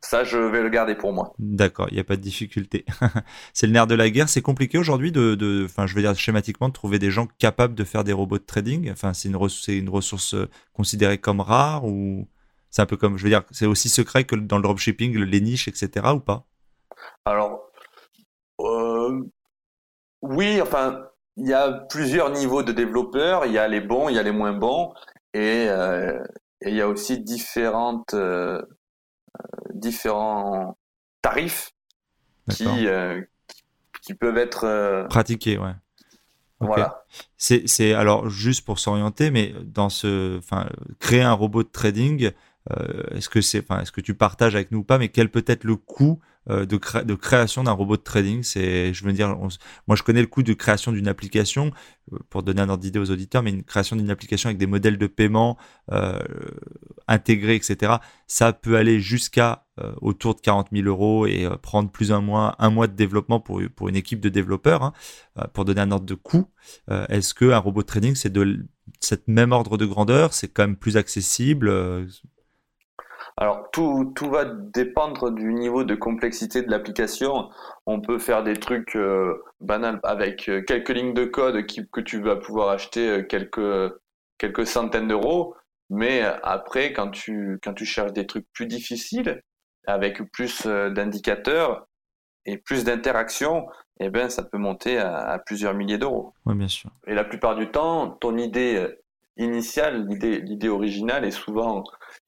Ça, 0.01 0.25
je 0.25 0.39
vais 0.39 0.63
le 0.63 0.69
garder 0.69 0.95
pour 0.95 1.13
moi. 1.13 1.35
D'accord, 1.39 1.89
il 1.91 1.95
n'y 1.95 2.01
a 2.01 2.05
pas 2.05 2.17
de 2.17 2.21
difficulté. 2.21 2.85
c'est 3.53 3.67
le 3.67 3.73
nerf 3.73 3.87
de 3.87 3.95
la 3.95 4.09
guerre. 4.09 4.29
C'est 4.29 4.43
compliqué 4.43 4.79
aujourd'hui 4.79 5.13
de, 5.13 5.65
enfin, 5.65 5.87
je 5.87 5.95
veux 5.95 6.03
dire 6.03 6.15
schématiquement, 6.15 6.69
de 6.69 6.73
trouver 6.73 6.99
des 6.99 7.11
gens 7.11 7.27
capables 7.39 7.75
de 7.75 7.85
faire 7.85 8.05
des 8.05 8.13
robots 8.13 8.39
de 8.39 8.45
trading. 8.45 8.91
Enfin, 8.91 9.13
c'est 9.15 9.29
une, 9.29 9.39
une 9.69 9.89
ressource 9.89 10.35
euh, 10.35 10.49
considérée 10.73 11.19
comme 11.19 11.41
rare 11.41 11.85
ou 11.85 12.29
c'est 12.71 12.83
un 12.83 12.87
peu 12.87 12.97
comme, 12.97 13.17
je 13.17 13.25
veux 13.25 13.31
dire, 13.31 13.43
c'est 13.51 13.67
aussi 13.67 13.89
secret 13.89 14.25
que 14.25 14.37
dans 14.37 14.57
le 14.57 14.63
dropshipping, 14.63 15.17
les 15.17 15.41
niches, 15.41 15.67
etc. 15.67 16.07
ou 16.15 16.21
pas? 16.21 16.45
Alors, 17.25 17.71
euh, 18.61 19.25
oui, 20.23 20.61
enfin, 20.61 21.07
il 21.37 21.49
y 21.49 21.55
a 21.55 21.73
plusieurs 21.73 22.31
niveaux 22.31 22.63
de 22.63 22.73
développeurs. 22.73 23.47
Il 23.47 23.53
y 23.53 23.59
a 23.59 23.67
les 23.67 23.81
bons, 23.81 24.09
il 24.09 24.17
y 24.17 24.19
a 24.19 24.23
les 24.23 24.33
moins 24.33 24.53
bons, 24.53 24.93
et, 25.35 25.67
euh, 25.69 26.23
il 26.63 26.75
y 26.75 26.81
a 26.81 26.89
aussi 26.89 27.21
différentes 27.21 28.15
différents 29.75 30.77
tarifs 31.23 31.73
qui, 32.51 32.87
euh, 32.87 33.21
qui 34.03 34.15
peuvent 34.15 34.39
être 34.39 34.65
euh, 34.65 35.05
pratiqués, 35.05 35.59
ouais. 35.59 35.75
Voilà. 36.59 37.05
C'est 37.37 37.93
alors 37.93 38.31
juste 38.31 38.65
pour 38.65 38.79
s'orienter, 38.79 39.31
mais 39.31 39.55
dans 39.63 39.91
ce, 39.91 40.39
enfin, 40.39 40.69
créer 41.01 41.21
un 41.21 41.35
robot 41.35 41.63
de 41.63 41.69
trading, 41.69 42.31
euh, 42.71 43.03
est-ce 43.11 43.29
que 43.29 43.43
c'est, 43.43 43.61
enfin, 43.61 43.83
est-ce 43.83 43.93
que 43.93 44.01
tu 44.01 44.15
partages 44.15 44.55
avec 44.55 44.71
nous 44.71 44.79
ou 44.79 44.85
pas, 44.85 44.97
mais 44.97 45.11
quel 45.11 45.31
peut 45.31 45.45
être 45.47 45.65
le 45.65 45.77
coût 45.77 46.19
euh, 46.49 46.65
de, 46.65 46.77
création 47.15 47.65
d'un 47.65 47.73
robot 47.73 47.97
de 47.97 48.03
trading. 48.03 48.45
C'est, 48.45 48.95
je 48.95 49.05
veux 49.05 49.13
dire, 49.13 49.37
moi 49.89 49.97
je 49.97 50.03
connais 50.05 50.21
le 50.21 50.29
coût 50.29 50.45
de 50.45 50.53
création 50.53 50.93
d'une 50.93 51.09
application, 51.09 51.73
euh, 52.13 52.19
pour 52.31 52.45
donner 52.45 52.61
un 52.61 52.69
ordre 52.69 52.83
d'idée 52.83 53.01
aux 53.01 53.11
auditeurs, 53.11 53.43
mais 53.43 53.51
une 53.51 53.65
création 53.65 53.97
d'une 53.97 54.11
application 54.11 54.49
avec 54.49 54.59
des 54.59 54.69
modèles 54.69 54.97
de 54.97 55.09
paiement 55.09 55.57
euh, 55.91 56.21
intégrés, 57.09 57.57
etc. 57.57 57.95
Ça 58.29 58.53
peut 58.53 58.77
aller 58.77 59.01
jusqu'à 59.01 59.65
autour 60.01 60.35
de 60.35 60.41
40 60.41 60.69
000 60.73 60.87
euros 60.87 61.27
et 61.27 61.47
prendre 61.61 61.91
plus 61.91 62.11
ou 62.11 62.19
moins 62.23 62.55
un 62.59 62.71
mois 62.71 62.87
de 62.87 62.95
développement 62.95 63.41
pour, 63.41 63.61
pour 63.77 63.91
une 63.91 63.97
équipe 63.97 64.21
de 64.21 64.31
développeurs. 64.31 64.83
Hein, 64.83 64.95
pour 65.53 65.67
donner 65.67 65.83
un 65.83 65.91
ordre 65.91 66.07
de 66.07 66.15
coût, 66.15 66.47
est-ce 66.89 67.35
qu'un 67.35 67.59
robot 67.59 67.83
de 67.83 67.87
trading, 67.87 68.15
c'est 68.15 68.33
de 68.33 68.67
cette 69.01 69.29
même 69.29 69.53
ordre 69.53 69.77
de 69.77 69.85
grandeur 69.85 70.33
C'est 70.33 70.49
quand 70.49 70.63
même 70.63 70.77
plus 70.77 70.97
accessible 70.97 71.71
alors 73.39 73.71
tout, 73.71 74.13
tout 74.17 74.31
va 74.31 74.45
dépendre 74.47 75.31
du 75.31 75.53
niveau 75.53 75.85
de 75.85 75.95
complexité 75.95 76.63
de 76.63 76.71
l'application. 76.71 77.51
On 77.85 78.01
peut 78.01 78.19
faire 78.19 78.43
des 78.43 78.55
trucs 78.55 78.97
euh, 78.97 79.43
banals 79.61 80.01
avec 80.05 80.49
euh, 80.49 80.63
quelques 80.63 80.89
lignes 80.89 81.13
de 81.13 81.27
code 81.27 81.67
qui, 81.67 81.87
que 81.91 82.01
tu 82.01 82.23
vas 82.23 82.37
pouvoir 82.37 82.71
acheter 82.71 83.09
euh, 83.09 83.23
quelques, 83.23 83.93
quelques 84.39 84.67
centaines 84.67 85.09
d'euros. 85.09 85.55
Mais 85.91 86.23
après, 86.43 86.93
quand 86.93 87.11
tu, 87.11 87.61
quand 87.63 87.75
tu 87.75 87.85
cherches 87.85 88.13
des 88.13 88.27
trucs 88.27 88.47
plus 88.53 88.67
difficiles, 88.67 89.41
avec 89.87 90.21
plus 90.33 90.67
d'indicateurs 90.67 91.87
et 92.45 92.59
plus 92.59 92.83
d'interactions, 92.83 93.69
eh 94.01 94.11
ben, 94.11 94.29
ça 94.29 94.43
peut 94.43 94.59
monter 94.59 94.99
à, 94.99 95.15
à 95.15 95.39
plusieurs 95.39 95.75
milliers 95.75 95.99
d'euros. 95.99 96.33
Oui, 96.45 96.57
bien 96.57 96.67
sûr. 96.67 96.91
Et 97.07 97.15
la 97.15 97.23
plupart 97.23 97.55
du 97.55 97.71
temps, 97.71 98.11
ton 98.11 98.37
idée 98.37 98.85
initiale, 99.37 100.07
l'idée, 100.09 100.41
l'idée 100.41 100.69
originale 100.69 101.25
est 101.25 101.31
souvent 101.31 101.85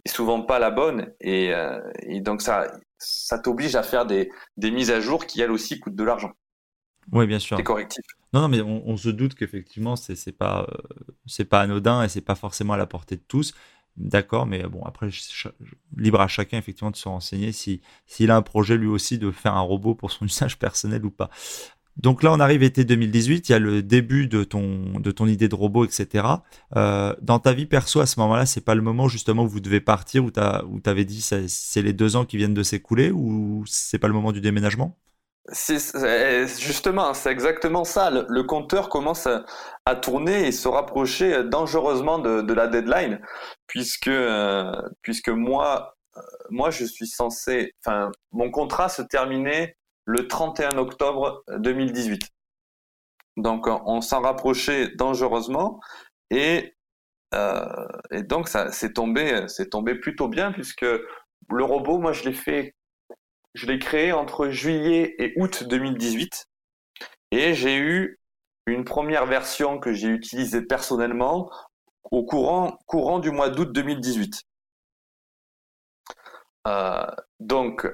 souvent 0.06 0.42
pas 0.42 0.58
la 0.58 0.70
bonne 0.70 1.12
et, 1.20 1.54
euh, 1.54 1.80
et 2.00 2.20
donc 2.20 2.42
ça, 2.42 2.66
ça 2.98 3.38
t'oblige 3.38 3.76
à 3.76 3.82
faire 3.82 4.06
des, 4.06 4.30
des, 4.56 4.70
mises 4.70 4.90
à 4.90 5.00
jour 5.00 5.26
qui 5.26 5.40
elles 5.40 5.50
aussi 5.50 5.78
coûtent 5.78 5.94
de 5.94 6.04
l'argent. 6.04 6.32
Oui, 7.12 7.26
bien 7.26 7.38
sûr. 7.38 7.56
Des 7.56 7.62
correctifs. 7.62 8.04
Non, 8.32 8.42
non, 8.42 8.48
mais 8.48 8.60
on, 8.60 8.96
se 8.96 9.08
doute 9.08 9.34
qu'effectivement, 9.34 9.96
c'est, 9.96 10.14
c'est 10.14 10.32
pas, 10.32 10.66
euh, 10.68 11.04
c'est 11.26 11.46
pas 11.46 11.60
anodin 11.60 12.02
et 12.02 12.08
c'est 12.08 12.20
pas 12.20 12.34
forcément 12.34 12.74
à 12.74 12.76
la 12.76 12.86
portée 12.86 13.16
de 13.16 13.22
tous. 13.26 13.54
D'accord, 13.96 14.46
mais 14.46 14.62
bon, 14.64 14.82
après, 14.84 15.08
libre 15.96 16.20
à 16.20 16.28
chacun 16.28 16.58
effectivement 16.58 16.90
de 16.90 16.96
se 16.96 17.08
renseigner 17.08 17.50
si, 17.50 17.80
s'il 18.06 18.30
a 18.30 18.36
un 18.36 18.42
projet 18.42 18.76
lui 18.76 18.86
aussi 18.86 19.18
de 19.18 19.30
faire 19.30 19.54
un 19.54 19.60
robot 19.60 19.94
pour 19.94 20.10
son 20.10 20.24
usage 20.26 20.58
personnel 20.58 21.04
ou 21.04 21.10
pas. 21.10 21.30
Donc 21.98 22.22
là, 22.22 22.32
on 22.32 22.38
arrive 22.38 22.62
été 22.62 22.84
2018, 22.84 23.48
il 23.48 23.52
y 23.52 23.54
a 23.54 23.58
le 23.58 23.82
début 23.82 24.28
de 24.28 24.44
ton, 24.44 25.00
de 25.00 25.10
ton 25.10 25.26
idée 25.26 25.48
de 25.48 25.54
robot, 25.54 25.84
etc. 25.84 26.24
Euh, 26.76 27.14
dans 27.20 27.40
ta 27.40 27.52
vie 27.52 27.66
perso, 27.66 28.00
à 28.00 28.06
ce 28.06 28.20
moment-là, 28.20 28.46
c'est 28.46 28.64
pas 28.64 28.76
le 28.76 28.82
moment 28.82 29.08
justement 29.08 29.42
où 29.42 29.48
vous 29.48 29.60
devez 29.60 29.80
partir, 29.80 30.24
où 30.24 30.30
tu 30.30 30.40
avais 30.90 31.04
dit 31.04 31.20
c'est 31.20 31.82
les 31.82 31.92
deux 31.92 32.14
ans 32.14 32.24
qui 32.24 32.36
viennent 32.36 32.54
de 32.54 32.62
s'écouler, 32.62 33.10
ou 33.10 33.64
c'est 33.66 33.98
pas 33.98 34.06
le 34.06 34.14
moment 34.14 34.32
du 34.32 34.40
déménagement? 34.40 34.96
Justement, 35.50 37.14
c'est 37.14 37.30
exactement 37.30 37.84
ça. 37.84 38.10
Le, 38.10 38.42
compteur 38.42 38.88
commence 38.88 39.26
à, 39.26 39.96
tourner 39.96 40.46
et 40.46 40.52
se 40.52 40.68
rapprocher 40.68 41.42
dangereusement 41.44 42.18
de, 42.18 42.52
la 42.52 42.66
deadline, 42.68 43.20
puisque, 43.66 44.08
euh, 44.08 44.70
puisque 45.02 45.30
moi, 45.30 45.94
euh, 46.16 46.20
moi, 46.50 46.70
je 46.70 46.84
suis 46.84 47.06
censé, 47.06 47.72
enfin, 47.84 48.10
mon 48.32 48.50
contrat 48.50 48.88
se 48.90 49.02
terminait 49.02 49.77
le 50.08 50.26
31 50.26 50.78
octobre 50.78 51.44
2018. 51.58 52.30
Donc 53.36 53.66
on 53.66 54.00
s'en 54.00 54.22
rapprochait 54.22 54.88
dangereusement 54.96 55.80
et, 56.30 56.74
euh, 57.34 57.86
donc 58.22 58.48
ça 58.48 58.72
c'est 58.72 58.94
tombé 58.94 59.44
tombé 59.70 59.94
plutôt 59.96 60.28
bien 60.28 60.50
puisque 60.50 60.86
le 61.50 61.64
robot 61.64 61.98
moi 61.98 62.12
je 62.14 62.24
l'ai 62.24 62.32
fait 62.32 62.74
je 63.52 63.66
l'ai 63.66 63.78
créé 63.78 64.12
entre 64.12 64.48
juillet 64.48 65.14
et 65.18 65.34
août 65.36 65.64
2018 65.64 66.46
et 67.32 67.52
j'ai 67.52 67.76
eu 67.76 68.18
une 68.66 68.84
première 68.86 69.26
version 69.26 69.78
que 69.78 69.92
j'ai 69.92 70.08
utilisée 70.08 70.62
personnellement 70.62 71.50
au 72.10 72.24
courant 72.24 72.78
courant 72.86 73.18
du 73.18 73.30
mois 73.30 73.50
d'août 73.50 73.70
2018. 73.72 74.42
Euh, 76.66 77.06
donc 77.40 77.86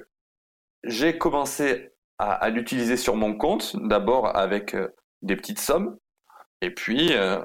j'ai 0.84 1.18
commencé 1.18 1.93
à, 2.18 2.48
l'utiliser 2.50 2.96
sur 2.96 3.16
mon 3.16 3.36
compte, 3.36 3.76
d'abord 3.76 4.36
avec 4.36 4.74
euh, 4.74 4.88
des 5.22 5.36
petites 5.36 5.58
sommes. 5.58 5.96
Et 6.60 6.70
puis, 6.70 7.12
euh, 7.12 7.42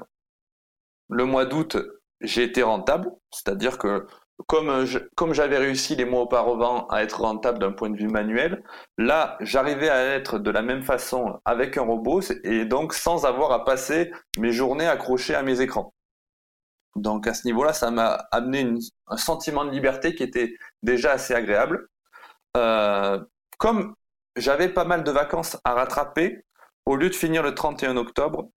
le 1.08 1.24
mois 1.24 1.44
d'août, 1.44 1.76
j'ai 2.20 2.44
été 2.44 2.62
rentable, 2.62 3.10
c'est-à-dire 3.32 3.78
que 3.78 4.06
comme, 4.46 4.86
comme 5.16 5.34
j'avais 5.34 5.58
réussi 5.58 5.96
les 5.96 6.04
mois 6.04 6.22
auparavant 6.22 6.86
à 6.88 7.02
être 7.02 7.20
rentable 7.20 7.58
d'un 7.58 7.72
point 7.72 7.90
de 7.90 7.96
vue 7.96 8.08
manuel, 8.08 8.62
là, 8.96 9.36
j'arrivais 9.40 9.90
à 9.90 10.14
être 10.14 10.38
de 10.38 10.50
la 10.50 10.62
même 10.62 10.82
façon 10.82 11.40
avec 11.44 11.76
un 11.76 11.82
robot 11.82 12.20
et 12.44 12.64
donc 12.64 12.94
sans 12.94 13.26
avoir 13.26 13.52
à 13.52 13.64
passer 13.64 14.10
mes 14.38 14.52
journées 14.52 14.86
accrochées 14.86 15.34
à 15.34 15.42
mes 15.42 15.60
écrans. 15.60 15.92
Donc 16.96 17.26
à 17.26 17.34
ce 17.34 17.46
niveau-là, 17.46 17.72
ça 17.72 17.90
m'a 17.90 18.12
amené 18.30 18.74
un 19.06 19.16
sentiment 19.16 19.64
de 19.64 19.70
liberté 19.70 20.14
qui 20.14 20.22
était 20.22 20.54
déjà 20.82 21.12
assez 21.12 21.34
agréable. 21.34 21.88
Euh, 22.56 23.20
comme 23.58 23.94
j'avais 24.36 24.68
pas 24.68 24.84
mal 24.84 25.04
de 25.04 25.10
vacances 25.10 25.58
à 25.64 25.74
rattraper. 25.74 26.44
Au 26.86 26.96
lieu 26.96 27.10
de 27.10 27.14
finir 27.14 27.42
le 27.42 27.54
31 27.54 27.96
octobre, 27.96 28.50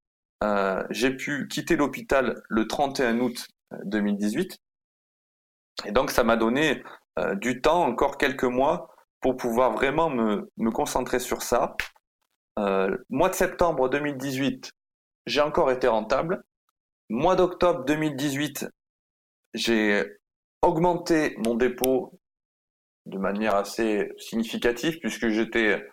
euh, 0.43 0.83
j'ai 0.89 1.15
pu 1.15 1.47
quitter 1.47 1.75
l'hôpital 1.75 2.41
le 2.49 2.67
31 2.67 3.19
août 3.19 3.47
2018. 3.85 4.53
Euh, 4.53 5.87
Et 5.89 5.91
donc, 5.91 6.11
ça 6.11 6.23
m'a 6.23 6.35
donné 6.35 6.83
euh, 7.19 7.35
du 7.35 7.61
temps, 7.61 7.83
encore 7.83 8.17
quelques 8.17 8.43
mois, 8.43 8.93
pour 9.21 9.37
pouvoir 9.37 9.71
vraiment 9.73 10.09
me, 10.09 10.51
me 10.57 10.71
concentrer 10.71 11.19
sur 11.19 11.41
ça. 11.41 11.75
mois 13.09 13.29
de 13.29 13.35
septembre 13.35 13.89
2018, 13.89 14.71
j'ai 15.25 15.41
encore 15.41 15.71
été 15.71 15.87
rentable. 15.87 16.43
Mois 17.09 17.35
d'octobre 17.35 17.85
2018, 17.85 18.67
j'ai 19.53 20.03
augmenté 20.61 21.35
mon 21.37 21.55
dépôt 21.55 22.19
de 23.05 23.17
manière 23.17 23.55
assez 23.55 24.11
significative 24.17 24.99
puisque 24.99 25.29
j'étais, 25.29 25.85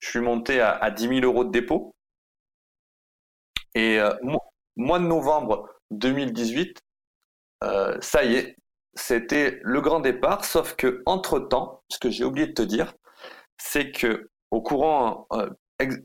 je 0.00 0.10
suis 0.10 0.20
monté 0.20 0.60
à, 0.60 0.70
à 0.70 0.90
10 0.90 1.08
000 1.08 1.20
euros 1.20 1.44
de 1.44 1.50
dépôt. 1.50 1.94
Et 3.74 4.00
euh, 4.00 4.14
mois 4.76 4.98
de 4.98 5.04
novembre 5.04 5.68
2018, 5.90 6.80
euh, 7.64 7.96
ça 8.00 8.24
y 8.24 8.34
est, 8.34 8.56
c'était 8.94 9.60
le 9.62 9.80
grand 9.80 10.00
départ, 10.00 10.44
sauf 10.44 10.74
que 10.74 11.02
entre 11.06 11.38
temps, 11.38 11.82
ce 11.90 11.98
que 11.98 12.10
j'ai 12.10 12.24
oublié 12.24 12.46
de 12.46 12.52
te 12.52 12.62
dire, 12.62 12.94
c'est 13.58 13.92
que 13.92 14.30
au 14.50 14.62
courant, 14.62 15.26
euh, 15.32 15.50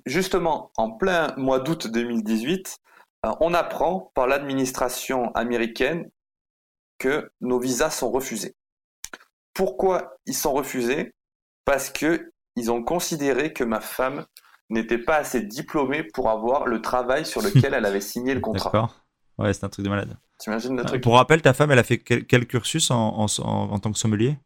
justement 0.05 0.71
en 0.75 0.91
plein 0.91 1.33
mois 1.37 1.59
d'août 1.59 1.87
2018, 1.87 2.77
on 3.39 3.53
apprend 3.53 4.11
par 4.15 4.27
l'administration 4.27 5.31
américaine 5.33 6.09
que 6.97 7.31
nos 7.39 7.59
visas 7.59 7.91
sont 7.91 8.11
refusés. 8.11 8.55
Pourquoi 9.53 10.15
ils 10.25 10.35
sont 10.35 10.53
refusés? 10.53 11.13
Parce 11.65 11.89
que 11.89 12.31
ils 12.55 12.71
ont 12.71 12.83
considéré 12.83 13.53
que 13.53 13.63
ma 13.63 13.79
femme 13.79 14.25
n'était 14.69 14.97
pas 14.97 15.17
assez 15.17 15.41
diplômée 15.41 16.03
pour 16.03 16.29
avoir 16.29 16.65
le 16.65 16.81
travail 16.81 17.25
sur 17.25 17.41
lequel 17.41 17.73
elle 17.73 17.85
avait 17.85 18.01
signé 18.01 18.33
le 18.33 18.39
contrat. 18.41 18.71
D'accord. 18.71 18.95
Ouais, 19.37 19.53
c'est 19.53 19.63
un 19.63 19.69
truc 19.69 19.85
de 19.85 19.89
malade. 19.89 20.17
T'imagines 20.39 20.75
le 20.75 20.83
truc? 20.83 21.01
Pour 21.01 21.15
rappel, 21.15 21.41
ta 21.41 21.53
femme, 21.53 21.71
elle 21.71 21.79
a 21.79 21.83
fait 21.83 21.97
quel, 21.97 22.45
cursus 22.45 22.91
en, 22.91 23.27
tant 23.27 23.91
que 23.91 23.97
sommelier? 23.97 24.37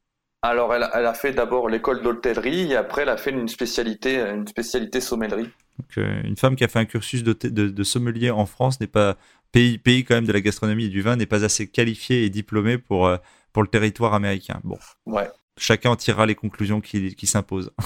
Alors, 0.42 0.74
elle, 0.74 0.84
a 0.84 1.14
fait 1.14 1.32
d'abord 1.32 1.70
l'école 1.70 2.04
d'hôtellerie 2.04 2.72
et 2.72 2.76
après, 2.76 3.02
elle 3.02 3.10
a 3.10 3.18
fait 3.18 3.32
une 3.32 3.48
spécialité, 3.48 4.20
une 4.20 4.48
spécialité 4.48 5.02
sommellerie. 5.02 5.50
Donc, 5.80 5.98
euh, 5.98 6.22
une 6.24 6.38
femme 6.38 6.56
qui 6.56 6.64
a 6.64 6.68
fait 6.68 6.80
un 6.80 6.86
cursus 6.86 7.24
de, 7.24 7.34
de 7.34 7.84
sommelier 7.84 8.30
en 8.30 8.46
France 8.46 8.80
n'est 8.80 8.88
pas 8.88 9.18
pays, 9.56 9.78
pays 9.78 10.04
quand 10.04 10.16
même 10.16 10.26
de 10.26 10.34
la 10.34 10.42
gastronomie 10.42 10.86
et 10.86 10.90
du 10.90 11.02
vin 11.02 11.16
n'est 11.16 11.26
pas 11.26 11.46
assez 11.46 11.68
qualifiée 11.68 12.26
et 12.26 12.30
diplômée 12.30 12.78
pour 12.78 13.08
euh, 13.08 13.16
pour 13.56 13.64
le 13.64 13.70
territoire 13.70 14.14
américain. 14.14 14.60
Bon. 14.66 14.78
Ouais. 15.06 15.32
Chacun 15.58 15.92
en 15.92 15.96
tirera 15.96 16.26
les 16.26 16.36
conclusions 16.36 16.82
qui, 16.82 17.16
qui 17.16 17.26
s'imposent. 17.26 17.72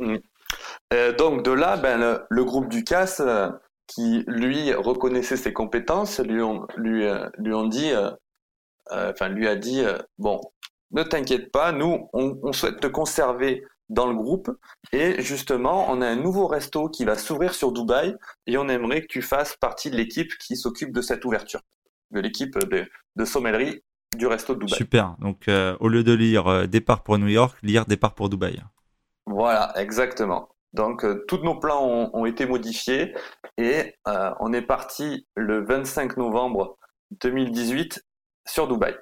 Mm. 0.00 0.18
Euh, 0.92 1.12
donc 1.16 1.42
de 1.42 1.50
là, 1.50 1.76
ben, 1.76 2.22
le, 2.30 2.44
groupe 2.44 2.68
du 2.68 2.84
CAS, 2.84 3.18
euh, 3.18 3.50
qui 3.88 4.22
lui 4.28 4.72
reconnaissait 4.72 5.36
ses 5.36 5.52
compétences, 5.52 6.20
lui 6.20 6.40
ont, 6.40 6.68
lui, 6.76 7.04
euh, 7.04 7.28
lui 7.36 7.52
ont 7.52 7.66
dit, 7.66 7.90
enfin 8.92 9.28
lui 9.28 9.48
a 9.48 9.56
dit, 9.56 9.82
bon, 10.18 10.40
ne 10.92 11.02
t'inquiète 11.02 11.50
pas, 11.50 11.72
nous, 11.72 12.08
on, 12.12 12.38
on, 12.44 12.52
souhaite 12.52 12.78
te 12.78 12.86
conserver 12.86 13.64
dans 13.88 14.06
le 14.06 14.14
groupe 14.14 14.56
et 14.92 15.20
justement, 15.20 15.90
on 15.90 16.00
a 16.00 16.06
un 16.06 16.14
nouveau 16.14 16.46
resto 16.46 16.88
qui 16.88 17.04
va 17.04 17.16
s'ouvrir 17.16 17.52
sur 17.54 17.72
Dubaï 17.72 18.14
et 18.46 18.56
on 18.56 18.68
aimerait 18.68 19.00
que 19.00 19.08
tu 19.08 19.20
fasses 19.20 19.56
partie 19.56 19.90
de 19.90 19.96
l'équipe 19.96 20.30
qui 20.38 20.56
s'occupe 20.56 20.92
de 20.92 21.00
cette 21.00 21.24
ouverture, 21.24 21.62
de 22.12 22.20
l'équipe 22.20 22.56
de, 22.56 22.86
de 23.16 23.24
sommellerie 23.24 23.82
du 24.16 24.26
resto 24.26 24.54
de 24.54 24.60
Dubaï. 24.60 24.76
Super. 24.76 25.16
Donc, 25.18 25.48
euh, 25.48 25.76
au 25.80 25.88
lieu 25.88 26.02
de 26.02 26.12
lire 26.12 26.46
euh, 26.46 26.66
départ 26.66 27.02
pour 27.02 27.18
New 27.18 27.28
York, 27.28 27.56
lire 27.62 27.86
départ 27.86 28.14
pour 28.14 28.28
Dubaï. 28.28 28.62
Voilà, 29.26 29.72
exactement. 29.76 30.48
Donc, 30.72 31.04
euh, 31.04 31.24
tous 31.28 31.38
nos 31.38 31.58
plans 31.58 32.10
ont, 32.12 32.26
été 32.26 32.46
modifiés 32.46 33.14
et 33.56 33.94
on 34.04 34.52
est 34.52 34.62
parti 34.62 35.26
le 35.34 35.64
25 35.64 36.16
novembre 36.16 36.76
2018 37.22 38.04
sur 38.46 38.68
Dubaï. 38.68 38.94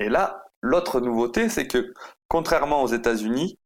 Et 0.00 0.08
là, 0.08 0.44
l'autre 0.60 1.00
nouveauté, 1.00 1.48
c'est 1.48 1.66
que 1.66 1.92
contrairement 2.28 2.82
aux 2.82 2.88
États-Unis, 2.88 3.58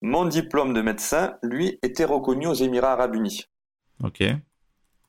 mon 0.00 0.26
diplôme 0.26 0.74
de 0.74 0.82
médecin, 0.82 1.36
lui, 1.42 1.78
était 1.82 2.04
reconnu 2.04 2.46
aux 2.46 2.54
Émirats 2.54 2.92
arabes 2.92 3.14
unis. 3.14 3.46
Ok. 4.02 4.22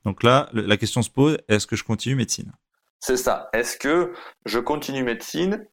Donc 0.06 0.24
là, 0.24 0.50
la 0.54 0.78
question 0.78 1.02
se 1.02 1.10
pose, 1.10 1.38
est-ce 1.48 1.66
que 1.66 1.76
je 1.76 1.84
continue 1.84 2.16
médecine? 2.16 2.52
C'est 3.04 3.18
ça. 3.18 3.49
Est-ce 3.51 3.76
que 3.76 4.14
je 4.45 4.60
continue 4.60 5.04
médecine? 5.04 5.68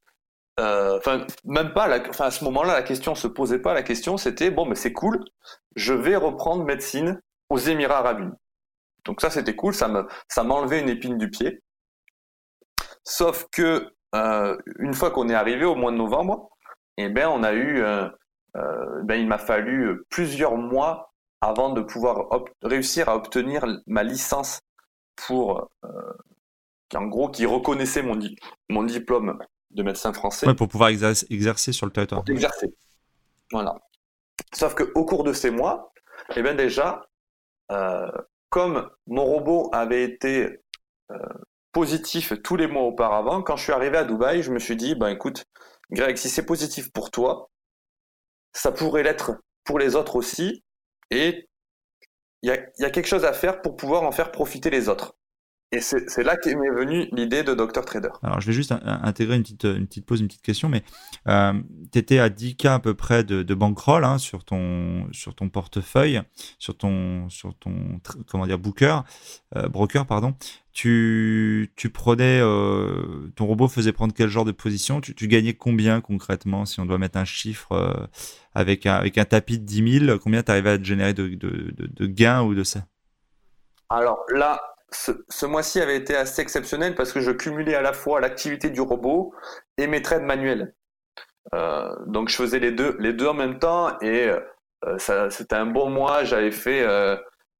Euh, 0.59 0.99
Enfin, 0.99 1.25
même 1.45 1.73
pas. 1.73 1.85
À 1.87 2.31
ce 2.33 2.43
moment-là, 2.43 2.75
la 2.75 2.83
question 2.83 3.15
se 3.15 3.29
posait 3.29 3.61
pas. 3.61 3.73
La 3.73 3.85
question, 3.85 4.17
c'était 4.17 4.51
bon, 4.51 4.67
mais 4.67 4.75
c'est 4.75 4.93
cool. 4.93 5.25
Je 5.77 5.95
vais 5.95 6.17
reprendre 6.17 6.65
médecine 6.65 7.23
aux 7.49 7.59
Émirats 7.59 7.99
Arabes 7.99 8.21
Unis. 8.23 8.37
Donc 9.05 9.21
ça, 9.21 9.31
c'était 9.31 9.55
cool. 9.55 9.75
Ça 9.75 9.87
me, 9.87 10.09
ça 10.27 10.43
m'enlevait 10.43 10.81
une 10.81 10.89
épine 10.89 11.19
du 11.19 11.31
pied. 11.31 11.63
Sauf 13.05 13.47
que 13.53 13.89
euh, 14.17 14.57
une 14.81 14.95
fois 14.95 15.13
qu'on 15.13 15.29
est 15.29 15.35
arrivé 15.35 15.65
au 15.65 15.77
mois 15.77 15.93
de 15.93 15.97
novembre, 15.99 16.51
eh 16.97 17.09
ben, 17.09 17.29
on 17.29 17.45
a 17.45 17.53
eu, 17.53 17.81
euh, 17.81 18.09
ben, 19.05 19.15
il 19.15 19.29
m'a 19.29 19.39
fallu 19.39 20.03
plusieurs 20.11 20.57
mois 20.57 21.15
avant 21.41 21.71
de 21.71 21.81
pouvoir 21.81 22.27
réussir 22.63 23.09
à 23.09 23.15
obtenir 23.15 23.65
ma 23.87 24.03
licence 24.03 24.59
pour 25.15 25.71
en 26.95 27.07
gros, 27.07 27.29
qui 27.29 27.47
reconnaissait 27.47 28.03
mon, 28.03 28.19
mon 28.69 28.83
diplôme 28.83 29.39
de 29.71 29.83
médecin 29.83 30.13
français. 30.13 30.53
pour 30.55 30.69
pouvoir 30.69 30.91
exercer, 30.91 31.73
sur 31.73 31.87
le 31.87 31.93
territoire. 31.93 32.23
exercer. 32.29 32.75
Voilà. 33.53 33.77
Sauf 34.53 34.75
qu'au 34.75 35.05
cours 35.05 35.25
de 35.25 35.33
ces 35.33 35.51
mois, 35.51 35.93
eh 36.37 36.43
bien 36.43 36.55
déjà, 36.55 37.03
euh, 37.71 38.11
comme 38.49 38.91
mon 39.07 39.25
robot 39.25 39.71
avait 39.73 40.03
été 40.03 40.61
euh, 41.11 41.17
positif 41.73 42.33
tous 42.43 42.57
les 42.57 42.67
mois 42.67 42.83
auparavant, 42.83 43.43
quand 43.43 43.57
je 43.57 43.65
suis 43.65 43.73
arrivé 43.73 43.97
à 43.97 44.05
Dubaï, 44.05 44.43
je 44.43 44.51
me 44.51 44.59
suis 44.59 44.77
dit, 44.77 44.95
ben 44.95 45.09
écoute, 45.09 45.45
Greg, 45.91 46.17
si 46.17 46.29
c'est 46.29 46.47
positif 46.47 46.93
pour 46.93 47.11
toi, 47.11 47.51
ça 48.53 48.73
pourrait 48.73 49.03
l'être 49.03 49.33
pour 49.65 49.79
les 49.79 49.95
autres 49.95 50.17
aussi, 50.17 50.65
et 51.11 51.49
il 52.43 52.49
y 52.49 52.53
a, 52.53 52.59
y 52.79 52.85
a 52.85 52.91
quelque 52.91 53.07
chose 53.07 53.25
à 53.25 53.33
faire 53.33 53.61
pour 53.61 53.77
pouvoir 53.77 54.03
en 54.03 54.11
faire 54.11 54.33
profiter 54.33 54.71
les 54.71 54.89
autres. 54.89 55.15
Et 55.73 55.81
c'est 55.81 56.25
là 56.25 56.37
qu'est 56.37 56.57
venue 56.57 57.09
l'idée 57.13 57.45
de 57.45 57.55
Dr 57.55 57.85
Trader. 57.85 58.09
Alors, 58.25 58.41
je 58.41 58.47
vais 58.49 58.53
juste 58.53 58.75
intégrer 58.85 59.37
une 59.37 59.43
petite, 59.43 59.63
une 59.63 59.87
petite 59.87 60.05
pause, 60.05 60.21
une 60.21 60.27
petite 60.27 60.43
question, 60.43 60.69
mais 60.69 60.83
euh, 61.29 61.53
tu 61.93 61.99
étais 62.01 62.19
à 62.19 62.29
10K 62.29 62.69
à 62.71 62.79
peu 62.81 62.95
près 62.95 63.23
de, 63.23 63.45
de 63.45 63.55
bankroll 63.55 64.05
hein, 64.05 64.19
sur, 64.19 64.43
ton, 64.43 65.07
sur 65.13 65.37
ton 65.37 65.49
portefeuille, 65.49 66.23
sur 66.59 66.77
ton, 66.77 67.29
sur 67.29 67.55
ton 67.55 68.01
comment 68.27 68.49
dire, 68.49 68.59
booker, 68.59 69.03
euh, 69.55 69.69
broker, 69.69 70.07
pardon. 70.07 70.35
Tu, 70.73 71.73
tu 71.77 71.89
prenais, 71.89 72.41
euh, 72.43 73.31
ton 73.37 73.47
robot 73.47 73.69
faisait 73.69 73.93
prendre 73.93 74.13
quel 74.13 74.29
genre 74.29 74.45
de 74.45 74.53
position? 74.53 75.01
Tu, 75.01 75.15
tu, 75.15 75.29
gagnais 75.29 75.55
combien 75.55 76.01
concrètement, 76.01 76.65
si 76.65 76.81
on 76.81 76.87
doit 76.87 76.99
mettre 76.99 77.17
un 77.19 77.25
chiffre 77.25 77.71
euh, 77.73 78.07
avec, 78.57 78.87
un, 78.87 78.95
avec 78.95 79.19
un 79.19 79.25
tapis 79.25 79.61
de 79.61 79.65
10 79.65 80.07
000, 80.07 80.19
combien 80.19 80.43
tu 80.43 80.51
arrivais 80.51 80.71
à 80.71 80.83
générer 80.83 81.15
de, 81.15 81.29
de, 81.29 81.73
de, 81.77 81.87
de 81.87 82.07
gains 82.07 82.43
ou 82.43 82.57
de 82.57 82.65
ça? 82.65 82.87
Alors 83.89 84.25
là, 84.33 84.61
ce, 84.93 85.47
mois-ci 85.47 85.81
avait 85.81 85.97
été 85.97 86.17
assez 86.17 86.43
exceptionnel 86.43 86.95
parce 86.95 87.13
que 87.13 87.21
je 87.21 87.31
cumulais 87.31 87.75
à 87.75 87.83
la 87.83 87.93
fois 87.93 88.21
l'activité 88.21 88.71
du 88.71 88.81
robot 88.81 89.33
et 89.79 89.87
mes 89.87 90.03
trades 90.03 90.25
manuels. 90.25 90.75
Euh, 91.55 91.95
donc 92.07 92.29
je 92.29 92.37
faisais 92.37 92.59
les 92.59 92.73
deux, 92.73 92.97
les 92.99 93.13
deux 93.13 93.27
en 93.27 93.35
même 93.35 93.59
temps 93.59 93.99
et 94.01 94.31
euh, 94.85 95.29
c'était 95.31 95.57
un 95.57 95.67
bon 95.67 95.91
mois. 95.91 96.25
J'avais 96.25 96.51
fait 96.51 96.85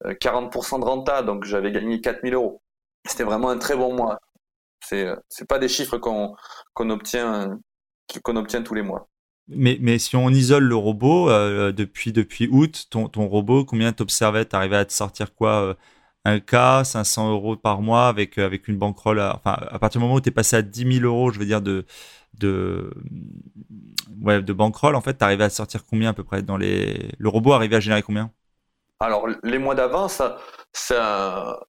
40% 0.05 0.75
euh, 0.75 0.79
de 0.79 0.85
renta, 0.85 1.23
donc 1.23 1.45
j'avais 1.45 1.73
gagné 1.73 2.01
4000 2.01 2.35
euros. 2.35 2.63
C'était 3.07 3.25
vraiment 3.25 3.51
un 3.51 3.59
très 3.59 3.77
bon 3.77 3.95
mois. 3.95 4.21
C'est 4.85 5.07
c'est 5.29 5.47
pas 5.47 5.59
des 5.59 5.69
chiffres 5.69 5.99
qu'on 5.99 6.35
qu'on 6.75 6.91
obtient 6.91 7.59
qu'on 8.25 8.37
obtient 8.37 8.63
tous 8.63 8.75
les 8.75 8.83
mois. 8.83 9.09
Mais, 9.53 9.79
mais 9.81 9.99
si 9.99 10.15
on 10.17 10.29
isole 10.29 10.65
le 10.65 10.77
robot 10.77 11.29
depuis 11.73 12.13
depuis 12.13 12.49
août, 12.49 12.87
ton, 12.91 13.09
ton 13.09 13.27
robot, 13.27 13.65
combien 13.65 13.93
t'observais? 13.93 14.45
T'arrivais 14.45 14.77
à 14.77 14.85
te 14.85 14.93
sortir 14.93 15.35
quoi 15.35 15.77
un 16.25 16.41
cas, 16.41 16.85
500 16.85 17.31
euros 17.33 17.57
par 17.57 17.83
mois 17.83 18.09
avec, 18.09 18.39
euh, 18.39 18.47
avec 18.47 18.69
une 18.69 18.79
bankroll. 18.79 19.21
enfin, 19.21 19.53
à 19.71 19.79
partir 19.79 20.01
du 20.01 20.05
moment 20.05 20.17
où 20.17 20.21
tu 20.21 20.29
es 20.29 20.33
passé 20.33 20.57
à 20.57 20.63
10 20.63 20.85
000 20.85 21.05
euros, 21.05 21.31
je 21.33 21.39
veux 21.39 21.47
dire, 21.47 21.63
de, 21.63 21.87
de, 22.39 22.91
ouais, 24.23 24.43
de 24.43 24.53
bankroll, 24.53 24.95
en 24.97 25.01
fait, 25.01 25.17
tu 25.19 25.25
arrivais 25.25 25.45
à 25.45 25.51
sortir 25.51 25.85
combien 25.87 26.11
à 26.11 26.13
peu 26.15 26.25
près 26.25 26.43
dans 26.43 26.57
les... 26.57 27.11
Le 27.19 27.29
robot 27.29 27.53
arrivait 27.53 27.77
à 27.77 27.81
générer 27.81 28.03
combien? 28.03 28.31
Alors, 29.01 29.27
les 29.43 29.59
mois 29.59 29.75
d'avant, 29.75 30.09
ça, 30.09 30.39
ça, 30.73 31.61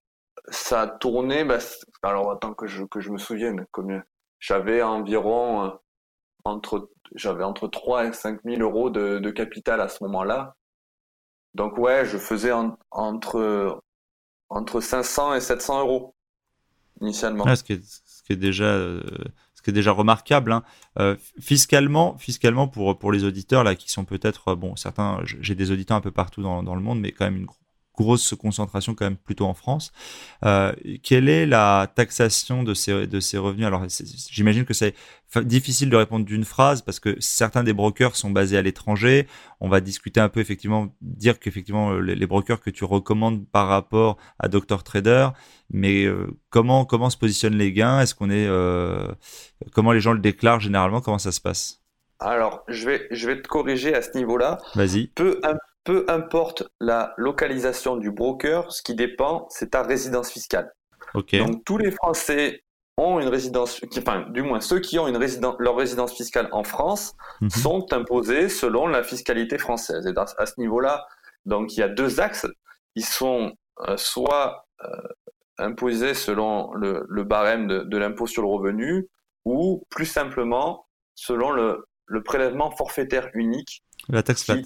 ça 0.49 0.81
a 0.81 0.87
tourné. 0.87 1.43
Bah, 1.45 1.59
alors, 2.03 2.31
attends 2.31 2.53
que 2.53 2.67
je, 2.67 2.83
que 2.85 2.99
je 3.01 3.11
me 3.11 3.17
souvienne 3.17 3.65
combien? 3.71 4.03
J'avais 4.39 4.81
environ 4.81 5.65
euh, 5.65 5.69
entre, 6.45 6.91
j'avais 7.15 7.43
entre 7.43 7.67
3 7.67 8.05
et 8.07 8.13
5 8.13 8.43
000 8.45 8.61
euros 8.61 8.89
de, 8.89 9.19
de 9.19 9.31
capital 9.31 9.81
à 9.81 9.89
ce 9.89 10.03
moment-là. 10.05 10.55
Donc, 11.53 11.77
ouais, 11.77 12.05
je 12.05 12.17
faisais 12.17 12.51
entre 12.91 13.81
entre 14.51 14.81
500 14.81 15.35
et 15.35 15.41
700 15.41 15.81
euros 15.81 16.13
initialement. 16.99 17.45
déjà, 18.35 18.65
euh, 18.65 19.01
ce 19.55 19.61
qui 19.61 19.71
est 19.71 19.73
déjà 19.73 19.91
remarquable. 19.91 20.51
Hein. 20.51 20.63
Euh, 20.99 21.15
fiscalement, 21.39 22.17
fiscalement 22.17 22.67
pour, 22.67 22.99
pour 22.99 23.11
les 23.11 23.23
auditeurs 23.23 23.63
là, 23.63 23.75
qui 23.75 23.91
sont 23.91 24.05
peut-être, 24.05 24.49
euh, 24.49 24.55
bon, 24.55 24.75
certains, 24.75 25.19
j'ai 25.23 25.55
des 25.55 25.71
auditeurs 25.71 25.97
un 25.97 26.01
peu 26.01 26.11
partout 26.11 26.43
dans, 26.43 26.63
dans, 26.63 26.75
le 26.75 26.81
monde, 26.81 26.99
mais 26.99 27.11
quand 27.11 27.25
même 27.25 27.37
une 27.37 27.47
grosse 27.97 28.33
concentration 28.35 28.95
quand 28.95 29.05
même 29.05 29.17
plutôt 29.17 29.45
en 29.45 29.53
France. 29.53 29.91
Euh, 30.45 30.73
quelle 31.03 31.29
est 31.29 31.45
la 31.45 31.91
taxation 31.93 32.63
de 32.63 32.73
ces, 32.73 33.07
de 33.07 33.19
ces 33.19 33.37
revenus? 33.37 33.65
Alors, 33.65 33.85
j'imagine 34.29 34.65
que 34.65 34.73
c'est 34.73 34.95
difficile 35.43 35.89
de 35.89 35.95
répondre 35.95 36.25
d'une 36.25 36.43
phrase 36.43 36.81
parce 36.81 36.99
que 36.99 37.15
certains 37.19 37.63
des 37.63 37.73
brokers 37.73 38.15
sont 38.15 38.31
basés 38.31 38.57
à 38.57 38.61
l'étranger. 38.61 39.27
On 39.59 39.69
va 39.69 39.79
discuter 39.79 40.19
un 40.19 40.29
peu, 40.29 40.39
effectivement, 40.39 40.93
dire 41.01 41.39
qu'effectivement, 41.39 41.93
les, 41.93 42.15
les, 42.15 42.27
brokers 42.27 42.59
que 42.59 42.69
tu 42.69 42.83
recommandes 42.83 43.47
par 43.47 43.67
rapport 43.67 44.17
à 44.39 44.47
Dr. 44.47 44.83
Trader, 44.83 45.29
mais 45.69 46.05
euh, 46.05 46.27
comment, 46.49 46.85
comment 46.85 47.09
se 47.09 47.17
positionnent 47.17 47.57
les 47.57 47.71
gains? 47.71 48.01
Est-ce 48.01 48.15
qu'on 48.15 48.29
est, 48.29 48.47
euh, 48.47 49.07
comment 49.73 49.91
les 49.93 50.01
gens 50.01 50.13
le 50.13 50.19
déclarent 50.19 50.59
généralement? 50.59 51.01
Comment 51.01 51.19
ça 51.19 51.31
se 51.31 51.41
passe? 51.41 51.81
Alors, 52.19 52.63
je 52.67 52.85
vais, 52.85 53.07
je 53.11 53.27
vais 53.27 53.41
te 53.41 53.47
corriger 53.47 53.95
à 53.95 54.01
ce 54.01 54.15
niveau-là. 54.15 54.59
Vas-y. 54.75 55.07
Peu, 55.07 55.39
peu 55.83 56.05
importe 56.07 56.63
la 56.79 57.13
localisation 57.17 57.95
du 57.95 58.11
broker, 58.11 58.71
ce 58.71 58.81
qui 58.81 58.95
dépend, 58.95 59.47
c'est 59.49 59.71
ta 59.71 59.83
résidence 59.83 60.31
fiscale. 60.31 60.71
Donc 61.13 61.63
tous 61.65 61.77
les 61.77 61.91
Français 61.91 62.63
ont 62.97 63.19
une 63.19 63.27
résidence, 63.27 63.81
enfin 63.97 64.25
du 64.29 64.41
moins 64.41 64.61
ceux 64.61 64.79
qui 64.79 64.99
ont 64.99 65.07
une 65.07 65.17
résidence, 65.17 65.55
leur 65.59 65.75
résidence 65.75 66.13
fiscale 66.13 66.49
en 66.51 66.63
France 66.63 67.13
mhm. 67.41 67.49
sont 67.49 67.93
imposés 67.93 68.49
selon 68.49 68.87
la 68.87 69.03
fiscalité 69.03 69.57
française. 69.57 70.05
Et 70.05 70.13
à 70.17 70.45
ce 70.45 70.53
niveau-là, 70.57 71.05
donc 71.45 71.75
il 71.75 71.79
y 71.79 71.83
a 71.83 71.89
deux 71.89 72.19
axes. 72.19 72.47
Ils 72.95 73.05
sont 73.05 73.53
euh, 73.87 73.97
soit 73.97 74.67
euh, 74.83 74.87
imposés 75.57 76.13
selon 76.13 76.73
le, 76.73 77.23
barème 77.23 77.67
de, 77.67 77.97
l'impôt 77.97 78.27
sur 78.27 78.43
le 78.43 78.49
revenu, 78.49 79.07
ou 79.45 79.83
plus 79.89 80.05
simplement 80.05 80.85
selon 81.15 81.51
le, 81.51 81.85
prélèvement 82.25 82.71
forfaitaire 82.71 83.29
unique. 83.33 83.83
La 84.09 84.23
taxe 84.23 84.43
flat. 84.43 84.57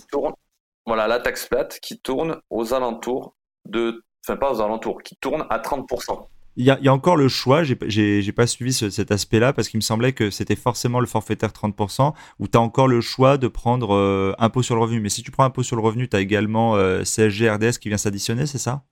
Voilà, 0.86 1.08
la 1.08 1.20
taxe 1.20 1.48
plate 1.48 1.80
qui 1.82 2.00
tourne 2.00 2.40
aux 2.50 2.74
alentours 2.74 3.36
de, 3.66 4.04
enfin 4.26 4.38
pas 4.38 4.52
aux 4.52 4.62
alentours, 4.62 5.02
qui 5.04 5.16
tourne 5.16 5.46
à 5.50 5.60
30%. 5.60 6.28
Il 6.58 6.66
y, 6.66 6.72
a, 6.72 6.78
il 6.80 6.86
y 6.86 6.88
a 6.88 6.94
encore 6.94 7.18
le 7.18 7.28
choix, 7.28 7.64
j'ai 7.64 8.32
pas 8.32 8.48
suivi 8.48 8.72
cet 8.72 9.12
aspect-là 9.12 9.52
parce 9.52 9.68
qu'il 9.68 9.78
me 9.78 9.82
semblait 9.82 10.14
que 10.14 10.30
c'était 10.30 10.56
forcément 10.56 11.02
le 11.02 11.06
forfaitaire 11.06 11.50
30% 11.50 12.14
où 12.40 12.48
tu 12.48 12.58
as 12.58 12.62
encore 12.62 12.88
le 12.88 13.02
choix 13.02 13.38
de 13.38 13.50
prendre 13.50 13.94
euh, 13.94 14.34
impôt 14.40 14.64
sur 14.64 14.76
le 14.76 14.82
revenu. 14.82 15.02
Mais 15.02 15.10
si 15.10 15.22
tu 15.22 15.32
prends 15.32 15.44
impôt 15.44 15.64
sur 15.64 15.76
le 15.76 15.82
revenu, 15.82 16.08
tu 16.08 16.16
as 16.16 16.22
également 16.22 16.78
euh, 16.78 17.04
CSG 17.04 17.50
RDS 17.50 17.78
qui 17.82 17.90
vient 17.90 17.98
s'additionner, 17.98 18.46
c'est 18.46 18.58
ça? 18.58 18.84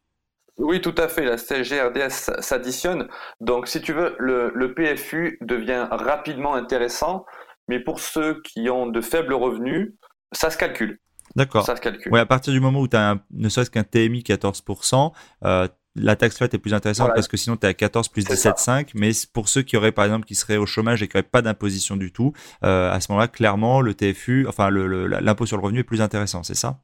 Oui, 0.58 0.82
tout 0.82 0.94
à 0.98 1.08
fait. 1.08 1.24
La 1.24 1.38
CSG 1.38 1.82
RDS 1.82 2.42
s'additionne. 2.42 3.08
Donc, 3.40 3.68
si 3.68 3.82
tu 3.82 3.94
veux, 3.94 4.16
le, 4.20 4.52
le, 4.54 4.74
PFU 4.74 5.38
devient 5.42 5.88
rapidement 5.90 6.56
intéressant, 6.56 7.26
mais 7.70 7.80
pour 7.80 8.02
ceux 8.02 8.42
qui 8.42 8.70
ont 8.70 8.88
de 8.88 9.00
faibles 9.00 9.34
revenus, 9.34 9.94
ça 10.34 10.50
se 10.50 10.58
calcule. 10.58 11.00
D'accord. 11.36 11.66
Ça 11.66 11.76
se 11.76 11.82
calcule. 11.82 12.12
Ouais, 12.12 12.20
à 12.20 12.26
partir 12.26 12.54
du 12.54 12.60
moment 12.60 12.80
où 12.80 12.88
tu 12.88 12.96
as 12.96 13.18
ne 13.32 13.50
serait-ce 13.50 13.72
qu'un 13.72 13.84
TMI 13.84 14.22
14%, 14.22 15.12
euh, 15.46 15.68
la 15.96 16.16
taxe 16.16 16.38
flat 16.38 16.48
est 16.52 16.58
plus 16.58 16.74
intéressante 16.74 17.12
parce 17.14 17.28
que 17.28 17.38
sinon 17.38 17.56
tu 17.56 17.66
es 17.66 17.70
à 17.70 17.74
14 17.74 18.08
plus 18.08 18.26
17,5. 18.26 18.92
Mais 18.96 19.12
pour 19.32 19.48
ceux 19.50 19.62
qui 19.62 19.78
auraient 19.78 19.92
par 19.92 20.06
exemple 20.06 20.26
qui 20.26 20.36
seraient 20.36 20.58
au 20.58 20.66
chômage 20.66 21.04
et 21.04 21.08
qui 21.08 21.16
n'auraient 21.16 21.28
pas 21.28 21.42
d'imposition 21.42 21.98
du 21.98 22.12
tout, 22.12 22.34
euh, 22.64 22.92
à 22.92 23.00
ce 23.00 23.12
moment-là, 23.12 23.28
clairement, 23.28 23.82
le 23.82 23.94
TFU, 23.94 24.46
enfin 24.48 24.70
l'impôt 24.72 25.46
sur 25.46 25.58
le 25.58 25.64
revenu 25.64 25.80
est 25.80 25.84
plus 25.84 26.02
intéressant, 26.02 26.44
c'est 26.44 26.56
ça? 26.56 26.80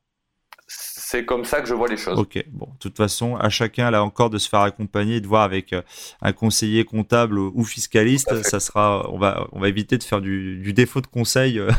C'est 1.10 1.26
comme 1.26 1.44
ça 1.44 1.60
que 1.60 1.68
je 1.68 1.74
vois 1.74 1.88
les 1.88 1.98
choses. 1.98 2.20
Ok, 2.20 2.44
bon, 2.52 2.68
de 2.68 2.78
toute 2.78 2.96
façon, 2.96 3.36
à 3.36 3.50
chacun 3.50 3.90
là 3.90 4.04
encore 4.04 4.30
de 4.30 4.38
se 4.38 4.48
faire 4.48 4.60
accompagner, 4.60 5.22
de 5.22 5.26
voir 5.28 5.42
avec 5.42 5.74
euh, 5.74 5.82
un 6.22 6.34
conseiller 6.34 6.86
comptable 6.86 7.40
ou 7.40 7.64
fiscaliste, 7.64 8.44
ça 8.44 8.60
sera, 8.60 9.10
on 9.12 9.18
va, 9.18 9.48
on 9.52 9.60
va 9.60 9.70
éviter 9.70 9.98
de 9.98 10.04
faire 10.04 10.22
du, 10.22 10.72
défaut 10.72 11.02
de 11.02 11.08
conseil 11.08 11.58
euh, 11.58 11.72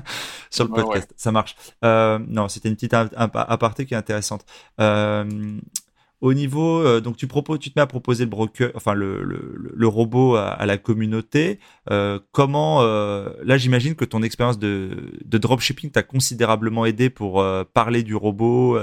sur 0.50 0.64
le 0.64 0.70
podcast. 0.70 1.12
Ça 1.18 1.30
marche. 1.32 1.54
Euh, 1.84 2.18
non, 2.28 2.48
c'était 2.48 2.70
une 2.70 2.76
petite 2.76 2.94
aparté 2.94 3.84
qui 3.84 3.92
est 3.92 3.98
intéressante. 3.98 4.46
Au 6.20 6.34
niveau, 6.34 6.80
euh, 6.80 7.00
donc 7.00 7.16
tu 7.16 7.28
proposes, 7.28 7.60
tu 7.60 7.70
te 7.70 7.78
mets 7.78 7.82
à 7.82 7.86
proposer 7.86 8.24
le 8.24 8.30
broker, 8.30 8.72
enfin 8.74 8.92
le, 8.92 9.22
le, 9.22 9.86
robot 9.86 10.34
à, 10.34 10.66
la 10.66 10.76
communauté. 10.76 11.60
Euh, 11.90 12.18
comment, 12.32 12.82
euh, 12.82 13.28
là 13.44 13.56
j'imagine 13.56 13.94
que 13.94 14.04
ton 14.04 14.24
expérience 14.24 14.58
de, 14.58 15.12
de 15.24 15.38
dropshipping 15.38 15.92
t'a 15.92 16.02
considérablement 16.02 16.86
aidé 16.86 17.08
pour 17.08 17.44
parler 17.72 18.02
du 18.02 18.16
robot 18.16 18.78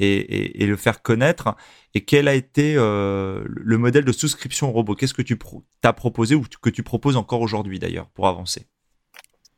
et, 0.00 0.66
le 0.66 0.76
faire 0.76 1.00
connaître. 1.02 1.54
Et 1.94 2.04
quel 2.04 2.26
a 2.26 2.34
été 2.34 2.74
le 2.74 3.76
modèle 3.78 4.04
de 4.04 4.12
souscription 4.12 4.70
au 4.70 4.72
robot? 4.72 4.96
Qu'est-ce 4.96 5.14
que 5.14 5.22
tu 5.22 5.38
as 5.84 5.92
proposé 5.92 6.34
ou 6.34 6.42
que 6.60 6.70
tu 6.70 6.82
proposes 6.82 7.16
encore 7.16 7.40
aujourd'hui 7.40 7.78
d'ailleurs 7.78 8.08
pour 8.08 8.26
avancer? 8.26 8.66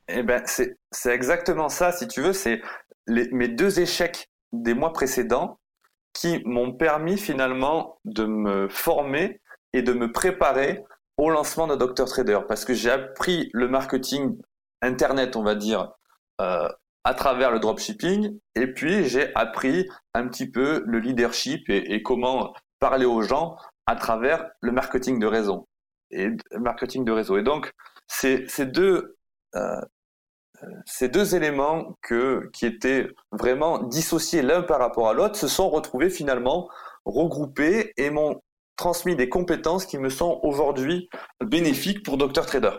Eh 0.09 0.23
ben 0.23 0.43
c'est 0.45 0.77
exactement 1.15 1.71
ça. 1.71 1.93
Si 1.93 2.07
tu 2.09 2.21
veux, 2.21 2.35
c'est 2.35 2.61
mes 3.09 3.49
deux 3.49 3.81
échecs 3.81 4.29
des 4.53 4.75
mois 4.75 4.93
précédents 4.93 5.59
qui 6.13 6.43
m'ont 6.45 6.73
permis 6.73 7.17
finalement 7.17 7.99
de 8.05 8.25
me 8.25 8.69
former 8.69 9.41
et 9.73 9.83
de 9.83 9.93
me 9.93 10.13
préparer 10.13 10.85
au 11.17 11.31
lancement 11.31 11.67
de 11.67 11.77
Dr 11.77 12.05
Trader. 12.05 12.41
Parce 12.49 12.65
que 12.65 12.75
j'ai 12.75 12.91
appris 12.91 13.51
le 13.53 13.69
marketing 13.69 14.39
internet, 14.83 15.37
on 15.37 15.43
va 15.43 15.55
dire, 15.55 15.93
euh, 16.41 16.69
à 17.05 17.15
travers 17.15 17.51
le 17.51 17.59
dropshipping. 17.59 18.39
Et 18.55 18.67
puis 18.67 19.05
j'ai 19.09 19.35
appris 19.35 19.89
un 20.15 20.29
petit 20.29 20.51
peu 20.51 20.83
le 20.87 20.99
leadership 20.99 21.69
et, 21.69 22.03
comment 22.03 22.55
parler 22.79 23.07
aux 23.07 23.23
gens 23.23 23.57
à 23.87 23.97
travers 23.97 24.51
le 24.61 24.73
marketing 24.73 25.19
de 25.19 25.27
réseau. 25.27 25.69
Et 26.11 26.29
marketing 26.59 27.05
de 27.05 27.13
réseau. 27.13 27.39
Et 27.39 27.43
donc 27.43 27.73
ces, 28.07 28.47
ces 28.49 28.67
deux 28.67 29.17
euh, 29.55 29.81
ces 30.87 31.09
deux 31.09 31.35
éléments 31.35 31.97
que, 32.03 32.51
qui 32.53 32.67
étaient 32.67 33.09
vraiment 33.33 33.79
dissociés 33.79 34.43
l'un 34.43 34.63
par 34.63 34.79
rapport 34.79 35.09
à 35.09 35.15
l'autre 35.15 35.37
se 35.37 35.49
sont 35.49 35.69
retrouvés 35.71 36.11
finalement 36.11 36.69
regroupés 37.05 37.93
et 37.97 38.11
m'ont 38.11 38.41
transmis 38.77 39.17
des 39.17 39.29
compétences 39.29 39.87
qui 39.87 39.99
me 39.99 40.09
sont 40.09 40.41
aujourd'hui 40.43 41.09
bénéfiques 41.45 42.03
pour 42.03 42.17
Dr 42.17 42.47
Trader. 42.47 42.73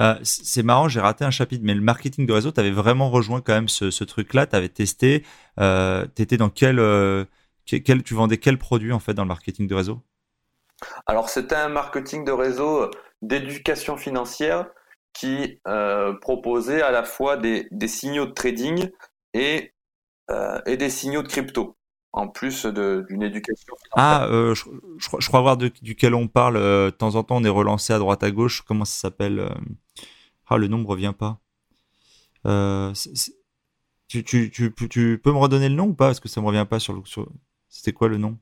Euh, 0.00 0.14
c'est 0.22 0.62
marrant, 0.62 0.88
j'ai 0.88 1.00
raté 1.00 1.24
un 1.24 1.30
chapitre, 1.30 1.62
mais 1.64 1.74
le 1.74 1.80
marketing 1.80 2.26
de 2.26 2.32
réseau, 2.32 2.50
tu 2.50 2.60
avais 2.60 2.70
vraiment 2.70 3.10
rejoint 3.10 3.40
quand 3.40 3.52
même 3.52 3.68
ce, 3.68 4.04
truc-là, 4.04 4.46
tu 4.46 4.56
avais 4.56 4.68
testé, 4.68 5.24
euh, 5.60 6.06
tu 6.16 6.22
étais 6.22 6.36
dans 6.36 6.48
quel, 6.48 6.78
euh, 6.78 7.24
quel, 7.66 8.02
tu 8.02 8.14
vendais 8.14 8.38
quel 8.38 8.58
produit 8.58 8.92
en 8.92 8.98
fait 8.98 9.14
dans 9.14 9.22
le 9.22 9.28
marketing 9.28 9.66
de 9.66 9.74
réseau? 9.74 10.00
Alors 11.06 11.28
c'était 11.28 11.54
un 11.54 11.68
marketing 11.68 12.24
de 12.24 12.32
réseau 12.32 12.90
d'éducation 13.20 13.96
financière 13.96 14.66
qui 15.12 15.60
euh, 15.66 16.14
proposait 16.14 16.82
à 16.82 16.90
la 16.90 17.04
fois 17.04 17.36
des, 17.36 17.68
signaux 17.86 18.26
de 18.26 18.32
trading 18.32 18.90
et, 19.34 19.72
euh, 20.30 20.60
et 20.66 20.76
des 20.76 20.90
signaux 20.90 21.22
de 21.22 21.28
crypto, 21.28 21.76
en 22.12 22.28
plus 22.28 22.66
d'une 22.66 23.22
éducation. 23.22 23.74
Ah, 23.92 24.26
euh, 24.26 24.54
je, 24.54 25.28
crois 25.28 25.40
voir 25.40 25.56
duquel 25.56 26.14
on 26.14 26.28
parle. 26.28 26.54
de 26.54 26.90
temps 26.90 27.14
en 27.14 27.22
temps, 27.22 27.36
on 27.36 27.44
est 27.44 27.48
relancé 27.48 27.92
à 27.92 27.98
droite 27.98 28.22
à 28.22 28.30
gauche. 28.30 28.62
Comment 28.62 28.84
ça 28.84 29.00
s'appelle 29.00 29.48
Ah, 30.46 30.56
le 30.56 30.68
nom 30.68 30.78
ne 30.78 30.86
revient 30.86 31.14
pas. 31.16 31.38
Tu, 34.08 34.24
tu, 34.24 34.50
tu, 34.50 34.74
tu, 34.74 35.20
peux 35.22 35.32
me 35.32 35.38
redonner 35.38 35.68
le 35.68 35.74
nom 35.74 35.86
ou 35.86 35.94
pas? 35.94 36.06
Parce 36.06 36.20
que 36.20 36.28
ça 36.28 36.40
ne 36.40 36.44
me 36.44 36.48
revient 36.48 36.66
pas 36.68 36.78
sur 36.78 36.92
le. 36.92 37.02
Sur... 37.04 37.28
C'était 37.68 37.92
quoi 37.92 38.08
le 38.08 38.18
nom? 38.18 38.38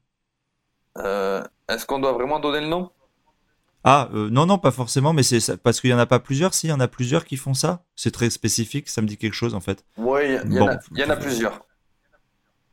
Est-ce 0.97 1.87
qu'on 1.87 2.01
doit 2.01 2.13
vraiment 2.13 2.41
donner 2.41 2.61
le 2.61 2.67
nom? 2.67 2.91
Ah, 3.85 4.11
euh, 4.13 4.29
non, 4.31 4.47
non, 4.47 4.59
pas 4.59 4.71
forcément, 4.71 5.13
mais 5.13 5.23
c'est 5.23 5.57
parce 5.57 5.81
qu'il 5.81 5.91
n'y 5.91 5.95
en 5.95 5.99
a 5.99 6.07
pas 6.07 6.19
plusieurs. 6.19 6.53
Si, 6.53 6.67
il 6.67 6.71
y 6.71 6.73
en 6.73 6.81
a 6.81 6.89
plusieurs 6.89 7.25
qui 7.25 7.37
font 7.37 7.55
ça. 7.55 7.85
C'est 7.97 8.11
très 8.11 8.29
spécifique, 8.29 8.89
ça 8.89 9.01
me 9.01 9.07
dit 9.07 9.17
quelque 9.17 9.35
chose 9.35 9.55
en 9.55 9.61
fait. 9.61 9.85
Oui, 9.97 10.21
il 10.45 10.53
y, 10.53 10.61
en 10.61 11.11
a 11.11 11.17
plusieurs. 11.17 11.61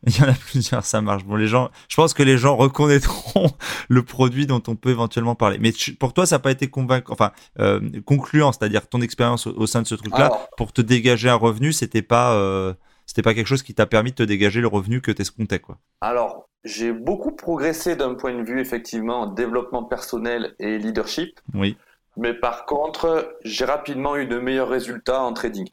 Il 0.05 0.15
y 0.15 0.21
en 0.21 0.29
a 0.29 0.33
plusieurs, 0.33 0.85
ça 0.85 1.01
marche. 1.01 1.25
Bon, 1.25 1.35
les 1.35 1.47
gens, 1.47 1.71
je 1.89 1.95
pense 1.95 2.13
que 2.13 2.21
les 2.21 2.37
gens 2.37 2.55
reconnaîtront 2.55 3.49
le 3.89 4.03
produit 4.03 4.45
dont 4.45 4.61
on 4.67 4.75
peut 4.75 4.91
éventuellement 4.91 5.33
parler. 5.33 5.57
Mais 5.59 5.73
pour 5.99 6.13
toi, 6.13 6.27
ça 6.27 6.35
n'a 6.35 6.39
pas 6.39 6.51
été 6.51 6.69
convaincant, 6.69 7.11
enfin 7.11 7.31
euh, 7.59 7.79
concluant, 8.05 8.51
c'est-à-dire 8.51 8.87
ton 8.87 9.01
expérience 9.01 9.47
au, 9.47 9.65
sein 9.65 9.81
de 9.81 9.87
ce 9.87 9.95
truc-là, 9.95 10.49
pour 10.55 10.71
te 10.71 10.81
dégager 10.81 11.29
un 11.29 11.35
revenu, 11.35 11.73
c'était 11.73 12.03
pas, 12.03 12.33
euh, 12.35 12.73
c'était 13.07 13.23
pas 13.23 13.33
quelque 13.33 13.47
chose 13.47 13.63
qui 13.63 13.73
t'a 13.73 13.87
permis 13.87 14.11
de 14.11 14.17
te 14.17 14.23
dégager 14.23 14.61
le 14.61 14.67
revenu 14.67 15.01
que 15.01 15.11
tu 15.11 15.23
escomptais, 15.23 15.59
quoi. 15.59 15.79
Alors, 16.01 16.47
j'ai 16.63 16.91
beaucoup 16.91 17.31
progressé 17.31 17.95
d'un 17.95 18.13
point 18.13 18.33
de 18.35 18.43
vue 18.43 18.59
effectivement 18.59 19.25
développement 19.25 19.83
personnel 19.83 20.53
et 20.59 20.77
leadership. 20.77 21.39
Oui. 21.53 21.77
Mais 22.17 22.33
par 22.33 22.65
contre, 22.65 23.37
j'ai 23.43 23.65
rapidement 23.65 24.17
eu 24.17 24.27
de 24.27 24.37
meilleurs 24.37 24.69
résultats 24.69 25.21
en 25.21 25.33
trading. 25.33 25.69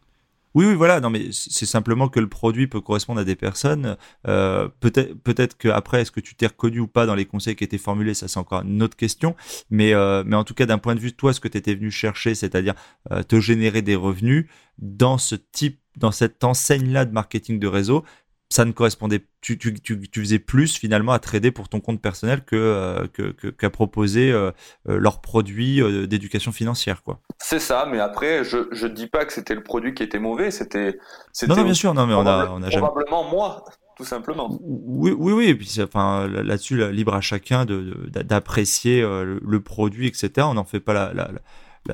Oui, 0.55 0.67
oui, 0.67 0.75
voilà. 0.75 1.01
Non, 1.01 1.11
mais 1.11 1.31
c'est 1.33 1.67
simplement 1.67 2.09
que 2.09 2.21
le 2.21 2.29
produit 2.29 2.69
peut 2.69 2.81
correspondre 2.81 3.21
à 3.21 3.25
des 3.25 3.35
personnes. 3.35 3.97
Euh, 4.29 4.69
peut-être, 4.81 5.15
peut-être 5.15 5.59
qu'après, 5.59 6.03
est-ce 6.03 6.13
que 6.13 6.21
tu 6.21 6.37
t'es 6.37 6.47
reconnu 6.47 6.79
ou 6.81 6.87
pas 6.87 7.07
dans 7.07 7.17
les 7.17 7.25
conseils 7.27 7.57
qui 7.57 7.65
étaient 7.65 7.79
formulés, 7.79 8.15
ça 8.15 8.29
c'est 8.29 8.39
encore 8.39 8.63
une 8.63 8.83
autre 8.83 8.97
question. 8.97 9.35
Mais, 9.71 9.95
euh, 9.95 10.23
mais 10.25 10.37
en 10.37 10.45
tout 10.45 10.55
cas, 10.55 10.67
d'un 10.67 10.79
point 10.79 10.95
de 10.95 11.01
vue, 11.01 11.13
toi, 11.13 11.33
ce 11.33 11.41
que 11.41 11.49
tu 11.49 11.59
étais 11.59 11.75
venu 11.75 11.91
chercher, 11.91 12.37
c'est-à-dire 12.37 12.75
euh, 13.11 13.23
te 13.25 13.41
générer 13.41 13.83
des 13.83 13.97
revenus 13.97 14.47
dans 14.79 15.19
ce 15.19 15.35
type, 15.35 15.81
dans 15.97 16.13
cette 16.13 16.43
enseigne-là 16.45 17.05
de 17.05 17.13
marketing 17.13 17.59
de 17.59 17.67
réseau, 17.67 18.05
ça 18.51 18.65
ne 18.65 18.73
correspondait 18.73 19.25
tu, 19.41 19.59
tu, 19.59 19.75
tu, 19.75 20.01
tu, 20.09 20.21
faisais 20.21 20.39
plus 20.39 20.77
finalement 20.77 21.13
à 21.13 21.19
trader 21.19 21.51
pour 21.51 21.69
ton 21.69 21.81
compte 21.81 22.01
personnel 22.01 22.45
que 22.45 22.57
euh, 22.57 23.07
qu'à 23.59 23.71
proposer 23.71 24.31
euh, 24.31 24.51
euh, 24.89 24.99
leurs 24.99 25.21
produits 25.21 25.83
d'éducation 26.07 26.53
financière 26.53 27.03
quoi. 27.03 27.21
C'est 27.39 27.59
ça, 27.59 27.87
mais 27.91 28.01
après 28.01 28.45
je 28.45 28.69
je 28.73 28.87
dis 28.87 29.07
pas 29.07 29.25
que 29.25 29.33
c'était 29.33 29.55
le 29.55 29.63
produit 29.63 29.95
qui 29.95 30.03
était 30.03 30.19
mauvais, 30.19 30.51
c'était 30.51 30.99
Non, 31.49 31.57
non 31.57 31.65
bien 31.65 31.75
sûr, 31.75 31.95
non 31.95 32.07
mais 32.07 32.15
on 32.15 32.27
a 32.27 32.49
on 32.51 32.63
a 32.63 32.71
probablement 32.71 33.29
moi 33.29 33.65
tout 33.97 34.05
simplement. 34.05 34.59
Oui, 34.61 35.15
oui, 35.17 35.33
oui. 35.33 35.45
Et 35.47 35.55
puis, 35.55 35.73
enfin, 35.81 36.27
là-dessus, 36.27 36.91
libre 36.91 37.15
à 37.15 37.21
chacun 37.21 37.65
d'apprécier 37.65 39.03
de, 39.03 39.41
le 39.41 39.61
produit, 39.61 40.09
etc. 40.09 40.49
On 40.51 40.55
n'en 40.55 40.65
fait 40.65 40.81
pas 40.81 40.93
la, 40.93 41.13
la, 41.15 41.31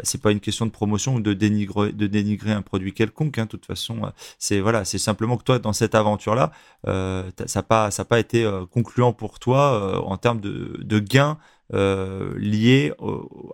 c'est 0.03 0.21
pas 0.21 0.33
une 0.33 0.41
question 0.41 0.67
de 0.67 0.71
promotion 0.71 1.17
ou 1.17 1.21
de 1.21 1.33
dénigrer, 1.33 2.53
un 2.53 2.63
produit 2.63 2.93
quelconque. 2.93 3.39
Hein, 3.39 3.45
de 3.45 3.49
toute 3.49 3.67
façon, 3.67 4.05
euh, 4.05 4.09
c'est 4.39 4.61
voilà, 4.61 4.85
c'est 4.85 4.99
simplement 4.99 5.37
que 5.37 5.45
toi, 5.45 5.59
dans 5.59 5.73
cette 5.73 5.95
aventure-là, 5.95 6.53
euh, 6.87 7.31
ça 7.47 7.61
n'a 7.61 8.05
pas, 8.05 8.21
été 8.21 8.45
euh, 8.45 8.67
concluant 8.67 9.13
pour 9.13 9.39
toi 9.39 10.05
en 10.07 10.17
termes 10.17 10.41
de, 10.41 10.99
gains 10.99 11.39
liés 11.73 12.93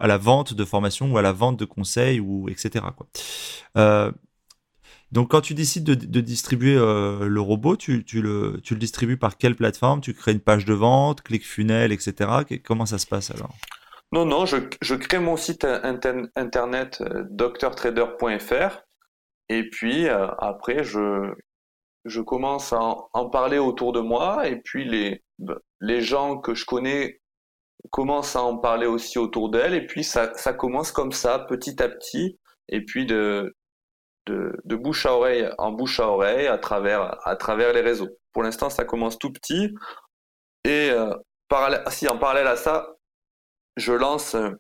à 0.01 0.07
la 0.07 0.19
vente 0.19 0.55
de 0.55 0.65
formation 0.65 1.13
ou 1.13 1.19
à 1.19 1.23
la 1.23 1.33
vente 1.33 1.59
de 1.59 1.65
conseils 1.65 2.21
ou 2.21 2.49
etc. 2.49 2.85
Donc, 5.13 5.31
quand 5.31 5.41
tu 5.41 5.55
décides 5.55 5.85
de, 5.85 6.21
distribuer 6.21 6.75
le 6.75 7.41
robot, 7.41 7.77
tu, 7.77 8.05
le, 8.15 8.61
distribues 8.73 9.17
par 9.17 9.37
quelle 9.39 9.55
plateforme? 9.55 10.01
Tu 10.01 10.15
crées 10.15 10.33
une 10.33 10.41
page 10.41 10.65
de 10.65 10.75
vente, 10.75 11.23
ClickFunnels, 11.23 11.93
etc. 11.93 12.31
Comment 12.65 12.87
ça 12.87 12.99
se 12.99 13.07
passe 13.07 13.31
alors? 13.31 13.55
Non, 14.13 14.25
non, 14.25 14.47
je, 14.47 14.57
je, 14.83 14.95
crée 14.95 15.19
mon 15.19 15.37
site 15.37 15.65
internet 15.65 17.01
euh, 17.01 17.25
docteurtrader.fr 17.31 18.83
et 19.49 19.69
puis 19.69 20.09
euh, 20.09 20.29
après 20.39 20.85
je, 20.85 21.33
je 22.05 22.21
commence 22.21 22.73
à 22.73 22.81
en, 23.13 23.31
parler 23.31 23.59
autour 23.59 23.93
de 23.93 24.01
moi. 24.01 24.49
Et 24.49 24.57
puis 24.57 24.85
les, 24.85 25.25
les 25.81 26.01
gens 26.01 26.39
que 26.39 26.55
je 26.55 26.65
connais 26.65 27.21
commencent 27.91 28.37
à 28.37 28.43
en 28.43 28.59
parler 28.59 28.87
aussi 28.87 29.19
autour 29.19 29.51
d'elles 29.51 29.75
et 29.75 29.87
puis 29.87 30.05
ça, 30.05 30.33
ça 30.35 30.53
commence 30.53 30.93
comme 30.93 31.13
ça 31.13 31.41
petit 31.41 31.83
à 31.83 31.89
petit. 31.89 32.39
Et 32.69 32.85
puis 32.85 33.07
de, 33.07 33.55
de, 34.27 34.53
de, 34.65 34.77
bouche 34.77 35.07
à 35.07 35.15
oreille 35.15 35.49
en 35.59 35.73
bouche 35.73 36.01
à 36.01 36.09
oreille 36.09 36.47
à 36.47 36.59
travers, 36.59 37.19
à 37.27 37.37
travers 37.37 37.73
les 37.73 37.81
réseaux. 37.81 38.09
Pour 38.33 38.45
l'instant 38.45 38.71
ça 38.71 38.85
commence 38.85 39.19
tout 39.19 39.33
petit. 39.33 39.75
Et 40.65 40.91
euh, 40.91 41.15
si 41.91 42.09
en 42.09 42.19
parallèle 42.19 42.49
à 42.49 42.57
ça 42.57 42.96
je 43.77 43.93
lance 43.93 44.35
euh, 44.35 44.51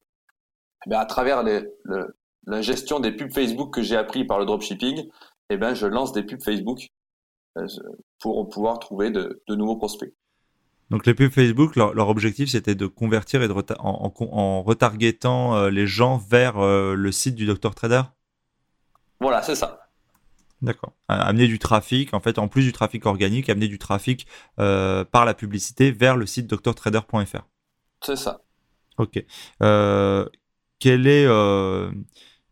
eh 0.86 0.94
à 0.94 1.06
travers 1.06 1.42
la 1.42 2.62
gestion 2.62 3.00
des 3.00 3.12
pubs 3.12 3.32
Facebook 3.32 3.74
que 3.74 3.82
j'ai 3.82 3.96
appris 3.96 4.24
par 4.24 4.38
le 4.38 4.44
dropshipping, 4.44 5.08
eh 5.50 5.56
ben, 5.56 5.74
je 5.74 5.86
lance 5.86 6.12
des 6.12 6.22
pubs 6.22 6.42
Facebook 6.42 6.88
euh, 7.58 7.66
pour 8.20 8.48
pouvoir 8.48 8.78
trouver 8.78 9.10
de, 9.10 9.42
nouveaux 9.48 9.76
prospects. 9.76 10.12
Donc 10.90 11.06
les 11.06 11.14
pubs 11.14 11.32
Facebook, 11.32 11.74
leur, 11.74 12.08
objectif 12.08 12.50
c'était 12.50 12.76
de 12.76 12.86
convertir 12.86 13.42
et 13.42 13.48
de 13.48 13.54
en, 13.80 14.62
retargetant 14.62 15.56
euh, 15.56 15.70
les 15.70 15.86
gens 15.86 16.18
vers 16.18 16.60
le 16.60 17.12
site 17.12 17.34
du 17.34 17.46
Dr 17.46 17.74
Trader? 17.74 18.02
Voilà, 19.20 19.42
c'est 19.42 19.56
ça. 19.56 19.80
D'accord. 20.62 20.92
Amener 21.08 21.48
du 21.48 21.58
trafic, 21.58 22.14
en 22.14 22.20
fait, 22.20 22.38
en 22.38 22.48
plus 22.48 22.62
du 22.62 22.72
trafic 22.72 23.04
organique, 23.04 23.50
amener 23.50 23.68
du 23.68 23.78
trafic 23.78 24.26
par 24.56 25.24
la 25.24 25.34
publicité 25.34 25.90
vers 25.90 26.16
le 26.16 26.26
site 26.26 26.46
drtrader.fr. 26.46 27.46
C'est 28.02 28.16
ça. 28.16 28.40
Ok. 28.98 29.22
Euh, 29.62 30.26
quel 30.78 31.06
est, 31.06 31.26
euh, 31.26 31.90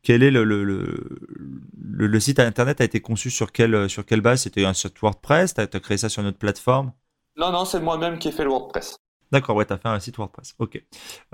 quel 0.02 0.22
est 0.22 0.30
le, 0.30 0.44
le, 0.44 0.64
le, 0.64 2.06
le, 2.06 2.20
site 2.20 2.38
internet 2.38 2.80
a 2.80 2.84
été 2.84 3.00
conçu 3.00 3.30
sur 3.30 3.52
quelle, 3.52 3.88
sur 3.88 4.04
quelle 4.04 4.20
base? 4.20 4.42
C'était 4.42 4.64
un 4.64 4.74
site 4.74 5.00
WordPress? 5.00 5.54
Tu 5.54 5.60
as, 5.60 5.66
créé 5.80 5.96
ça 5.96 6.08
sur 6.08 6.22
notre 6.22 6.38
plateforme? 6.38 6.92
Non, 7.36 7.50
non, 7.50 7.64
c'est 7.64 7.80
moi-même 7.80 8.18
qui 8.18 8.28
ai 8.28 8.32
fait 8.32 8.44
le 8.44 8.50
WordPress. 8.50 8.96
D'accord, 9.32 9.56
ouais, 9.56 9.66
tu 9.66 9.72
as 9.72 9.78
fait 9.78 9.88
un 9.88 9.98
site 9.98 10.16
WordPress. 10.16 10.54
Ok. 10.58 10.82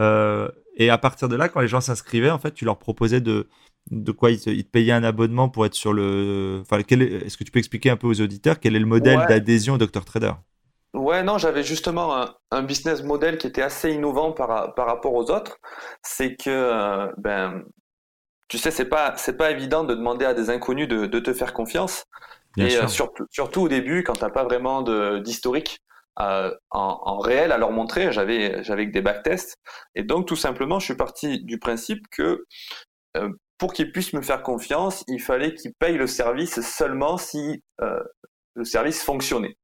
Euh, 0.01 0.49
et 0.77 0.91
à 0.91 0.99
partir 0.99 1.29
de 1.29 1.37
là, 1.37 1.49
quand 1.49 1.61
les 1.61 1.69
gens 1.69 1.81
s'inscrivaient, 1.81 2.31
en 2.31 2.39
fait, 2.39 2.53
tu 2.53 2.65
leur 2.65 2.79
proposais 2.79 3.21
de, 3.21 3.49
de 3.91 4.13
quoi? 4.13 4.31
Ils 4.31 4.41
te, 4.41 4.63
payaient 4.63 4.93
un 4.93 5.05
abonnement 5.05 5.49
pour 5.49 5.67
être 5.67 5.75
sur 5.75 5.93
le. 5.93 6.61
Enfin, 6.63 6.79
est-ce 6.79 7.37
que 7.37 7.45
tu 7.45 7.51
peux 7.51 7.59
expliquer 7.59 7.91
un 7.91 7.97
peu 7.97 8.07
aux 8.07 8.21
auditeurs 8.21 8.61
quel 8.61 8.77
est 8.77 8.81
le 8.81 8.87
modèle 8.87 9.21
d'adhésion 9.29 9.75
au 9.75 9.79
Dr 9.79 10.05
Trader? 10.05 10.33
Ouais, 10.93 11.22
non, 11.22 11.38
j'avais 11.38 11.62
justement 11.62 12.16
un, 12.16 12.34
un, 12.51 12.62
business 12.62 13.03
model 13.03 13.38
qui 13.38 13.47
était 13.47 13.62
assez 13.62 13.93
innovant 13.93 14.32
par, 14.32 14.74
par 14.74 14.86
rapport 14.86 15.14
aux 15.14 15.30
autres. 15.30 15.59
C'est 16.03 16.34
que, 16.34 16.51
euh, 16.51 17.12
ben, 17.16 17.62
tu 18.49 18.59
sais, 18.59 18.72
c'est 18.72 18.86
pas, 18.86 19.14
c'est 19.16 19.36
pas 19.36 19.53
évident 19.53 19.84
de 19.84 19.95
demander 19.95 20.24
à 20.24 20.34
des 20.34 20.51
inconnus 20.51 20.88
de, 20.88 21.07
de 21.07 21.20
te 21.20 21.32
faire 21.32 21.53
confiance. 21.53 22.05
et 22.57 22.76
euh, 22.76 22.88
surtout, 22.88 23.24
surtout 23.30 23.62
au 23.62 23.68
début, 23.68 24.03
quand 24.03 24.14
t'as 24.14 24.30
pas 24.30 24.43
vraiment 24.43 24.82
d'historique 25.20 25.78
euh, 26.18 26.53
en, 26.70 26.99
en, 27.05 27.18
réel 27.18 27.53
à 27.53 27.59
leur 27.59 27.70
montrer, 27.70 28.11
j'avais, 28.11 28.64
j'avais 28.64 28.86
que 28.88 28.93
des 28.93 29.03
backtests. 29.03 29.57
Et 29.95 30.03
donc, 30.03 30.26
tout 30.26 30.36
simplement, 30.36 30.80
je 30.80 30.86
suis 30.86 30.97
parti 30.97 31.45
du 31.45 31.61
principe 31.61 32.05
que 32.11 32.45
euh, 33.16 33.30
pour 33.59 33.72
qu'ils 33.72 33.93
puissent 33.93 34.12
me 34.12 34.22
faire 34.22 34.43
confiance, 34.43 35.05
il 35.07 35.20
fallait 35.20 35.55
qu'ils 35.55 35.74
payent 35.78 35.99
le 35.99 36.09
service 36.09 36.61
seulement 36.62 37.16
si 37.16 37.62
le 38.57 38.64
service 38.64 39.05
fonctionnait. 39.05 39.57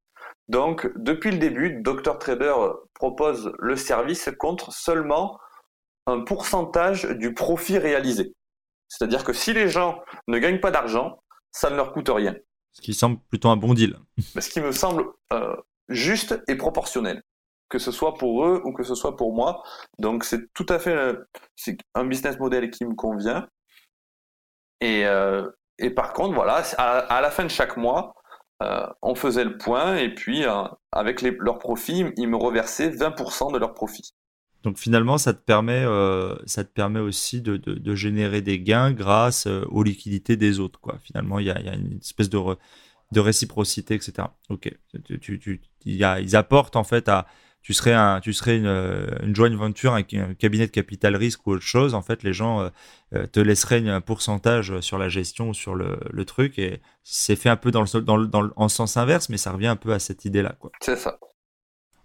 Donc, 0.48 0.90
depuis 0.96 1.32
le 1.32 1.38
début, 1.38 1.80
Dr 1.82 2.18
Trader 2.18 2.54
propose 2.94 3.52
le 3.58 3.76
service 3.76 4.30
contre 4.38 4.72
seulement 4.72 5.38
un 6.06 6.20
pourcentage 6.20 7.04
du 7.04 7.34
profit 7.34 7.78
réalisé. 7.78 8.32
C'est-à-dire 8.88 9.24
que 9.24 9.32
si 9.32 9.52
les 9.52 9.68
gens 9.68 10.00
ne 10.28 10.38
gagnent 10.38 10.60
pas 10.60 10.70
d'argent, 10.70 11.18
ça 11.50 11.70
ne 11.70 11.76
leur 11.76 11.92
coûte 11.92 12.08
rien. 12.08 12.34
Ce 12.72 12.82
qui 12.82 12.94
semble 12.94 13.18
plutôt 13.28 13.48
un 13.48 13.56
bon 13.56 13.74
deal. 13.74 13.98
Ce 14.38 14.48
qui 14.48 14.60
me 14.60 14.70
semble 14.70 15.06
euh, 15.32 15.56
juste 15.88 16.40
et 16.46 16.56
proportionnel, 16.56 17.22
que 17.68 17.78
ce 17.78 17.90
soit 17.90 18.14
pour 18.14 18.44
eux 18.44 18.60
ou 18.64 18.72
que 18.72 18.84
ce 18.84 18.94
soit 18.94 19.16
pour 19.16 19.34
moi. 19.34 19.62
Donc 19.98 20.24
c'est 20.24 20.52
tout 20.52 20.66
à 20.68 20.78
fait 20.78 20.94
euh, 20.94 21.14
un 21.94 22.04
business 22.04 22.38
model 22.38 22.70
qui 22.70 22.84
me 22.84 22.94
convient. 22.94 23.48
Et, 24.80 25.06
euh, 25.06 25.48
et 25.78 25.90
par 25.90 26.12
contre, 26.12 26.34
voilà, 26.34 26.62
à, 26.76 27.20
la 27.20 27.30
fin 27.30 27.44
de 27.44 27.50
chaque 27.50 27.76
mois, 27.76 28.14
euh, 28.62 28.86
on 29.02 29.14
faisait 29.14 29.44
le 29.44 29.58
point 29.58 29.96
et 29.96 30.14
puis 30.14 30.44
euh, 30.44 30.64
avec 30.90 31.20
leurs 31.22 31.58
profits, 31.58 32.06
ils 32.16 32.28
me 32.28 32.36
reversaient 32.36 32.88
20% 32.88 33.52
de 33.52 33.58
leurs 33.58 33.74
profits. 33.74 34.14
Donc 34.62 34.78
finalement, 34.78 35.18
ça 35.18 35.34
te 35.34 35.42
permet, 35.42 35.84
euh, 35.84 36.34
ça 36.46 36.64
te 36.64 36.72
permet 36.72 37.00
aussi 37.00 37.42
de, 37.42 37.94
générer 37.94 38.40
des 38.40 38.58
gains 38.58 38.92
grâce 38.92 39.46
aux 39.46 39.82
liquidités 39.82 40.36
des 40.36 40.58
autres. 40.58 40.80
Quoi. 40.80 40.98
Finalement, 41.02 41.38
il 41.38 41.46
y 41.46 41.50
a, 41.50 41.74
une 41.74 41.98
espèce 41.98 42.30
de, 42.30 42.40
réciprocité, 43.14 43.94
etc. 43.94 44.28
Ok. 44.48 44.72
Ils 45.84 46.36
apportent 46.36 46.76
en 46.76 46.84
fait 46.84 47.08
à, 47.08 47.26
tu 47.66 47.74
serais 47.74 47.94
un, 47.94 48.20
tu 48.20 48.32
serais 48.32 48.58
une, 48.58 48.68
une 49.24 49.34
joint 49.34 49.50
venture 49.56 49.94
avec 49.94 50.14
un 50.14 50.34
cabinet 50.34 50.66
de 50.68 50.70
capital 50.70 51.16
risque 51.16 51.44
ou 51.48 51.50
autre 51.50 51.64
chose. 51.64 51.94
En 51.94 52.02
fait, 52.02 52.22
les 52.22 52.32
gens 52.32 52.70
te 53.32 53.40
laisseraient 53.40 53.88
un 53.88 54.00
pourcentage 54.00 54.78
sur 54.78 54.98
la 54.98 55.08
gestion 55.08 55.52
sur 55.52 55.74
le, 55.74 55.98
le 56.08 56.24
truc 56.24 56.60
et 56.60 56.80
c'est 57.02 57.34
fait 57.34 57.48
un 57.48 57.56
peu 57.56 57.72
dans 57.72 57.82
le, 57.82 58.00
dans, 58.02 58.16
le, 58.16 58.28
dans 58.28 58.42
le, 58.42 58.52
en 58.54 58.68
sens 58.68 58.96
inverse, 58.96 59.28
mais 59.30 59.36
ça 59.36 59.50
revient 59.50 59.66
un 59.66 59.74
peu 59.74 59.92
à 59.92 59.98
cette 59.98 60.24
idée-là. 60.24 60.56
C'est 60.80 60.94
ça. 60.94 61.18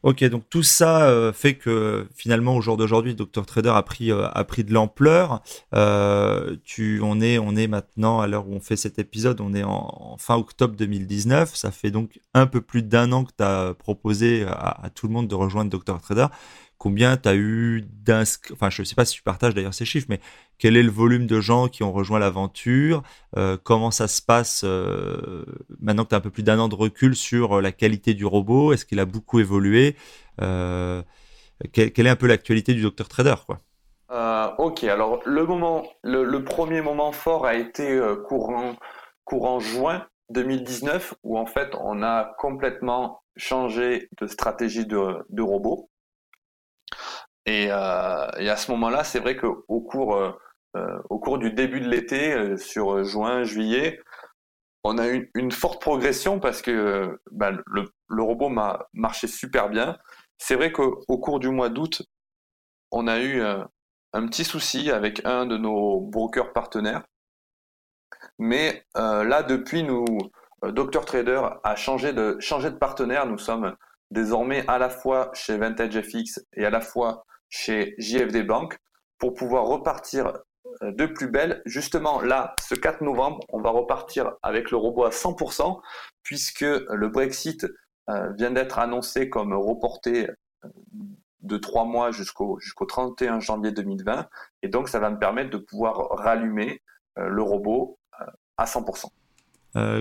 Ok, 0.04 0.24
donc 0.24 0.49
tout 0.49 0.64
ça 0.64 1.04
euh, 1.04 1.32
fait 1.32 1.54
que 1.54 2.08
finalement 2.16 2.56
au 2.56 2.62
jour 2.62 2.76
d'aujourd'hui, 2.76 3.14
Dr 3.14 3.45
Trader 3.45 3.70
a 3.70 3.84
pris 3.84 4.12
euh, 4.12 4.28
a 4.30 4.43
pris 4.43 4.64
de 4.64 4.74
l'ampleur. 4.74 5.43
Euh, 5.76 6.58
tu, 6.64 6.99
on 7.04 7.22
est 7.22 7.38
on 7.38 7.56
est 7.56 7.68
maintenant 7.68 8.20
à 8.20 8.26
l'heure 8.26 8.47
où 8.47 8.54
on 8.56 8.60
fait 8.60 8.78
cet 8.78 8.97
épisode, 8.97 9.41
on 9.41 9.54
est 9.54 9.64
en, 9.64 10.16
fin 10.18 10.36
octobre 10.38 10.76
2019. 10.76 11.56
Ça 11.56 11.70
fait 11.70 11.91
donc 11.91 12.20
un 12.34 12.47
peu 12.47 12.62
plus 12.62 12.82
d'un 12.82 13.12
an 13.12 13.26
que 13.26 13.32
tu 13.38 13.43
as 13.43 13.76
proposé 13.76 14.43
à, 14.47 14.86
à, 14.86 14.89
tout 14.89 15.06
le 15.06 15.14
monde 15.14 15.28
de 15.28 15.36
rejoindre 15.36 15.70
Dr 15.70 16.02
Trader 16.02 16.28
combien 16.82 17.16
tu 17.16 17.30
as 17.30 17.36
eu 17.36 17.86
d'inscrits, 18.04 18.56
enfin 18.56 18.72
je 18.72 18.82
ne 18.82 18.86
sais 18.88 18.96
pas 18.96 19.06
si 19.06 19.14
tu 19.14 19.22
partages 19.22 19.54
d'ailleurs 19.54 19.76
ces 19.76 19.86
chiffres, 19.86 20.08
mais 20.10 20.20
quel 20.58 20.76
est 20.76 20.82
le 20.82 20.90
volume 20.90 21.28
de 21.28 21.40
gens 21.40 21.68
qui 21.68 21.84
ont 21.84 21.92
rejoint 21.92 22.18
l'aventure, 22.18 23.04
euh, 23.38 23.56
comment 23.64 23.92
ça 23.92 24.08
se 24.08 24.20
passe 24.20 24.64
euh, 24.66 25.46
maintenant 25.80 26.06
que 26.06 26.10
tu 26.10 26.16
as 26.16 26.18
un 26.18 26.22
peu 26.22 26.32
plus 26.32 26.42
d'un 26.42 26.58
an 26.58 26.70
de 26.70 26.74
recul 26.74 27.16
sur 27.16 27.58
euh, 27.58 27.62
la 27.62 27.72
qualité 27.72 28.16
du 28.16 28.26
robot, 28.26 28.74
est-ce 28.74 28.88
qu'il 28.88 29.00
a 29.00 29.06
beaucoup 29.06 29.40
évolué, 29.40 29.96
quelle, 30.40 31.06
est 31.72 32.10
un 32.10 32.16
peu 32.16 32.26
l'actualité 32.26 32.74
du 32.74 32.82
Dr 32.82 33.08
Trader 33.08 33.36
quoi? 33.46 33.60
Ok, 34.58 34.84
alors 34.84 35.20
le 35.24 35.46
moment, 35.46 35.84
le, 36.04 36.44
premier 36.44 36.82
moment 36.82 37.12
fort 37.12 37.46
a 37.46 37.54
été 37.54 38.02
courant, 38.28 38.76
courant 39.24 39.60
juin 39.60 40.08
2019 40.32 41.14
où 41.24 41.38
en 41.38 41.46
fait 41.46 41.76
on 41.80 42.02
a 42.02 42.34
complètement 42.40 43.22
changé 43.38 44.10
de 44.20 44.26
stratégie 44.26 44.88
de, 44.88 45.24
de 45.30 45.42
robot. 45.44 45.91
Euh, 47.50 48.28
et, 48.38 48.50
à 48.50 48.58
ce 48.58 48.72
moment-là, 48.72 49.04
c'est 49.04 49.20
vrai 49.20 49.36
qu'au 49.36 49.82
cours, 49.82 50.16
euh, 50.16 50.32
euh, 50.78 51.00
au 51.10 51.20
cours 51.20 51.38
du 51.38 51.52
début 51.52 51.82
de 51.82 51.89
l'été, 51.89 52.58
sur 52.58 53.04
juin, 53.04 53.44
juillet, 53.44 54.00
on 54.84 54.98
a 54.98 55.10
eu 55.10 55.32
une 55.36 55.52
forte 55.52 55.82
progression 55.82 56.39
parce 56.39 56.62
que 56.62 57.20
bah, 57.32 57.52
le, 57.52 58.24
robot 58.24 58.50
m'a 58.50 58.88
marché 58.94 59.28
super 59.28 59.70
bien. 59.70 59.98
C'est 60.38 60.56
vrai 60.56 60.72
qu'au 60.72 60.96
cours 61.06 61.39
du 61.39 61.50
mois 61.50 61.70
d'août, 61.70 62.04
on 62.92 63.08
a 63.08 63.20
eu 63.20 63.42
un 63.42 64.28
petit 64.28 64.44
souci 64.44 64.92
avec 64.92 65.24
un 65.26 65.46
de 65.46 65.58
nos 65.58 66.02
brokers 66.02 66.54
partenaires. 66.54 67.04
Mais 68.39 68.86
là, 68.96 69.44
depuis, 69.44 69.84
nous, 69.84 70.06
Dr 70.64 71.06
Trader 71.06 71.42
a 71.64 71.76
changé 71.76 72.14
de, 72.14 72.38
changé 72.39 72.72
de 72.72 72.78
partenaire. 72.78 73.28
Nous 73.28 73.38
sommes 73.38 73.76
désormais 74.10 74.66
à 74.68 74.80
la 74.80 74.89
fois 74.89 75.30
chez 75.34 75.58
Vintage 75.58 76.02
FX 76.02 76.39
et 76.54 76.66
à 76.66 76.72
la 76.72 76.82
fois 76.82 77.24
chez 77.52 77.93
JFD 77.99 78.43
Bank 78.43 78.80
pour 79.20 79.36
pouvoir 79.36 79.66
repartir 79.66 80.34
euh, 80.82 80.91
de 80.91 81.06
plus 81.06 81.30
belle. 81.30 81.62
Justement, 81.66 82.22
là, 82.22 82.56
ce 82.60 82.74
4 82.74 83.02
novembre, 83.02 83.41
on 83.49 83.62
va 83.62 83.70
repartir 83.70 84.32
avec 84.41 84.72
le 84.72 84.78
robot 84.78 85.04
à 85.04 85.10
100% 85.10 85.80
puisque 86.24 86.62
le 86.62 87.08
Brexit 87.10 87.68
euh, 88.10 88.32
vient 88.34 88.52
d'être 88.52 88.80
annoncé 88.80 89.30
comme 89.30 89.54
reporté 89.54 90.30
euh, 90.30 90.70
de 91.41 91.58
trois 91.58 91.86
mois 91.86 92.12
jusqu'au 92.12 92.60
jusqu'au 92.60 92.86
31 92.86 93.39
janvier 93.39 93.72
2020. 93.72 94.28
Et 94.64 94.70
donc, 94.70 94.89
ça 94.89 94.99
va 94.99 95.10
me 95.10 95.20
permettre 95.20 95.49
de 95.49 95.58
pouvoir 95.58 96.10
rallumer 96.12 96.82
le 97.18 97.41
robot 97.41 97.97
à 98.58 98.66
100%. 98.66 99.08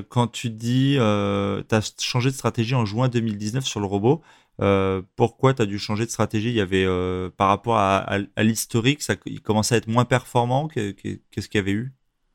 quand 0.09 0.29
tu 0.29 0.51
dis, 0.51 0.97
tu 0.97 1.01
as 1.01 1.95
changé 1.99 2.29
de 2.29 2.35
stratégie 2.35 2.75
en 2.75 2.85
juin 2.85 3.09
2019 3.09 3.65
sur 3.65 3.81
le 3.81 3.87
robot, 3.87 4.21
euh, 4.61 5.03
pourquoi 5.17 5.55
tu 5.55 5.63
as 5.63 5.67
dû 5.67 5.79
changer 5.79 6.05
de 6.05 6.11
stratégie? 6.11 6.51
Il 6.51 6.57
y 6.57 6.61
avait 6.61 6.85
euh, 6.85 7.31
par 7.31 7.49
rapport 7.49 7.79
à, 7.79 8.19
l'historique, 8.39 9.03
ça 9.03 9.15
il 9.27 9.41
commençait 9.41 9.77
à 9.77 9.79
être 9.79 9.89
moins 9.89 10.05
performant. 10.05 10.69
Qu'est-ce 10.69 11.49
qu'il 11.49 11.59
y 11.59 11.63
avait 11.63 11.73
eu? 11.73 11.93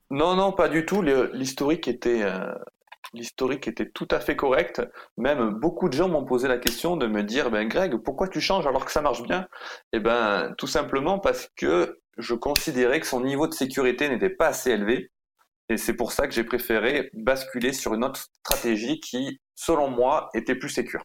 Non, 0.09 0.35
non, 0.35 0.51
pas 0.51 0.69
du 0.69 0.85
tout. 0.85 1.01
L'historique 1.01 1.87
était 1.87 2.23
euh, 2.23 2.53
l'historique 3.13 3.67
était 3.67 3.89
tout 3.89 4.07
à 4.11 4.19
fait 4.19 4.35
correct. 4.35 4.81
Même 5.17 5.51
beaucoup 5.51 5.89
de 5.89 5.93
gens 5.93 6.09
m'ont 6.09 6.25
posé 6.25 6.47
la 6.47 6.57
question 6.57 6.97
de 6.97 7.07
me 7.07 7.23
dire, 7.23 7.51
ben 7.51 7.67
Greg, 7.67 7.95
pourquoi 7.97 8.27
tu 8.27 8.41
changes 8.41 8.67
alors 8.67 8.85
que 8.85 8.91
ça 8.91 9.01
marche 9.01 9.23
bien? 9.23 9.47
Eh 9.93 9.99
ben, 9.99 10.53
tout 10.57 10.67
simplement 10.67 11.19
parce 11.19 11.49
que 11.55 11.99
je 12.17 12.33
considérais 12.33 12.99
que 12.99 13.07
son 13.07 13.21
niveau 13.21 13.47
de 13.47 13.53
sécurité 13.53 14.09
n'était 14.09 14.29
pas 14.29 14.47
assez 14.47 14.71
élevé. 14.71 15.11
Et 15.69 15.77
c'est 15.77 15.95
pour 15.95 16.11
ça 16.11 16.27
que 16.27 16.33
j'ai 16.33 16.43
préféré 16.43 17.09
basculer 17.13 17.73
sur 17.73 17.95
une 17.95 18.03
autre 18.03 18.27
stratégie 18.43 18.99
qui, 18.99 19.39
selon 19.55 19.89
moi, 19.89 20.29
était 20.35 20.55
plus 20.55 20.69
sécure. 20.69 21.03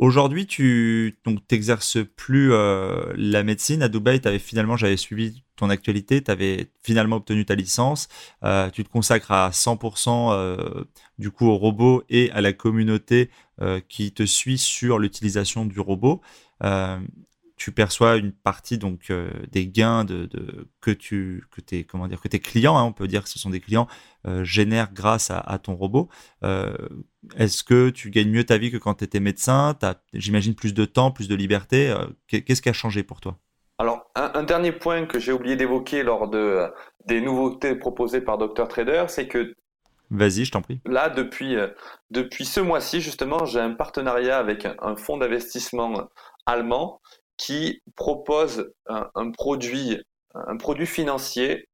Aujourd'hui, 0.00 0.46
tu 0.46 1.18
donc 1.26 1.46
t'exerces 1.46 1.98
plus 2.16 2.54
euh, 2.54 3.12
la 3.16 3.42
médecine. 3.42 3.82
À 3.82 3.88
Dubaï, 3.90 4.18
avais 4.24 4.38
finalement, 4.38 4.74
j'avais 4.74 4.96
suivi 4.96 5.44
ton 5.56 5.68
actualité, 5.68 6.24
tu 6.24 6.30
avais 6.30 6.70
finalement 6.82 7.16
obtenu 7.16 7.44
ta 7.44 7.54
licence. 7.54 8.08
Euh, 8.42 8.70
tu 8.70 8.82
te 8.82 8.88
consacres 8.88 9.30
à 9.30 9.50
100% 9.50 10.32
euh, 10.32 10.84
du 11.18 11.30
coup 11.30 11.48
au 11.48 11.58
robot 11.58 12.02
et 12.08 12.30
à 12.30 12.40
la 12.40 12.54
communauté 12.54 13.30
qui 13.90 14.12
te 14.12 14.22
suit 14.22 14.56
sur 14.56 14.98
l'utilisation 14.98 15.66
du 15.66 15.80
robot 15.80 16.22
tu 17.56 17.72
perçois 17.72 18.16
une 18.16 18.32
partie 18.32 18.78
donc 18.78 19.12
des 19.52 19.66
gains 19.66 20.06
de, 20.06 20.30
que 20.80 20.90
tu 20.90 21.44
que 21.50 21.60
tes 21.60 21.84
comment 21.84 22.08
dire 22.08 22.22
que 22.22 22.28
tes 22.28 22.40
clients, 22.40 22.78
hein, 22.78 22.84
on 22.84 22.94
peut 22.94 23.06
dire 23.06 23.22
que 23.22 23.28
ce 23.28 23.38
sont 23.38 23.50
des 23.50 23.60
clients 23.60 23.86
génèrent 24.44 24.94
grâce 24.94 25.30
à, 25.30 25.58
ton 25.62 25.74
robot. 25.74 26.08
Euh, 27.24 27.44
est-ce 27.44 27.62
que 27.62 27.90
tu 27.90 28.10
gagnes 28.10 28.30
mieux 28.30 28.44
ta 28.44 28.58
vie 28.58 28.70
que 28.70 28.76
quand 28.76 28.94
tu 28.94 29.04
étais 29.04 29.20
médecin? 29.20 29.76
J'imagine, 30.12 30.54
plus 30.54 30.74
de 30.74 30.84
temps, 30.84 31.10
plus 31.10 31.28
de 31.28 31.34
liberté. 31.34 31.94
Qu'est-ce 32.28 32.62
qui 32.62 32.68
a 32.68 32.74
changé 32.74 33.02
pour 33.02 33.20
toi? 33.20 33.36
Alors, 33.78 34.10
un, 34.14 34.42
dernier 34.42 34.72
point 34.72 35.06
que 35.06 35.18
j'ai 35.18 35.32
oublié 35.32 35.56
d'évoquer 35.56 36.02
lors 36.02 36.28
de, 36.28 36.70
des 37.06 37.20
nouveautés 37.20 37.74
proposées 37.74 38.20
par 38.20 38.36
Dr 38.36 38.68
Trader, 38.68 39.04
c'est 39.08 39.26
que 39.26 39.54
Vas-y, 40.10 40.44
je 40.44 40.50
t'en 40.50 40.60
prie. 40.60 40.80
Là, 40.86 41.08
depuis, 41.08 41.56
depuis 42.10 42.44
ce 42.44 42.58
mois-ci, 42.58 43.00
justement, 43.00 43.44
j'ai 43.44 43.60
un 43.60 43.74
partenariat 43.74 44.38
avec 44.38 44.66
un 44.66 44.96
fonds 44.96 45.18
d'investissement 45.18 46.08
allemand 46.46 47.00
qui 47.40 47.82
propose 47.96 48.70
un, 48.86 49.30
produit, 49.30 50.02
un 50.34 50.58
produit 50.58 50.86
financier 50.86 51.68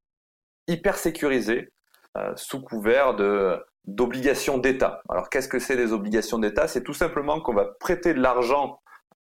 hyper 0.69 0.97
sécurisé 0.97 1.71
euh, 2.17 2.33
sous 2.37 2.61
couvert 2.61 3.17
de 3.17 3.59
d'obligations 3.87 4.59
d'État. 4.59 5.03
Alors 5.09 5.31
qu'est-ce 5.31 5.49
que 5.49 5.59
c'est 5.59 5.77
des 5.77 5.93
obligations 5.93 6.39
d'État? 6.39 6.69
C'est 6.69 6.83
tout 6.83 6.95
simplement 6.95 7.41
qu'on 7.41 7.55
va 7.55 7.65
prêter 7.65 8.15
de 8.15 8.21
l'argent 8.21 8.81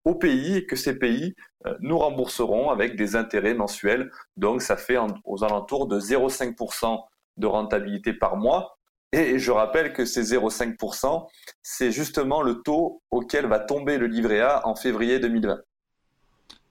au 0.05 0.15
pays 0.15 0.57
et 0.57 0.65
que 0.65 0.75
ces 0.75 0.97
pays 0.97 1.35
euh, 1.65 1.75
nous 1.81 1.97
rembourseront 1.97 2.69
avec 2.69 2.95
des 2.95 3.15
intérêts 3.15 3.53
mensuels. 3.53 4.11
Donc 4.37 4.61
ça 4.61 4.77
fait 4.77 4.97
aux 5.23 5.43
alentours 5.43 5.87
de 5.87 5.99
0,5% 5.99 7.03
de 7.37 7.47
rentabilité 7.47 8.13
par 8.13 8.37
mois. 8.37 8.77
Et 9.11 9.39
je 9.39 9.51
rappelle 9.51 9.93
que 9.93 10.05
ces 10.05 10.23
0,5%, 10.23 11.27
c'est 11.61 11.91
justement 11.91 12.41
le 12.41 12.61
taux 12.61 13.01
auquel 13.11 13.47
va 13.47 13.59
tomber 13.59 13.97
le 13.97 14.07
livret 14.07 14.41
A 14.41 14.67
en 14.67 14.75
février 14.75 15.19
2020. 15.19 15.59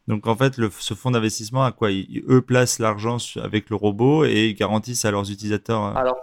Donc 0.06 0.26
en 0.26 0.36
fait, 0.36 0.58
le, 0.58 0.70
ce 0.70 0.94
fonds 0.94 1.10
d'investissement, 1.10 1.64
à 1.64 1.72
quoi 1.72 1.90
ils, 1.90 2.22
eux 2.28 2.42
placent 2.42 2.78
l'argent 2.78 3.16
avec 3.42 3.70
le 3.70 3.76
robot 3.76 4.26
et 4.26 4.48
ils 4.48 4.54
garantissent 4.54 5.04
à 5.06 5.10
leurs 5.10 5.30
utilisateurs. 5.30 5.84
Euh, 5.84 5.94
Alors 5.94 6.18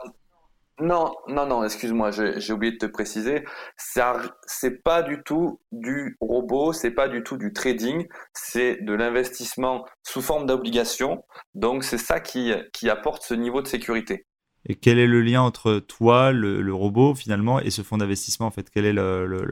non, 0.82 1.14
non, 1.28 1.46
non, 1.46 1.64
excuse-moi, 1.64 2.12
j'ai 2.12 2.54
oublié 2.54 2.74
de 2.74 2.78
te 2.78 2.86
préciser. 2.86 3.46
C'est 3.78 4.84
pas 4.84 5.02
du 5.04 5.22
tout 5.24 5.62
du 5.72 6.18
robot, 6.20 6.74
c'est 6.74 6.92
pas 6.92 7.08
du 7.08 7.24
tout 7.24 7.38
du 7.38 7.54
trading, 7.54 8.08
c'est 8.34 8.84
de 8.84 8.94
l'investissement 8.94 9.86
sous 10.04 10.22
forme 10.22 10.46
d'obligation. 10.46 11.24
Donc 11.54 11.84
c'est 11.84 11.98
ça 11.98 12.20
qui, 12.20 12.54
qui 12.74 12.90
apporte 12.90 13.24
ce 13.24 13.34
niveau 13.34 13.62
de 13.62 13.68
sécurité. 13.68 14.26
Et 14.66 14.76
quel 14.76 15.00
est 15.00 15.08
le 15.08 15.22
lien 15.22 15.42
entre 15.42 15.80
toi, 15.80 16.32
le, 16.32 16.62
le 16.62 16.74
robot 16.74 17.16
finalement, 17.16 17.60
et 17.60 17.72
ce 17.72 17.82
fonds 17.82 17.98
d'investissement 17.98 18.48
en 18.48 18.52
fait? 18.52 18.70
Quel 18.70 18.86
est 18.86 18.94
le, 18.94 19.26
le, 19.26 19.46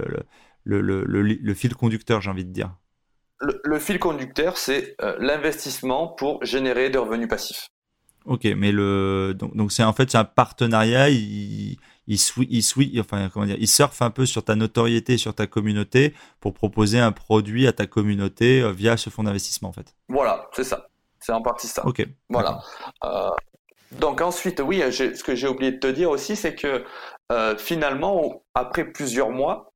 le, 0.63 1.03
le 1.21 1.53
fil 1.53 1.73
conducteur, 1.75 2.21
j'ai 2.21 2.29
envie 2.29 2.45
de 2.45 2.51
dire? 2.51 2.75
Le, 3.41 3.79
fil 3.79 3.99
conducteur, 3.99 4.57
c'est 4.57 4.95
euh, 5.01 5.15
l'investissement 5.19 6.09
pour 6.09 6.43
générer 6.43 6.89
des 6.89 6.97
revenus 6.97 7.29
passifs. 7.29 7.69
Ok, 8.25 8.45
mais 8.57 8.71
le 8.71 9.35
donc 9.35 9.71
c'est 9.71 9.83
en 9.83 9.93
fait 9.93 10.11
c'est 10.11 10.17
un 10.17 10.25
partenariat. 10.25 11.09
Il 11.09 11.77
il, 12.07 12.17
il, 12.49 12.99
enfin 12.99 13.29
comment 13.29 13.45
dire, 13.45 13.57
il 13.59 13.67
surfe 13.67 14.01
un 14.01 14.09
peu 14.09 14.25
sur 14.25 14.43
ta 14.43 14.55
notoriété, 14.55 15.17
sur 15.17 15.35
ta 15.35 15.45
communauté 15.45 16.15
pour 16.39 16.53
proposer 16.53 16.99
un 16.99 17.11
produit 17.11 17.67
à 17.67 17.71
ta 17.71 17.85
communauté 17.85 18.61
euh, 18.61 18.71
via 18.71 18.97
ce 18.97 19.11
fonds 19.11 19.23
d'investissement 19.23 19.69
en 19.69 19.73
fait. 19.73 19.95
Voilà, 20.07 20.49
c'est 20.53 20.63
ça. 20.63 20.87
C'est 21.19 21.33
en 21.33 21.41
partie 21.41 21.67
ça. 21.67 21.85
Ok. 21.85 22.05
Voilà. 22.29 22.61
Euh, 23.03 23.29
donc 23.91 24.21
ensuite, 24.21 24.59
oui, 24.59 24.81
ce 24.91 25.23
que 25.23 25.35
j'ai 25.35 25.47
oublié 25.47 25.71
de 25.71 25.77
te 25.77 25.87
dire 25.87 26.09
aussi, 26.09 26.35
c'est 26.35 26.55
que 26.55 26.83
finalement, 27.57 28.43
après 28.53 28.85
plusieurs 28.85 29.29
mois, 29.29 29.73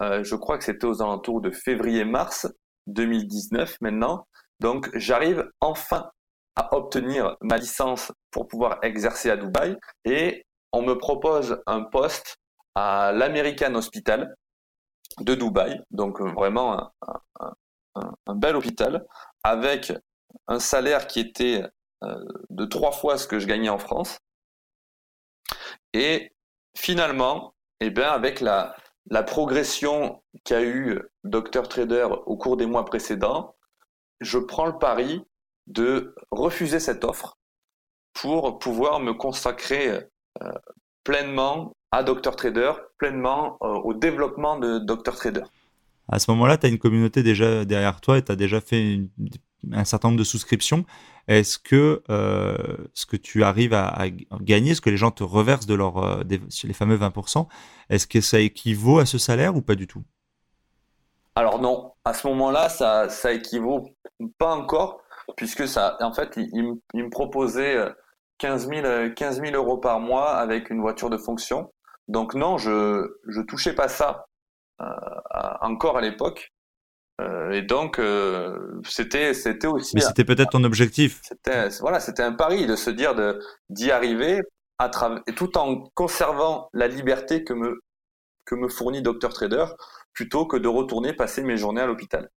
je 0.00 0.34
crois 0.34 0.58
que 0.58 0.64
c'était 0.64 0.86
aux 0.86 1.02
alentours 1.02 1.40
de 1.40 1.50
février-mars, 1.50 2.48
2019 2.86 3.76
maintenant. 3.80 4.26
Donc 4.60 4.90
j'arrive 4.94 5.50
enfin 5.60 6.10
à 6.56 6.74
obtenir 6.74 7.36
ma 7.42 7.58
licence 7.58 8.12
pour 8.30 8.48
pouvoir 8.48 8.78
exercer 8.82 9.30
à 9.30 9.36
Dubaï 9.36 9.76
et 10.04 10.46
on 10.72 10.82
me 10.82 10.94
propose 10.94 11.62
un 11.66 11.82
poste 11.82 12.38
à 12.74 13.12
l'American 13.12 13.74
Hospital 13.74 14.34
de 15.20 15.34
Dubaï, 15.34 15.80
donc 15.90 16.20
vraiment 16.20 16.92
un, 17.94 18.34
bel 18.34 18.56
hôpital 18.56 19.06
avec 19.42 19.92
un 20.48 20.58
salaire 20.58 21.06
qui 21.06 21.20
était 21.20 21.62
de 22.50 22.64
trois 22.66 22.92
fois 22.92 23.16
ce 23.16 23.26
que 23.26 23.38
je 23.38 23.46
gagnais 23.46 23.70
en 23.70 23.78
France. 23.78 24.18
Et 25.94 26.34
finalement, 26.76 27.54
eh 27.80 27.90
bien, 27.90 28.10
avec 28.10 28.40
la, 28.40 28.76
la 29.10 29.22
progression 29.22 30.22
qu'a 30.44 30.62
eu 30.62 31.00
Dr 31.24 31.68
Trader 31.68 32.08
au 32.26 32.36
cours 32.36 32.56
des 32.56 32.66
mois 32.66 32.84
précédents, 32.84 33.56
je 34.20 34.38
prends 34.38 34.66
le 34.66 34.78
pari 34.78 35.24
de 35.66 36.14
refuser 36.30 36.80
cette 36.80 37.04
offre 37.04 37.36
pour 38.12 38.58
pouvoir 38.58 39.00
me 39.00 39.12
consacrer 39.12 39.88
euh, 40.42 40.52
pleinement 41.04 41.72
à 41.92 42.02
Dr 42.02 42.34
Trader, 42.36 42.72
pleinement 42.98 43.58
euh, 43.62 43.66
au 43.66 43.94
développement 43.94 44.58
de 44.58 44.78
Dr 44.78 45.14
Trader. 45.14 45.44
À 46.08 46.18
ce 46.18 46.30
moment-là, 46.30 46.56
tu 46.56 46.66
as 46.66 46.68
une 46.68 46.78
communauté 46.78 47.22
déjà 47.22 47.64
derrière 47.64 48.00
toi 48.00 48.18
et 48.18 48.22
tu 48.22 48.32
as 48.32 48.36
déjà 48.36 48.60
fait 48.60 49.00
un 49.72 49.84
certain 49.84 50.08
nombre 50.08 50.18
de 50.18 50.24
souscriptions. 50.24 50.84
Est-ce 51.26 51.58
que 51.58 52.02
euh, 52.08 52.56
ce 52.94 53.06
que 53.06 53.16
tu 53.16 53.42
arrives 53.42 53.74
à, 53.74 54.06
gagner, 54.40 54.74
ce 54.74 54.80
que 54.80 54.90
les 54.90 54.96
gens 54.96 55.10
te 55.10 55.24
reversent 55.24 55.66
de 55.66 55.74
leur, 55.74 56.22
les 56.24 56.72
fameux 56.72 56.96
20%, 56.96 57.48
est-ce 57.90 58.06
que 58.06 58.20
ça 58.20 58.38
équivaut 58.38 59.00
à 59.00 59.06
ce 59.06 59.18
salaire 59.18 59.56
ou 59.56 59.62
pas 59.62 59.74
du 59.74 59.88
tout? 59.88 60.04
Alors 61.34 61.60
non, 61.60 61.92
à 62.04 62.14
ce 62.14 62.26
moment-là, 62.28 62.68
ça, 62.68 63.08
ça 63.10 63.32
équivaut 63.32 63.90
pas 64.38 64.54
encore, 64.54 65.02
puisque 65.36 65.66
ça, 65.66 65.96
en 66.00 66.12
fait, 66.12 66.36
il, 66.36 66.78
me 66.94 67.10
proposait 67.10 67.76
15 68.38 68.68
000, 68.68 69.10
15 69.14 69.40
000 69.40 69.54
euros 69.54 69.78
par 69.78 70.00
mois 70.00 70.36
avec 70.36 70.70
une 70.70 70.80
voiture 70.80 71.10
de 71.10 71.18
fonction. 71.18 71.72
Donc 72.08 72.34
non, 72.34 72.58
je 72.58 73.18
je 73.26 73.40
touchais 73.40 73.74
pas 73.74 73.88
ça 73.88 74.26
euh, 74.80 74.86
encore 75.60 75.96
à 75.96 76.00
l'époque. 76.00 76.52
Euh, 77.20 77.50
et 77.50 77.62
donc, 77.62 77.98
euh, 77.98 78.80
c'était, 78.86 79.32
c'était 79.32 79.66
aussi. 79.66 79.92
Mais 79.94 80.02
c'était 80.02 80.24
peut-être 80.24 80.50
ton 80.50 80.64
objectif. 80.64 81.20
C'était, 81.22 81.68
voilà, 81.80 81.98
c'était 81.98 82.22
un 82.22 82.32
pari 82.32 82.66
de 82.66 82.76
se 82.76 82.90
dire 82.90 83.14
de 83.14 83.40
d'y 83.70 83.90
arriver 83.90 84.42
à 84.78 84.90
travers, 84.90 85.22
tout 85.34 85.56
en 85.56 85.88
conservant 85.94 86.68
la 86.74 86.88
liberté 86.88 87.42
que 87.42 87.54
me 87.54 87.80
que 88.44 88.54
me 88.54 88.68
fournit 88.68 89.02
Dr 89.02 89.30
Trader, 89.30 89.64
plutôt 90.12 90.46
que 90.46 90.56
de 90.56 90.68
retourner 90.68 91.14
passer 91.14 91.42
mes 91.42 91.56
journées 91.56 91.80
à 91.80 91.86
l'hôpital. 91.86 92.30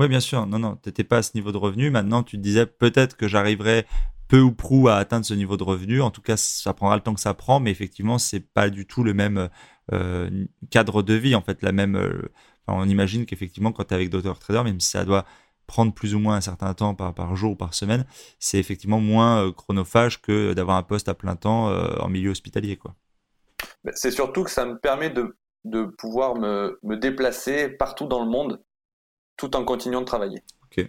Oui, 0.00 0.08
bien 0.08 0.20
sûr. 0.20 0.46
Non, 0.46 0.58
non, 0.58 0.74
t'étais 0.76 1.04
pas 1.04 1.18
à 1.18 1.22
ce 1.22 1.32
niveau 1.34 1.52
de 1.52 1.58
revenu. 1.58 1.90
Maintenant, 1.90 2.24
tu 2.24 2.36
te 2.36 2.42
disais 2.42 2.66
peut-être 2.66 3.16
que 3.16 3.28
j'arriverai 3.28 3.86
peu 4.28 4.40
ou 4.40 4.52
prou 4.52 4.88
à 4.88 4.96
atteindre 4.96 5.24
ce 5.24 5.34
niveau 5.34 5.56
de 5.56 5.62
revenu. 5.62 6.00
En 6.00 6.10
tout 6.10 6.22
cas, 6.22 6.36
ça 6.36 6.72
prendra 6.74 6.96
le 6.96 7.02
temps 7.02 7.14
que 7.14 7.20
ça 7.20 7.34
prend, 7.34 7.60
mais 7.60 7.70
effectivement, 7.70 8.18
c'est 8.18 8.40
pas 8.40 8.70
du 8.70 8.86
tout 8.86 9.04
le 9.04 9.14
même 9.14 9.48
euh, 9.92 10.46
cadre 10.70 11.02
de 11.02 11.14
vie, 11.14 11.34
en 11.34 11.42
fait, 11.42 11.62
la 11.62 11.72
même 11.72 11.96
on 12.72 12.88
imagine 12.88 13.26
qu'effectivement, 13.26 13.72
quand 13.72 13.84
tu 13.84 13.94
es 13.94 13.96
avec 13.96 14.10
Dr. 14.10 14.38
Trader, 14.38 14.62
même 14.64 14.80
si 14.80 14.90
ça 14.90 15.04
doit 15.04 15.24
prendre 15.66 15.94
plus 15.94 16.14
ou 16.14 16.18
moins 16.18 16.36
un 16.36 16.40
certain 16.40 16.74
temps 16.74 16.94
par, 16.94 17.36
jour 17.36 17.52
ou 17.52 17.56
par 17.56 17.74
semaine, 17.74 18.04
c'est 18.38 18.58
effectivement 18.58 19.00
moins 19.00 19.44
euh, 19.44 19.52
chronophage 19.52 20.20
que 20.20 20.52
d'avoir 20.52 20.76
un 20.76 20.82
poste 20.82 21.08
à 21.08 21.14
plein 21.14 21.36
temps 21.36 21.68
euh, 21.68 21.96
en 22.00 22.08
milieu 22.08 22.30
hospitalier. 22.30 22.76
quoi. 22.76 22.96
C'est 23.94 24.10
surtout 24.10 24.42
que 24.42 24.50
ça 24.50 24.66
me 24.66 24.78
permet 24.78 25.10
de, 25.10 25.36
de 25.64 25.84
pouvoir 25.84 26.34
me, 26.34 26.78
déplacer 26.96 27.68
partout 27.68 28.06
dans 28.06 28.24
le 28.24 28.30
monde 28.30 28.60
tout 29.40 29.56
en 29.56 29.64
continuant 29.64 30.00
de 30.00 30.06
travailler. 30.06 30.42
Ok. 30.64 30.84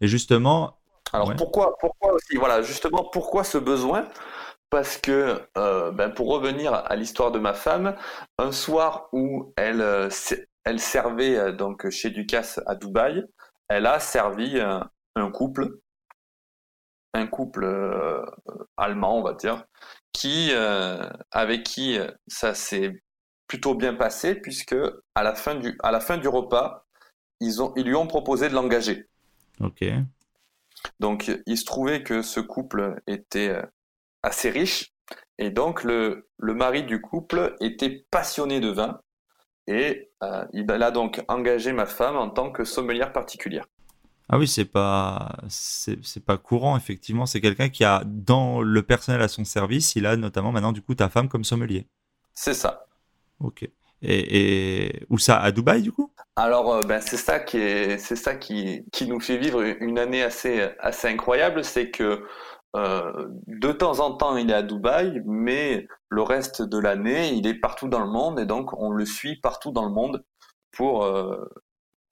Et 0.00 0.08
justement. 0.08 0.78
Alors 1.12 1.34
pourquoi, 1.36 1.76
pourquoi 1.78 2.12
aussi 2.12 2.36
Voilà, 2.36 2.62
justement, 2.62 3.08
pourquoi 3.12 3.44
ce 3.44 3.58
besoin? 3.58 4.08
Parce 4.68 4.96
que, 4.96 5.40
euh, 5.56 5.92
ben 5.92 6.10
pour 6.10 6.28
revenir 6.28 6.74
à 6.74 6.96
l'histoire 6.96 7.30
de 7.30 7.38
ma 7.38 7.54
femme, 7.54 7.94
un 8.38 8.50
soir 8.50 9.08
où 9.12 9.52
elle, 9.56 10.08
elle 10.64 10.80
servait 10.80 11.36
euh, 11.36 11.52
donc 11.52 11.88
chez 11.90 12.10
Ducasse 12.10 12.60
à 12.66 12.74
Dubaï. 12.74 13.24
Elle 13.68 13.86
a 13.86 14.00
servi 14.00 14.60
un, 14.60 15.30
couple, 15.30 15.78
un 17.14 17.26
couple 17.26 17.64
euh, 17.64 18.24
allemand, 18.76 19.18
on 19.18 19.22
va 19.22 19.34
dire, 19.34 19.64
qui 20.12 20.50
euh, 20.52 21.08
avec 21.30 21.62
qui 21.62 21.98
ça 22.26 22.54
s'est 22.54 23.02
plutôt 23.46 23.74
bien 23.74 23.94
passé 23.94 24.34
puisque 24.34 24.76
à 25.14 25.22
la 25.22 25.34
fin 25.34 25.54
du 25.54 25.78
à 25.82 25.92
la 25.92 26.00
fin 26.00 26.18
du 26.18 26.28
repas, 26.28 26.84
ils 27.40 27.62
ont 27.62 27.72
ils 27.76 27.84
lui 27.84 27.94
ont 27.94 28.06
proposé 28.06 28.48
de 28.48 28.54
l'engager. 28.54 29.08
Ok. 29.60 29.84
Donc 31.00 31.30
il 31.46 31.58
se 31.58 31.64
trouvait 31.64 32.02
que 32.02 32.22
ce 32.22 32.40
couple 32.40 33.00
était 33.06 33.56
assez 34.22 34.50
riche 34.50 34.92
et 35.38 35.50
donc 35.50 35.84
le 35.84 36.28
le 36.38 36.54
mari 36.54 36.84
du 36.84 37.00
couple 37.00 37.56
était 37.60 38.04
passionné 38.10 38.60
de 38.60 38.68
vin 38.68 39.00
et 39.66 40.10
euh, 40.22 40.44
il 40.52 40.70
a 40.70 40.90
donc 40.90 41.22
engagé 41.28 41.72
ma 41.72 41.86
femme 41.86 42.16
en 42.16 42.28
tant 42.28 42.50
que 42.50 42.64
sommelière 42.64 43.12
particulière. 43.12 43.66
Ah 44.28 44.38
oui, 44.38 44.48
c'est 44.48 44.64
pas 44.64 45.36
c'est 45.48 46.24
pas 46.24 46.38
courant 46.38 46.76
effectivement. 46.76 47.26
C'est 47.26 47.40
quelqu'un 47.40 47.68
qui 47.68 47.84
a 47.84 48.02
dans 48.06 48.62
le 48.62 48.82
personnel 48.82 49.20
à 49.20 49.28
son 49.28 49.44
service, 49.44 49.96
il 49.96 50.06
a 50.06 50.16
notamment 50.16 50.52
maintenant 50.52 50.72
du 50.72 50.82
coup 50.82 50.94
ta 50.94 51.08
femme 51.08 51.28
comme 51.28 51.44
sommelier. 51.44 51.86
C'est 52.32 52.54
ça. 52.54 52.86
Ok. 53.40 53.68
Et, 54.02 55.06
où 55.08 55.18
ça 55.18 55.38
à 55.38 55.50
Dubaï 55.50 55.82
du 55.82 55.92
coup? 55.92 56.10
Alors 56.36 56.74
euh, 56.74 56.80
ben 56.82 57.00
c'est 57.00 57.16
ça 57.16 57.38
qui 57.38 57.58
est 57.58 57.98
c'est 57.98 58.16
ça 58.16 58.34
qui 58.34 58.84
qui 58.92 59.06
nous 59.06 59.20
fait 59.20 59.36
vivre 59.36 59.62
une 59.62 59.98
année 60.00 60.22
assez 60.22 60.68
assez 60.80 61.06
incroyable, 61.08 61.64
c'est 61.64 61.90
que 61.90 62.24
euh, 62.76 63.28
de 63.46 63.70
temps 63.72 64.00
en 64.00 64.16
temps, 64.16 64.36
il 64.36 64.50
est 64.50 64.54
à 64.54 64.62
Dubaï, 64.62 65.22
mais 65.26 65.86
le 66.08 66.22
reste 66.22 66.62
de 66.62 66.78
l'année, 66.78 67.32
il 67.34 67.46
est 67.46 67.54
partout 67.54 67.88
dans 67.88 68.00
le 68.00 68.10
monde 68.10 68.40
et 68.40 68.46
donc 68.46 68.72
on 68.78 68.90
le 68.90 69.06
suit 69.06 69.36
partout 69.40 69.70
dans 69.70 69.84
le 69.84 69.92
monde 69.92 70.24
pour, 70.72 71.04
euh, 71.04 71.36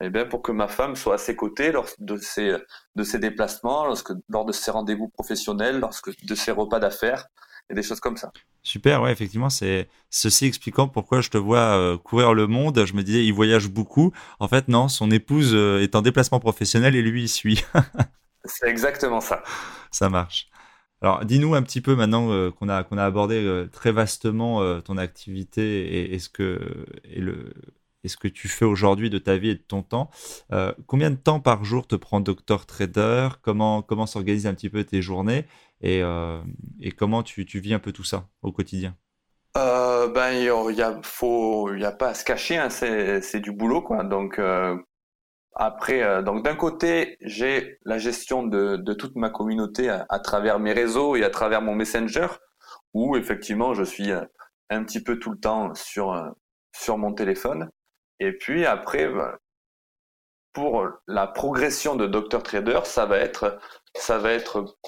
eh 0.01 0.11
bien, 0.11 0.27
pour 0.27 0.43
que 0.43 0.53
ma 0.53 0.68
femme 0.68 0.97
soit 0.97 1.14
à 1.14 1.18
ses 1.18 1.37
côtés 1.37 1.73
lors 1.73 1.89
de 1.99 2.16
ses, 2.16 2.57
de 2.97 3.03
ses 3.05 3.18
déplacements, 3.18 3.87
lorsque, 3.87 4.12
lors 4.29 4.45
de 4.45 4.53
ses 4.53 4.70
rendez-vous 4.70 5.09
professionnels, 5.09 5.81
lorsque 5.81 6.11
de 6.25 6.35
ses 6.37 6.53
repas 6.53 6.79
d'affaires 6.81 7.27
et 7.73 7.75
des 7.75 7.83
choses 7.83 7.99
comme 7.99 8.16
ça. 8.16 8.31
Super, 8.62 9.03
ouais, 9.03 9.11
effectivement, 9.11 9.51
c'est 9.51 9.89
ceci 10.11 10.47
expliquant 10.47 10.87
pourquoi 10.87 11.20
je 11.20 11.31
te 11.31 11.39
vois 11.39 11.77
euh, 11.77 11.99
courir 11.99 12.35
le 12.35 12.47
monde. 12.47 12.85
Je 12.85 12.93
me 12.95 13.03
disais, 13.03 13.25
il 13.25 13.33
voyage 13.33 13.68
beaucoup. 13.68 14.12
En 14.39 14.47
fait, 14.47 14.68
non, 14.68 14.87
son 14.87 15.11
épouse 15.11 15.55
est 15.55 15.97
en 15.97 16.03
déplacement 16.03 16.39
professionnel 16.39 16.95
et 16.95 17.03
lui, 17.03 17.23
il 17.23 17.29
suit. 17.29 17.64
c'est 18.45 18.68
exactement 18.68 19.20
ça. 19.20 19.43
Ça 19.91 20.09
marche. 20.09 20.49
Alors, 21.03 21.25
dis-nous 21.25 21.55
un 21.55 21.62
petit 21.62 21.81
peu 21.81 21.97
maintenant 21.97 22.31
euh, 22.31 22.53
qu'on 22.53 22.68
a, 22.68 22.85
qu'on 22.85 22.97
a 22.97 23.05
abordé 23.05 23.35
euh, 23.45 23.66
très 23.66 23.91
vastement 23.91 24.62
euh, 24.62 24.81
ton 24.81 24.97
activité 24.99 26.12
et, 26.14 26.18
ce 26.20 26.29
que, 26.29 26.87
et, 27.03 27.20
le, 27.20 27.53
et 28.05 28.09
ce 28.09 28.16
que 28.16 28.29
tu 28.29 28.47
fais 28.47 28.64
aujourd'hui 28.64 29.11
de 29.11 29.18
ta 29.18 29.37
vie 29.37 29.49
et 29.51 29.55
de 29.57 29.61
ton 29.61 29.83
temps. 29.83 30.11
combien 30.87 31.11
de 31.11 31.16
temps 31.16 31.41
par 31.41 31.64
jour 31.64 31.89
te 31.89 31.97
prend 31.97 32.20
Doctor 32.20 32.66
Trader? 32.66 33.31
Comment, 33.43 33.83
comment 33.83 34.07
s'organisent 34.07 34.47
un 34.47 34.55
petit 34.55 34.70
peu 34.70 34.85
tes 34.85 35.03
journées? 35.03 35.47
Et, 35.83 36.03
et 36.80 36.93
comment 36.93 37.22
tu, 37.22 37.45
vis 37.45 37.74
un 37.74 37.78
peu 37.78 37.93
tout 37.93 38.05
ça 38.05 38.28
au 38.43 38.53
quotidien? 38.53 38.97
Ben, 39.55 40.33
il 40.33 40.74
n'y 40.74 40.83
a, 40.83 41.01
faut, 41.03 41.74
y 41.74 41.85
a 41.85 41.93
pas 41.93 42.09
à 42.09 42.14
se 42.14 42.24
cacher, 42.24 42.57
hein, 42.57 42.70
c'est 42.70 43.41
du 43.41 43.53
boulot. 43.53 43.87
Donc, 44.05 44.39
après, 45.55 46.03
euh, 46.03 46.22
donc 46.22 46.45
d'un 46.45 46.57
côté, 46.57 47.18
j'ai 47.20 47.78
la 47.85 47.99
gestion 47.99 48.43
de, 48.43 48.93
toute 48.95 49.16
ma 49.16 49.30
communauté 49.30 49.91
à, 49.91 50.18
travers 50.18 50.59
mes 50.59 50.72
réseaux 50.72 51.16
et 51.16 51.24
à 51.24 51.30
travers 51.30 51.61
mon 51.61 51.74
messenger, 51.74 52.28
où 52.95 53.16
effectivement 53.16 53.74
je 53.74 53.85
suis 53.85 54.11
euh, 54.11 54.24
un 54.70 54.83
petit 54.85 55.03
peu 55.03 55.18
tout 55.18 55.30
le 55.30 55.39
temps 55.39 55.74
sur 55.74 56.12
euh, 56.12 56.30
sur 56.74 56.97
mon 56.97 57.12
téléphone. 57.12 57.70
Et 58.18 58.33
puis 58.33 58.64
après, 58.64 59.09
bah, 59.09 59.39
pour 60.55 60.89
la 61.07 61.26
progression 61.26 61.97
de 61.97 62.07
Dr 62.07 62.43
Trader, 62.43 62.80
ça 62.85 63.05
va 63.05 63.18
être 63.18 63.59
ça 63.95 64.18
va 64.18 64.33
être 64.33 64.78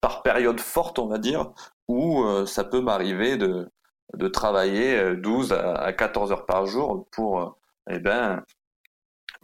par 0.00 0.22
période 0.22 0.60
forte, 0.60 0.98
on 0.98 1.06
va 1.06 1.18
dire, 1.18 1.52
où 1.88 2.24
ça 2.46 2.64
peut 2.64 2.80
m'arriver 2.80 3.36
de 3.36 3.70
de 4.14 4.26
travailler 4.26 5.14
12 5.16 5.52
à 5.52 5.92
14 5.92 6.32
heures 6.32 6.46
par 6.46 6.66
jour 6.66 7.06
pour 7.12 7.60
eh 7.88 8.00
ben 8.00 8.42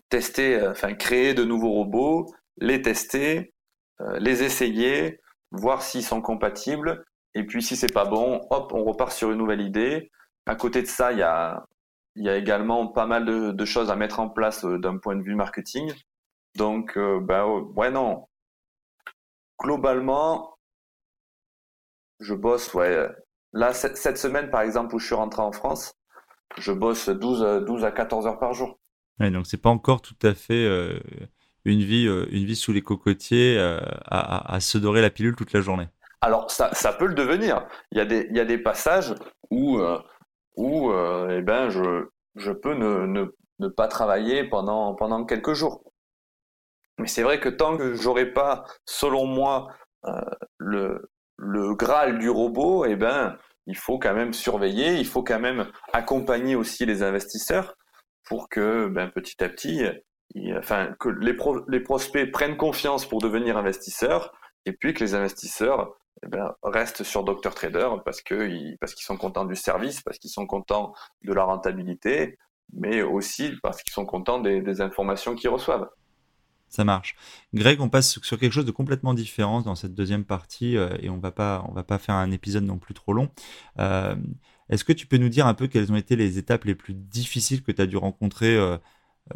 tester, 0.08 0.56
euh, 0.56 0.72
enfin 0.72 0.94
créer 0.94 1.34
de 1.34 1.44
nouveaux 1.44 1.72
robots, 1.72 2.26
les 2.58 2.82
tester, 2.82 3.52
euh, 4.00 4.18
les 4.18 4.42
essayer, 4.42 5.20
voir 5.50 5.82
s'ils 5.82 6.04
sont 6.04 6.22
compatibles. 6.22 7.04
Et 7.34 7.44
puis 7.44 7.62
si 7.62 7.76
c'est 7.76 7.92
pas 7.92 8.04
bon, 8.04 8.40
hop, 8.50 8.72
on 8.74 8.84
repart 8.84 9.12
sur 9.12 9.30
une 9.30 9.38
nouvelle 9.38 9.60
idée. 9.60 10.10
À 10.46 10.54
côté 10.54 10.82
de 10.82 10.86
ça, 10.86 11.12
il 11.12 11.18
y 11.18 11.22
a, 11.22 11.66
y 12.16 12.28
a 12.28 12.36
également 12.36 12.86
pas 12.88 13.06
mal 13.06 13.24
de, 13.26 13.64
choses 13.64 13.90
à 13.90 13.96
mettre 13.96 14.20
en 14.20 14.28
place 14.28 14.64
euh, 14.64 14.78
d'un 14.78 14.98
point 14.98 15.16
de 15.16 15.22
vue 15.22 15.34
marketing. 15.34 15.92
Donc, 16.56 16.96
ben 16.96 17.44
ouais, 17.76 17.90
non. 17.90 18.28
Globalement, 19.58 20.56
je 22.20 22.34
bosse, 22.34 22.72
ouais. 22.74 23.08
Là, 23.52 23.72
cette, 23.72 24.18
semaine, 24.18 24.50
par 24.50 24.62
exemple, 24.62 24.94
où 24.94 24.98
je 24.98 25.06
suis 25.06 25.14
rentré 25.14 25.42
en 25.42 25.52
France, 25.52 25.94
je 26.58 26.72
bosse 26.72 27.08
12, 27.08 27.64
12 27.66 27.84
à 27.84 27.90
14 27.90 28.26
heures 28.26 28.38
par 28.38 28.52
jour. 28.52 28.78
Ouais, 29.18 29.30
donc 29.30 29.46
c'est 29.46 29.60
pas 29.60 29.70
encore 29.70 30.02
tout 30.02 30.16
à 30.22 30.34
fait 30.34 30.66
euh, 30.66 31.00
une 31.64 31.80
vie, 31.80 32.06
euh, 32.06 32.26
une 32.30 32.44
vie 32.44 32.56
sous 32.56 32.72
les 32.72 32.82
cocotiers 32.82 33.56
euh, 33.58 33.80
à, 34.04 34.54
à, 34.54 34.60
se 34.60 34.76
dorer 34.76 35.00
la 35.00 35.10
pilule 35.10 35.36
toute 35.36 35.52
la 35.52 35.62
journée. 35.62 35.88
Alors 36.20 36.50
ça, 36.50 36.74
ça 36.74 36.92
peut 36.92 37.06
le 37.06 37.14
devenir. 37.14 37.66
Il 37.92 37.98
y 37.98 38.00
a 38.00 38.04
des, 38.04 38.26
il 38.28 38.36
y 38.36 38.40
a 38.40 38.44
des 38.44 38.58
passages 38.58 39.14
où, 39.50 39.80
où 40.56 40.92
eh 41.30 41.42
ben 41.42 41.70
je, 41.70 42.08
je 42.34 42.52
peux 42.52 42.74
ne, 42.74 43.06
ne, 43.06 43.26
ne, 43.58 43.68
pas 43.68 43.88
travailler 43.88 44.44
pendant, 44.44 44.94
pendant 44.94 45.24
quelques 45.24 45.54
jours. 45.54 45.82
Mais 46.98 47.06
c'est 47.06 47.22
vrai 47.22 47.40
que 47.40 47.48
tant 47.48 47.76
que 47.76 47.94
j'aurai 47.94 48.32
pas, 48.32 48.64
selon 48.86 49.26
moi, 49.26 49.68
euh, 50.06 50.20
le, 50.58 51.10
le 51.36 51.74
Graal 51.74 52.18
du 52.18 52.30
robot, 52.30 52.84
eh 52.86 52.96
ben, 52.96 53.36
il 53.66 53.76
faut 53.76 53.98
quand 53.98 54.14
même 54.14 54.32
surveiller, 54.32 54.94
il 54.96 55.06
faut 55.06 55.22
quand 55.22 55.40
même 55.40 55.70
accompagner 55.92 56.56
aussi 56.56 56.86
les 56.86 57.02
investisseurs 57.02 57.74
pour 58.24 58.48
que 58.48 58.88
ben, 58.88 59.10
petit 59.10 59.42
à 59.42 59.48
petit, 59.48 59.82
enfin, 60.56 60.94
que 60.98 61.08
les, 61.08 61.36
les 61.68 61.80
prospects 61.80 62.30
prennent 62.30 62.56
confiance 62.56 63.06
pour 63.06 63.20
devenir 63.20 63.56
investisseurs 63.56 64.32
et 64.64 64.72
puis 64.72 64.94
que 64.94 65.04
les 65.04 65.14
investisseurs 65.14 65.96
eh 66.24 66.28
ben, 66.28 66.54
restent 66.62 67.02
sur 67.02 67.24
Dr 67.24 67.54
Trader 67.54 67.90
parce 68.04 68.22
que 68.22 68.76
parce 68.78 68.94
qu'ils 68.94 69.04
sont 69.04 69.16
contents 69.16 69.44
du 69.44 69.56
service, 69.56 70.00
parce 70.00 70.18
qu'ils 70.18 70.30
sont 70.30 70.46
contents 70.46 70.94
de 71.22 71.32
la 71.32 71.44
rentabilité, 71.44 72.38
mais 72.72 73.02
aussi 73.02 73.52
parce 73.62 73.82
qu'ils 73.82 73.92
sont 73.92 74.06
contents 74.06 74.40
des 74.40 74.80
informations 74.80 75.34
qu'ils 75.34 75.50
reçoivent. 75.50 75.88
Ça 76.68 76.84
marche. 76.84 77.16
Greg, 77.54 77.80
on 77.80 77.88
passe 77.88 78.18
sur 78.20 78.38
quelque 78.38 78.52
chose 78.52 78.64
de 78.64 78.70
complètement 78.70 79.14
différent 79.14 79.62
dans 79.62 79.74
cette 79.74 79.94
deuxième 79.94 80.24
partie 80.24 80.76
euh, 80.76 80.96
et 81.00 81.10
on 81.10 81.18
va 81.18 81.30
pas, 81.30 81.64
on 81.68 81.72
va 81.72 81.84
pas 81.84 81.98
faire 81.98 82.16
un 82.16 82.30
épisode 82.30 82.64
non 82.64 82.78
plus 82.78 82.94
trop 82.94 83.12
long. 83.12 83.30
Euh, 83.78 84.16
est-ce 84.68 84.84
que 84.84 84.92
tu 84.92 85.06
peux 85.06 85.16
nous 85.16 85.28
dire 85.28 85.46
un 85.46 85.54
peu 85.54 85.68
quelles 85.68 85.92
ont 85.92 85.96
été 85.96 86.16
les 86.16 86.38
étapes 86.38 86.64
les 86.64 86.74
plus 86.74 86.94
difficiles 86.94 87.62
que 87.62 87.70
tu 87.70 87.80
as 87.80 87.86
dû 87.86 87.96
rencontrer 87.96 88.56
euh, 88.56 88.78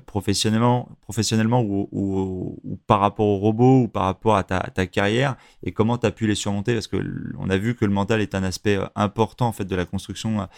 professionnellement, 0.07 0.89
professionnellement 1.03 1.62
ou, 1.62 2.61
par 2.87 3.01
rapport 3.01 3.26
au 3.26 3.39
robot 3.39 3.83
ou 3.83 3.89
par 3.89 4.05
rapport 4.05 4.37
à 4.37 4.45
ta, 4.45 4.87
carrière 4.87 5.37
et 5.62 5.72
comment 5.72 5.99
tu 5.99 6.07
as 6.07 6.11
pu 6.11 6.26
les 6.26 6.35
surmonter? 6.35 6.74
Parce 6.74 6.89
qu'on 6.89 7.49
a 7.49 7.57
vu 7.57 7.74
que 7.76 7.85
le 7.85 7.93
mental 7.93 8.20
est 8.20 8.35
un 8.35 8.43
aspect 8.43 8.78
important 8.95 9.49
en 9.49 9.53
fait 9.53 9.64
de 9.64 9.74
la 9.74 9.85
construction 9.85 10.49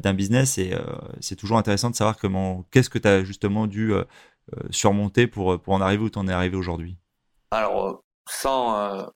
d'un 0.00 0.14
business 0.14 0.58
et 0.58 0.72
c'est 1.18 1.34
toujours 1.34 1.58
intéressant 1.58 1.90
de 1.90 1.96
savoir 1.96 2.16
comment, 2.16 2.64
qu'est-ce 2.70 2.88
que 2.88 2.98
tu 2.98 3.08
as 3.08 3.24
justement 3.24 3.66
dû 3.66 3.92
surmonter 4.70 5.26
pour, 5.26 5.60
pour 5.60 5.74
en 5.74 5.80
arriver 5.80 6.04
où 6.04 6.10
tu 6.10 6.18
en 6.18 6.28
es 6.28 6.32
arrivé 6.32 6.56
aujourd'hui 6.56 6.98
Alors, 7.50 7.86
euh, 7.86 7.92
sans, 8.28 8.78
euh, 8.78 9.06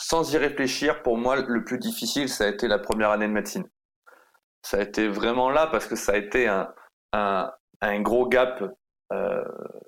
sans 0.00 0.32
y 0.32 0.36
réfléchir, 0.36 1.02
pour 1.02 1.18
moi, 1.18 1.36
le 1.36 1.64
plus 1.64 1.78
difficile, 1.78 2.28
ça 2.28 2.44
a 2.44 2.48
été 2.48 2.68
la 2.68 2.78
première 2.78 3.10
année 3.10 3.28
de 3.28 3.32
médecine. 3.32 3.68
Ça 4.62 4.78
a 4.78 4.82
été 4.82 5.08
vraiment 5.08 5.50
là 5.50 5.66
parce 5.66 5.86
que 5.86 5.96
ça 5.96 6.12
a 6.12 6.16
été 6.16 6.48
un, 6.48 6.72
un, 7.12 7.50
un 7.80 8.00
gros 8.00 8.28
gap 8.28 8.64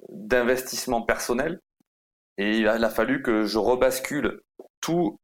d'investissement 0.09 1.03
personnel. 1.03 1.61
Et 2.39 2.59
il 2.59 2.69
a, 2.69 2.77
il 2.77 2.85
a, 2.85 2.89
fallu 2.89 3.23
que 3.23 3.45
je 3.45 3.59
rebascule 3.59 4.41
tout 4.81 5.19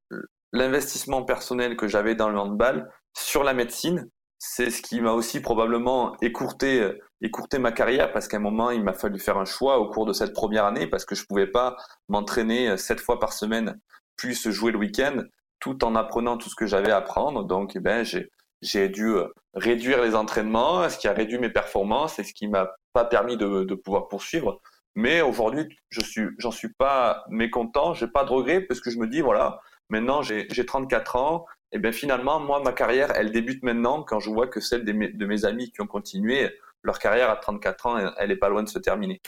l'investissement 0.53 1.25
personnel 1.25 1.77
que 1.77 1.89
j'avais 1.89 2.15
dans 2.15 2.29
le 2.29 2.39
handball 2.39 2.91
sur 3.17 3.45
la 3.45 3.55
médecine. 3.55 4.11
C'est 4.39 4.71
ce 4.71 4.83
qui 4.83 5.01
m'a 5.01 5.13
aussi 5.13 5.41
probablement 5.41 6.17
écourté 6.21 6.93
écourter 7.23 7.59
ma 7.59 7.73
carrière 7.73 8.13
parce 8.13 8.29
qu'à 8.29 8.37
un 8.37 8.41
moment, 8.41 8.71
il 8.71 8.85
m'a 8.85 8.93
fallu 8.93 9.19
faire 9.19 9.39
un 9.39 9.45
choix 9.45 9.79
au 9.79 9.89
cours 9.89 10.07
de 10.07 10.13
cette 10.13 10.33
première 10.33 10.65
année 10.65 10.87
parce 10.87 11.05
que 11.05 11.15
je 11.15 11.25
pouvais 11.27 11.47
pas 11.47 11.77
m'entraîner 12.09 12.69
euh, 12.69 12.77
sept 12.77 13.01
fois 13.01 13.19
par 13.19 13.33
semaine 13.33 13.79
plus 14.17 14.49
jouer 14.51 14.73
le 14.73 14.79
week-end 14.79 15.23
tout 15.61 15.85
en 15.85 15.95
apprenant 15.95 16.37
tout 16.37 16.49
ce 16.49 16.55
que 16.55 16.67
j'avais 16.67 16.91
à 16.91 16.99
apprendre. 16.99 17.45
Donc, 17.45 17.77
eh 17.77 17.81
ben, 17.81 18.05
j'ai, 18.05 18.89
dû 18.89 19.09
euh, 19.09 19.29
réduire 19.55 20.03
les 20.03 20.15
entraînements, 20.15 20.89
ce 20.89 20.99
qui 20.99 21.09
a 21.09 21.13
réduit 21.13 21.39
mes 21.39 21.51
performances 21.51 22.19
et 22.19 22.25
ce 22.25 22.33
qui 22.33 22.49
m'a 22.49 22.71
pas 22.93 23.05
permis 23.05 23.37
de, 23.37 23.65
de 23.65 23.75
pouvoir 23.75 24.09
poursuivre. 24.09 24.61
Mais 24.95 25.21
aujourd'hui, 25.21 25.69
je 25.91 26.01
suis, 26.01 26.27
j'en 26.39 26.51
suis 26.51 26.73
pas 26.73 27.25
mécontent, 27.29 27.93
j'ai 27.93 28.09
pas 28.09 28.25
de 28.25 28.31
regrets 28.31 28.63
parce 28.63 28.81
que 28.81 28.91
je 28.91 28.99
me 28.99 29.07
dis, 29.07 29.21
voilà, 29.21 29.61
maintenant 29.91 30.23
j'ai 30.23 30.47
34 30.47 31.17
ans, 31.17 31.45
et 31.73 31.79
bien 31.79 31.93
finalement, 31.93 32.41
moi, 32.41 32.61
ma 32.63 32.73
carrière, 32.73 33.13
elle 33.15 33.33
débute 33.33 33.63
maintenant 33.63 34.03
quand 34.03 34.21
je 34.21 34.31
vois 34.31 34.47
que 34.47 34.61
celle 34.61 34.85
de 34.85 34.93
mes, 34.93 35.45
amis 35.45 35.73
qui 35.73 35.81
ont 35.81 35.87
continué, 35.87 36.51
leur 36.83 36.99
carrière 36.99 37.31
à 37.31 37.37
34 37.37 37.87
ans, 37.87 38.13
elle 38.17 38.31
est 38.31 38.37
pas 38.37 38.49
loin 38.49 38.63
de 38.63 38.69
se 38.69 38.79
terminer. 38.79 39.21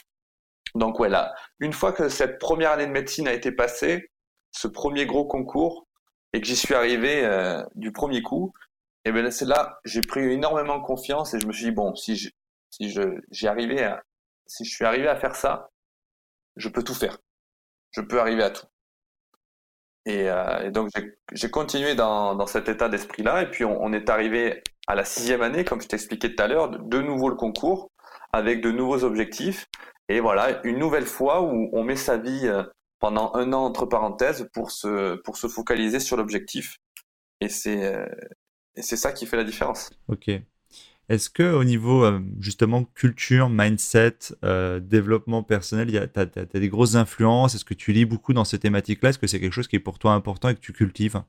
Donc 0.74 0.97
voilà, 0.99 1.34
une 1.59 1.72
fois 1.72 1.93
que 1.93 2.09
cette 2.09 2.39
première 2.39 2.72
année 2.72 2.86
de 2.86 2.93
médecine 2.93 3.26
a 3.26 3.32
été 3.32 3.51
passée, 3.53 4.11
ce 4.53 4.68
premier 4.68 5.07
gros 5.07 5.26
concours, 5.26 5.86
et 6.32 6.41
que 6.41 6.47
j'y 6.47 6.57
suis 6.57 6.74
arrivé 6.74 7.24
euh, 7.24 7.62
du 7.74 7.93
premier 7.93 8.22
coup, 8.22 8.53
et 9.05 9.12
bien 9.12 9.30
c'est 9.30 9.47
là 9.47 9.80
j'ai 9.84 10.03
pris 10.03 10.20
énormément 10.20 10.80
confiance 10.80 11.32
et 11.32 11.41
je 11.41 11.47
me 11.47 11.53
suis 11.53 11.66
dit 11.66 11.70
bon 11.70 11.95
si 11.95 12.16
je, 12.16 12.28
j'ai 13.30 13.49
arrivé 13.49 13.91
si 14.47 14.64
je 14.64 14.70
suis 14.70 14.84
arrivé 14.84 15.09
à 15.09 15.16
faire 15.16 15.34
ça, 15.36 15.70
je 16.57 16.68
peux 16.68 16.82
tout 16.82 16.95
faire, 16.95 17.18
je 17.93 18.01
peux 18.01 18.20
arriver 18.20 18.43
à 18.43 18.51
tout. 18.51 18.66
Et, 20.07 20.28
euh, 20.30 20.70
donc 20.70 20.90
j'ai 21.32 21.51
continué 21.51 21.94
dans, 21.94 22.34
dans, 22.34 22.46
cet 22.46 22.68
état 22.68 22.88
d'esprit 22.88 23.22
là 23.22 23.42
et 23.42 23.51
puis 23.51 23.64
on, 23.64 23.92
est 23.92 24.09
arrivé 24.09 24.62
à 24.86 24.94
la 24.94 25.05
sixième 25.05 25.42
année, 25.42 25.64
comme 25.64 25.82
je 25.82 25.88
t'expliquais 25.88 26.34
tout 26.34 26.42
à 26.42 26.46
l'heure, 26.46 26.70
de 26.70 27.01
nouveau 27.03 27.28
le 27.28 27.34
concours 27.34 27.90
avec 28.32 28.61
de 28.61 28.70
nouveaux 28.70 29.05
objectifs. 29.05 29.66
Et 30.09 30.20
voilà, 30.20 30.61
une 30.64 30.78
nouvelle 30.78 31.07
fois 31.07 31.42
où 31.42 31.68
on 31.72 31.84
met 31.84 31.96
sa 31.96 32.16
vie 32.16 32.46
euh, 32.46 32.62
pendant 32.99 33.34
un 33.34 33.53
an 33.53 33.64
entre 33.64 33.86
parenthèses 33.86 34.49
pour 34.53 34.70
se, 34.70 35.16
pour 35.16 35.36
se 35.36 35.46
focaliser 35.46 36.01
sur 36.01 36.16
l'objectif. 36.16 36.78
Et 37.40 37.49
c'est, 37.49 37.84
euh, 37.84 38.07
et 38.74 38.82
ça 38.82 39.12
qui 39.12 39.26
fait 39.26 39.36
la 39.36 39.44
différence. 39.44 39.90
Ok. 40.09 40.30
Est-ce 41.09 41.30
que 41.30 41.54
au 41.54 41.64
niveau 41.64 42.04
euh, 42.04 42.20
justement 42.40 42.84
culture, 42.84 43.48
mindset, 43.48 44.18
développement 44.80 45.42
personnel, 45.42 45.90
tu 45.90 46.20
as, 46.20 46.26
des 46.26 46.68
grosses 46.68 46.96
influences? 46.96 47.54
Est-ce 47.54 47.64
que 47.64 47.74
tu 47.74 47.92
lis 47.92 48.04
beaucoup 48.04 48.34
dans 48.34 48.44
ces 48.44 48.59
thématiques-là? 48.59 49.11
Est-ce 49.11 49.18
que 49.18 49.26
c'est 49.26 49.40
quelque 49.40 49.52
chose 49.52 49.68
qui 49.68 49.76
est 49.76 49.80
pour 49.80 49.98
toi 49.98 50.12
important 50.12 50.50
et 50.50 50.54
que 50.54 50.61
tu 50.61 50.72
cultives? 50.72 51.22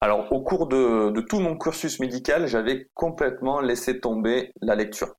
Alors, 0.00 0.30
au 0.30 0.42
cours 0.42 0.66
de, 0.66 1.20
tout 1.22 1.40
mon 1.40 1.56
cursus 1.56 2.00
médical, 2.00 2.46
j'avais 2.46 2.88
complètement 2.94 3.60
laissé 3.60 3.98
tomber 3.98 4.52
la 4.60 4.74
lecture. 4.74 5.14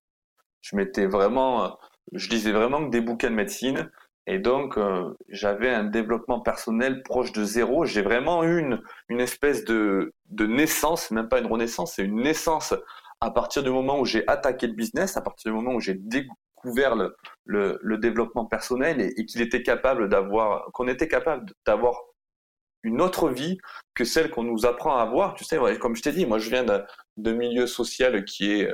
Je 0.62 0.76
m'étais 0.76 1.08
vraiment, 1.08 1.78
je 2.14 2.30
lisais 2.30 2.52
vraiment 2.52 2.86
que 2.86 2.92
des 2.92 3.02
bouquins 3.02 3.32
de 3.32 3.36
médecine, 3.36 3.90
et 4.28 4.38
donc 4.38 4.78
euh, 4.78 5.16
j'avais 5.30 5.70
un 5.70 5.86
développement 5.86 6.42
personnel 6.42 7.02
proche 7.02 7.32
de 7.32 7.44
zéro. 7.44 7.86
J'ai 7.86 8.04
vraiment 8.04 8.44
eu 8.44 8.60
une, 8.60 8.82
une 9.10 9.20
espèce 9.20 9.66
de, 9.66 10.14
de 10.30 10.46
naissance, 10.46 11.10
même 11.10 11.30
pas 11.30 11.40
une 11.40 11.48
renaissance, 11.48 11.96
c'est 11.96 12.04
une 12.04 12.22
naissance 12.22 12.76
à 13.22 13.32
partir 13.32 13.64
du 13.64 13.70
moment 13.70 14.00
où 14.00 14.06
j'ai 14.06 14.28
attaqué 14.28 14.68
le 14.68 14.74
business, 14.74 15.18
à 15.18 15.22
partir 15.22 15.52
du 15.52 15.56
moment 15.58 15.74
où 15.74 15.80
j'ai 15.80 15.96
découvert 15.96 16.96
le, 16.96 17.16
le, 17.46 17.98
développement 17.98 18.46
personnel 18.46 19.02
et, 19.02 19.26
qu'il 19.26 19.42
était 19.42 19.64
capable 19.64 20.10
d'avoir, 20.10 20.72
qu'on 20.74 20.88
était 20.88 21.08
capable 21.08 21.52
d'avoir 21.66 22.00
une 22.84 23.02
autre 23.02 23.30
vie 23.30 23.58
que 23.94 24.04
celle 24.04 24.30
qu'on 24.30 24.44
nous 24.44 24.66
apprend 24.66 24.98
à 24.98 25.02
avoir. 25.02 25.34
Tu 25.34 25.44
sais, 25.44 25.58
comme 25.80 25.96
je 25.96 26.02
t'ai 26.02 26.12
dit, 26.12 26.26
moi 26.26 26.40
je 26.40 26.50
viens 26.50 26.64
d'un 26.64 27.34
milieu 27.34 27.68
social 27.68 28.24
qui 28.26 28.52
est 28.52 28.70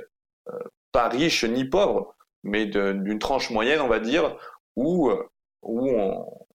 euh, 0.49 0.59
pas 0.91 1.09
riche 1.09 1.43
ni 1.45 1.65
pauvre, 1.65 2.15
mais 2.43 2.65
d'une 2.65 3.19
tranche 3.19 3.49
moyenne, 3.49 3.81
on 3.81 3.87
va 3.87 3.99
dire, 3.99 4.37
où, 4.75 5.09
euh, 5.09 5.29
où 5.61 5.89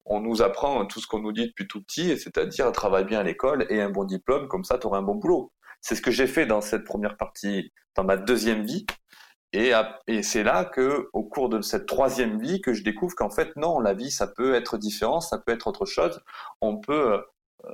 on, 0.05 0.19
nous 0.19 0.41
apprend 0.41 0.85
tout 0.85 0.99
ce 0.99 1.07
qu'on 1.07 1.19
nous 1.19 1.31
dit 1.31 1.47
depuis 1.47 1.67
tout 1.67 1.81
petit, 1.81 2.17
c'est-à-dire 2.17 2.71
travaille 2.71 3.05
bien 3.05 3.19
à 3.19 3.23
l'école 3.23 3.65
et 3.69 3.81
un 3.81 3.89
bon 3.89 4.03
diplôme, 4.03 4.47
comme 4.47 4.63
ça 4.63 4.77
tu 4.77 4.87
auras 4.87 4.99
un 4.99 5.03
bon 5.03 5.15
boulot. 5.15 5.51
C'est 5.87 5.95
ce 5.95 6.01
que 6.01 6.11
j'ai 6.11 6.27
fait 6.27 6.45
dans 6.45 6.59
cette 6.59 6.83
première 6.83 7.15
partie, 7.15 7.71
dans 7.95 8.03
ma 8.03 8.17
deuxième 8.17 8.65
vie. 8.65 8.85
Et, 9.53 9.71
c'est 10.21 10.43
là 10.43 10.65
que, 10.65 11.07
au 11.13 11.23
cours 11.23 11.47
de 11.47 11.61
cette 11.61 11.85
troisième 11.85 12.41
vie, 12.41 12.59
que 12.59 12.73
je 12.73 12.83
découvre 12.83 13.15
qu'en 13.15 13.29
fait, 13.29 13.55
non, 13.55 13.79
la 13.79 13.93
vie, 13.93 14.11
ça 14.11 14.27
peut 14.27 14.53
être 14.53 14.77
différent, 14.77 15.21
ça 15.21 15.37
peut 15.37 15.53
être 15.53 15.65
autre 15.67 15.85
chose. 15.85 16.21
On 16.59 16.77
peut 16.77 17.23
euh, 17.63 17.71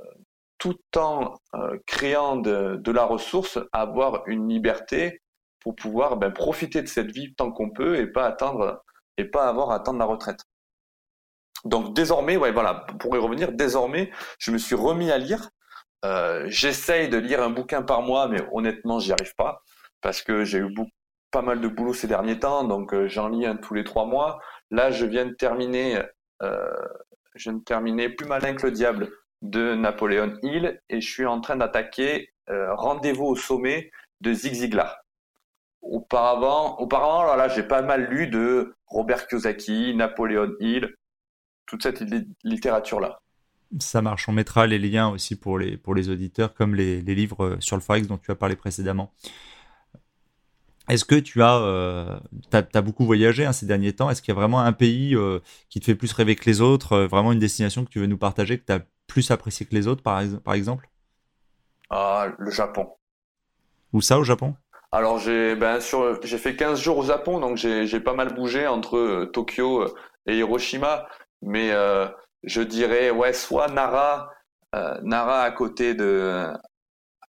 tout 0.58 0.78
en 0.96 1.34
euh, 1.56 1.76
créant 1.86 2.36
de, 2.36 2.90
la 2.92 3.04
ressource, 3.04 3.58
avoir 3.72 4.22
une 4.28 4.48
liberté 4.48 5.20
pour 5.58 5.74
pouvoir 5.74 6.16
ben, 6.16 6.30
profiter 6.30 6.82
de 6.82 6.86
cette 6.86 7.10
vie 7.10 7.34
tant 7.34 7.50
qu'on 7.50 7.70
peut 7.70 7.96
et 7.96 8.06
pas 8.06 8.26
attendre 8.26 8.84
et 9.16 9.24
pas 9.24 9.48
avoir 9.48 9.72
à 9.72 9.74
attendre 9.74 9.98
la 9.98 10.04
retraite. 10.04 10.44
Donc 11.64 11.96
désormais, 11.96 12.36
voilà, 12.36 12.86
pour 13.00 13.16
y 13.16 13.18
revenir, 13.18 13.50
désormais, 13.50 14.12
je 14.38 14.52
me 14.52 14.58
suis 14.58 14.76
remis 14.76 15.10
à 15.10 15.18
lire. 15.18 15.50
Euh, 16.04 16.44
j'essaye 16.48 17.08
de 17.08 17.18
lire 17.18 17.42
un 17.42 17.50
bouquin 17.50 17.82
par 17.82 18.02
mois, 18.02 18.28
mais 18.28 18.40
honnêtement, 18.52 18.98
j'y 18.98 19.12
arrive 19.12 19.34
pas 19.34 19.62
parce 20.00 20.22
que 20.22 20.44
j'ai 20.44 20.58
eu 20.58 20.74
pas 21.30 21.42
mal 21.42 21.60
de 21.60 21.68
boulot 21.68 21.94
ces 21.94 22.06
derniers 22.06 22.38
temps, 22.38 22.64
donc 22.64 22.92
euh, 22.92 23.08
j'en 23.08 23.28
lis 23.28 23.46
un 23.46 23.56
tous 23.56 23.74
les 23.74 23.84
trois 23.84 24.04
mois. 24.04 24.38
Là, 24.70 24.90
je 24.90 25.06
viens 25.06 25.26
de 25.26 25.32
terminer, 25.32 26.02
je 27.34 27.50
de 27.50 27.58
terminer 27.60 28.08
plus 28.10 28.26
malin 28.26 28.54
que 28.54 28.66
le 28.66 28.72
diable 28.72 29.10
de 29.44 29.74
Napoléon 29.74 30.38
Hill 30.42 30.80
et 30.88 31.00
je 31.00 31.10
suis 31.10 31.26
en 31.26 31.40
train 31.40 31.56
d'attaquer 31.56 32.30
euh, 32.50 32.74
Rendez-vous 32.74 33.26
au 33.26 33.36
sommet 33.36 33.90
de 34.20 34.32
Zig 34.32 34.54
Ziglar. 34.54 34.96
Auparavant, 35.82 36.78
auparavant 36.78 37.36
là, 37.36 37.48
j'ai 37.48 37.62
pas 37.62 37.82
mal 37.82 38.06
lu 38.06 38.26
de 38.26 38.74
Robert 38.86 39.26
Kiyosaki, 39.26 39.94
Napoléon 39.94 40.52
Hill, 40.60 40.94
toute 41.66 41.82
cette 41.82 42.02
littérature-là. 42.42 43.20
Ça 43.80 44.02
marche, 44.02 44.28
on 44.28 44.32
mettra 44.32 44.66
les 44.66 44.78
liens 44.78 45.08
aussi 45.08 45.36
pour 45.36 45.58
les, 45.58 45.76
pour 45.76 45.94
les 45.94 46.08
auditeurs, 46.08 46.54
comme 46.54 46.74
les, 46.74 47.02
les 47.02 47.14
livres 47.14 47.44
euh, 47.44 47.56
sur 47.60 47.76
le 47.76 47.82
Forex 47.82 48.06
dont 48.06 48.18
tu 48.18 48.30
as 48.30 48.34
parlé 48.34 48.56
précédemment. 48.56 49.12
Est-ce 50.88 51.04
que 51.04 51.14
tu 51.14 51.42
as, 51.42 51.56
euh, 51.56 52.18
as, 52.52 52.82
beaucoup 52.82 53.06
voyagé 53.06 53.46
hein, 53.46 53.52
ces 53.52 53.66
derniers 53.66 53.94
temps? 53.94 54.10
Est-ce 54.10 54.20
qu'il 54.20 54.34
y 54.34 54.36
a 54.36 54.38
vraiment 54.38 54.60
un 54.60 54.72
pays 54.72 55.16
qui 55.70 55.80
te 55.80 55.86
fait 55.86 55.94
plus 55.94 56.12
rêver 56.12 56.36
que 56.36 56.44
les 56.44 56.60
autres 56.60 56.98
Vraiment 57.04 57.32
une 57.32 57.38
destination 57.38 57.86
que 57.86 57.90
tu 57.90 58.00
veux 58.00 58.06
nous 58.06 58.18
partager, 58.18 58.58
que 58.58 58.66
tu 58.66 58.72
as 58.72 58.80
plus 59.06 59.30
apprécié 59.30 59.64
que 59.64 59.74
les 59.74 59.86
autres, 59.86 60.02
par, 60.02 60.22
par 60.44 60.52
exemple? 60.52 60.90
Ah, 61.88 62.28
le 62.38 62.50
Japon. 62.50 62.88
Où 63.92 64.00
ça, 64.00 64.18
au 64.18 64.24
Japon? 64.24 64.54
Alors, 64.90 65.18
j'ai 65.18 65.56
ben, 65.56 65.80
fait 65.80 66.56
15 66.56 66.80
jours 66.80 66.98
au 66.98 67.04
Japon, 67.04 67.40
donc 67.40 67.56
j'ai 67.56 68.00
pas 68.00 68.14
mal 68.14 68.34
bougé 68.34 68.66
entre 68.66 68.96
euh, 68.96 69.26
Tokyo 69.26 69.82
euh, 69.82 69.94
et 70.26 70.38
Hiroshima. 70.38 71.06
mais 71.42 71.70
je 72.46 72.62
dirais 72.62 73.10
ouais 73.10 73.32
soit 73.32 73.68
Nara, 73.68 74.30
Nara 75.02 75.42
à 75.42 75.50
côté 75.50 75.94
de 75.94 76.52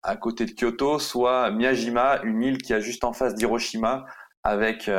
à 0.02 0.16
côté 0.16 0.46
de 0.46 0.52
Kyoto, 0.52 1.00
soit 1.00 1.52
Miyajima, 1.52 2.22
une 2.24 2.42
île 2.44 2.58
qui 2.60 2.74
est 2.74 2.82
juste 2.82 3.04
en 3.04 3.14
face 3.14 3.36
d'Hiroshima, 3.36 4.06
avec 4.44 4.90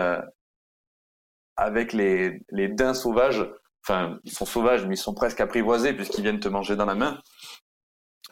avec 1.57 1.93
les 1.93 2.41
les 2.51 2.69
daims 2.69 2.95
sauvages. 2.95 3.47
Enfin, 3.87 4.19
ils 4.25 4.33
sont 4.33 4.47
sauvages, 4.47 4.87
mais 4.87 4.95
ils 4.95 4.99
sont 4.99 5.15
presque 5.15 5.41
apprivoisés 5.41 5.95
puisqu'ils 5.95 6.23
viennent 6.23 6.41
te 6.41 6.49
manger 6.49 6.77
dans 6.77 6.87
la 6.87 6.95
main. 6.95 7.19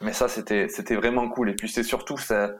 Mais 0.01 0.13
ça, 0.13 0.27
c'était 0.27 0.67
c'était 0.69 0.95
vraiment 0.95 1.29
cool. 1.29 1.49
Et 1.49 1.55
puis 1.55 1.69
c'est 1.69 1.83
surtout 1.83 2.17
ça, 2.17 2.51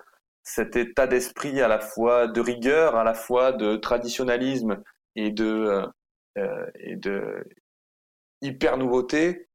cet 0.43 0.75
état 0.75 1.07
d'esprit 1.07 1.61
à 1.61 1.67
la 1.67 1.79
fois 1.79 2.27
de 2.27 2.41
rigueur, 2.41 2.95
à 2.95 3.03
la 3.03 3.13
fois 3.13 3.51
de 3.51 3.75
traditionnalisme 3.75 4.81
et 5.15 5.31
de 5.31 5.45
euh, 5.45 5.87
euh, 6.37 6.65
et 6.75 6.95
de 6.95 7.43
hyper 8.41 8.77
nouveauté, 8.77 9.49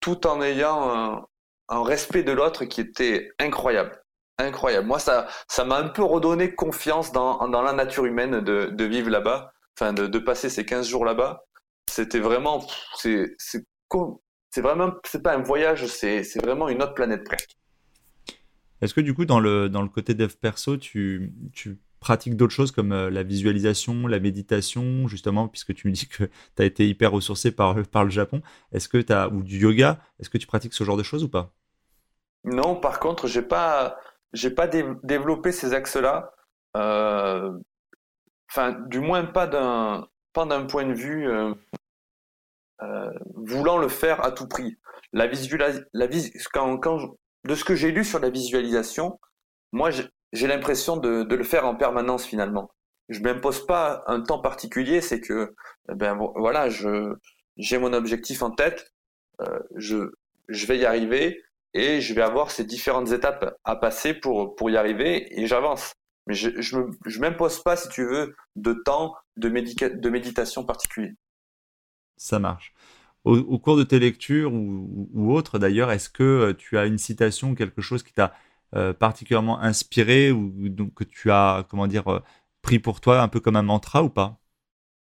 tout 0.00 0.26
en 0.26 0.42
ayant 0.42 1.26
un, 1.68 1.82
respect 1.82 2.22
de 2.22 2.32
l'autre 2.32 2.64
qui 2.64 2.80
était 2.80 3.30
incroyable, 3.38 4.02
incroyable. 4.38 4.86
Moi, 4.86 4.98
ça 4.98 5.28
ça 5.48 5.64
m'a 5.64 5.76
un 5.76 5.88
peu 5.88 6.02
redonné 6.02 6.54
confiance 6.54 7.12
dans 7.12 7.48
dans 7.48 7.62
la 7.62 7.72
nature 7.72 8.06
humaine 8.06 8.40
de 8.40 8.84
vivre 8.84 9.10
là-bas, 9.10 9.52
enfin 9.78 9.92
de 9.92 10.18
passer 10.18 10.48
ces 10.48 10.64
15 10.64 10.88
jours 10.88 11.04
là-bas. 11.04 11.44
C'était 11.90 12.20
vraiment 12.20 12.66
c'est 12.96 13.36
vraiment 14.56 14.92
c'est 15.04 15.22
pas 15.22 15.34
un 15.34 15.42
voyage, 15.42 15.86
c'est 15.86 16.24
c'est 16.24 16.42
vraiment 16.42 16.68
une 16.68 16.82
autre 16.82 16.94
planète 16.94 17.24
presque. 17.24 17.58
Est-ce 18.80 18.94
que 18.94 19.00
du 19.00 19.14
coup, 19.14 19.24
dans 19.24 19.40
le, 19.40 19.68
dans 19.68 19.82
le 19.82 19.88
côté 19.88 20.14
dev 20.14 20.32
perso, 20.40 20.76
tu, 20.76 21.32
tu 21.52 21.78
pratiques 22.00 22.36
d'autres 22.36 22.52
choses 22.52 22.72
comme 22.72 22.92
euh, 22.92 23.10
la 23.10 23.22
visualisation, 23.22 24.06
la 24.06 24.20
méditation, 24.20 25.08
justement, 25.08 25.48
puisque 25.48 25.74
tu 25.74 25.88
me 25.88 25.92
dis 25.92 26.08
que 26.08 26.24
tu 26.56 26.62
as 26.62 26.64
été 26.64 26.88
hyper 26.88 27.12
ressourcé 27.12 27.50
par, 27.50 27.76
par 27.88 28.04
le 28.04 28.10
Japon. 28.10 28.42
Est-ce 28.72 28.88
que 28.88 28.98
tu 28.98 29.12
ou 29.34 29.42
du 29.42 29.58
yoga, 29.58 29.98
est-ce 30.18 30.30
que 30.30 30.38
tu 30.38 30.46
pratiques 30.46 30.74
ce 30.74 30.84
genre 30.84 30.96
de 30.96 31.02
choses 31.02 31.24
ou 31.24 31.28
pas? 31.28 31.52
Non, 32.44 32.76
par 32.76 33.00
contre, 33.00 33.26
j'ai 33.26 33.42
pas, 33.42 33.98
j'ai 34.32 34.50
pas 34.50 34.68
développé 34.68 35.52
ces 35.52 35.74
axes-là. 35.74 36.32
Euh, 36.76 37.52
enfin, 38.50 38.72
du 38.86 39.00
moins 39.00 39.24
pas 39.24 39.46
d'un, 39.46 40.06
pas 40.32 40.46
d'un 40.46 40.64
point 40.64 40.84
de 40.84 40.94
vue 40.94 41.28
euh, 41.28 41.52
voulant 43.34 43.78
le 43.78 43.88
faire 43.88 44.24
à 44.24 44.30
tout 44.30 44.46
prix. 44.46 44.76
La 45.12 45.26
la 45.92 46.06
vis 46.06 46.32
quand, 46.52 46.78
quand, 46.78 47.16
de 47.44 47.54
ce 47.54 47.64
que 47.64 47.74
j'ai 47.74 47.90
lu 47.90 48.04
sur 48.04 48.18
la 48.20 48.30
visualisation, 48.30 49.18
moi, 49.72 49.90
j'ai 50.32 50.46
l'impression 50.46 50.96
de, 50.96 51.26
le 51.34 51.44
faire 51.44 51.66
en 51.66 51.74
permanence 51.74 52.24
finalement. 52.24 52.70
Je 53.08 53.20
m'impose 53.20 53.64
pas 53.66 54.04
un 54.06 54.20
temps 54.20 54.40
particulier, 54.40 55.00
c'est 55.00 55.20
que, 55.20 55.54
eh 55.90 55.94
ben 55.94 56.18
voilà, 56.36 56.68
je 56.68 57.14
j'ai 57.56 57.78
mon 57.78 57.92
objectif 57.92 58.42
en 58.42 58.50
tête, 58.50 58.92
euh, 59.40 59.58
je 59.76 60.66
vais 60.66 60.78
y 60.78 60.84
arriver 60.84 61.42
et 61.74 62.00
je 62.00 62.14
vais 62.14 62.22
avoir 62.22 62.50
ces 62.50 62.64
différentes 62.64 63.10
étapes 63.12 63.56
à 63.64 63.76
passer 63.76 64.14
pour 64.14 64.54
pour 64.56 64.70
y 64.70 64.76
arriver 64.76 65.40
et 65.40 65.46
j'avance. 65.46 65.94
Mais 66.26 66.34
je 66.34 66.60
je, 66.60 67.20
m'impose 67.20 67.62
pas, 67.62 67.76
si 67.76 67.88
tu 67.88 68.04
veux, 68.04 68.36
de 68.56 68.74
temps 68.74 69.14
de, 69.38 69.48
de 69.48 70.10
méditation 70.10 70.64
particulier. 70.64 71.14
Ça 72.18 72.38
marche 72.38 72.74
au, 73.24 73.58
cours 73.58 73.76
de 73.76 73.84
tes 73.84 73.98
lectures 73.98 74.52
ou, 74.52 75.32
autres 75.32 75.58
d'ailleurs, 75.58 75.90
est-ce 75.90 76.08
que 76.08 76.22
euh, 76.22 76.54
tu 76.54 76.78
as 76.78 76.86
une 76.86 76.98
citation, 76.98 77.54
quelque 77.54 77.82
chose 77.82 78.02
qui 78.02 78.12
t'a 78.12 78.34
euh, 78.74 78.92
particulièrement 78.92 79.60
inspiré 79.60 80.30
ou 80.30 80.68
donc, 80.68 80.94
que 80.94 81.04
tu 81.04 81.30
as, 81.30 81.66
comment 81.68 81.86
dire, 81.86 82.08
euh, 82.08 82.20
pris 82.62 82.78
pour 82.78 83.00
toi 83.00 83.20
un 83.20 83.28
peu 83.28 83.40
comme 83.40 83.56
un 83.56 83.62
mantra 83.62 84.02
ou 84.02 84.10
pas? 84.10 84.38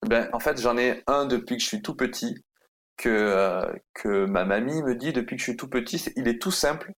Ben, 0.06 0.28
En 0.32 0.40
fait, 0.40 0.60
j'en 0.60 0.76
ai 0.76 1.02
un 1.06 1.26
depuis 1.26 1.56
que 1.56 1.62
je 1.62 1.68
suis 1.68 1.82
tout 1.82 1.94
petit, 1.94 2.44
que, 2.96 3.64
que 3.94 4.26
ma 4.26 4.44
mamie 4.44 4.82
me 4.82 4.94
dit 4.94 5.12
depuis 5.12 5.36
que 5.36 5.40
je 5.40 5.50
suis 5.50 5.56
tout 5.56 5.68
petit. 5.68 6.04
il 6.16 6.28
est 6.28 6.40
tout 6.40 6.50
simple, 6.50 6.92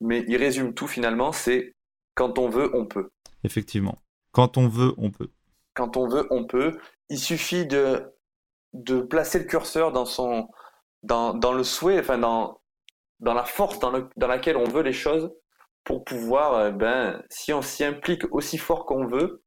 mais 0.00 0.24
il 0.28 0.36
résume 0.36 0.74
tout 0.74 0.86
finalement, 0.86 1.32
c'est 1.32 1.74
quand 2.14 2.38
on 2.38 2.48
veut, 2.48 2.70
on 2.74 2.86
peut. 2.86 3.10
Effectivement. 3.44 3.98
Quand 4.32 4.56
on 4.56 4.68
veut, 4.68 4.94
on 4.96 5.10
peut. 5.10 5.30
Quand 5.74 5.96
on 5.96 6.08
veut, 6.08 6.26
on 6.30 6.44
peut. 6.44 6.78
Il 7.08 7.18
suffit 7.18 7.66
de 7.66 8.10
de 8.72 9.00
placer 9.00 9.38
le 9.38 9.44
curseur 9.44 9.92
dans 9.92 10.04
son 10.04 10.48
dans, 11.04 11.32
dans 11.34 11.52
le 11.52 11.62
souhait, 11.62 12.00
enfin 12.00 12.18
dans 12.18 12.60
dans 13.20 13.34
la 13.34 13.44
force 13.44 13.78
dans, 13.78 13.90
le, 13.90 14.08
dans 14.16 14.26
laquelle 14.26 14.56
on 14.56 14.64
veut 14.64 14.82
les 14.82 14.92
choses 14.92 15.30
pour 15.84 16.04
pouvoir, 16.04 16.54
euh, 16.54 16.70
ben, 16.70 17.22
si 17.30 17.52
on 17.52 17.62
s'y 17.62 17.84
implique 17.84 18.24
aussi 18.32 18.58
fort 18.58 18.86
qu'on 18.86 19.06
veut, 19.06 19.42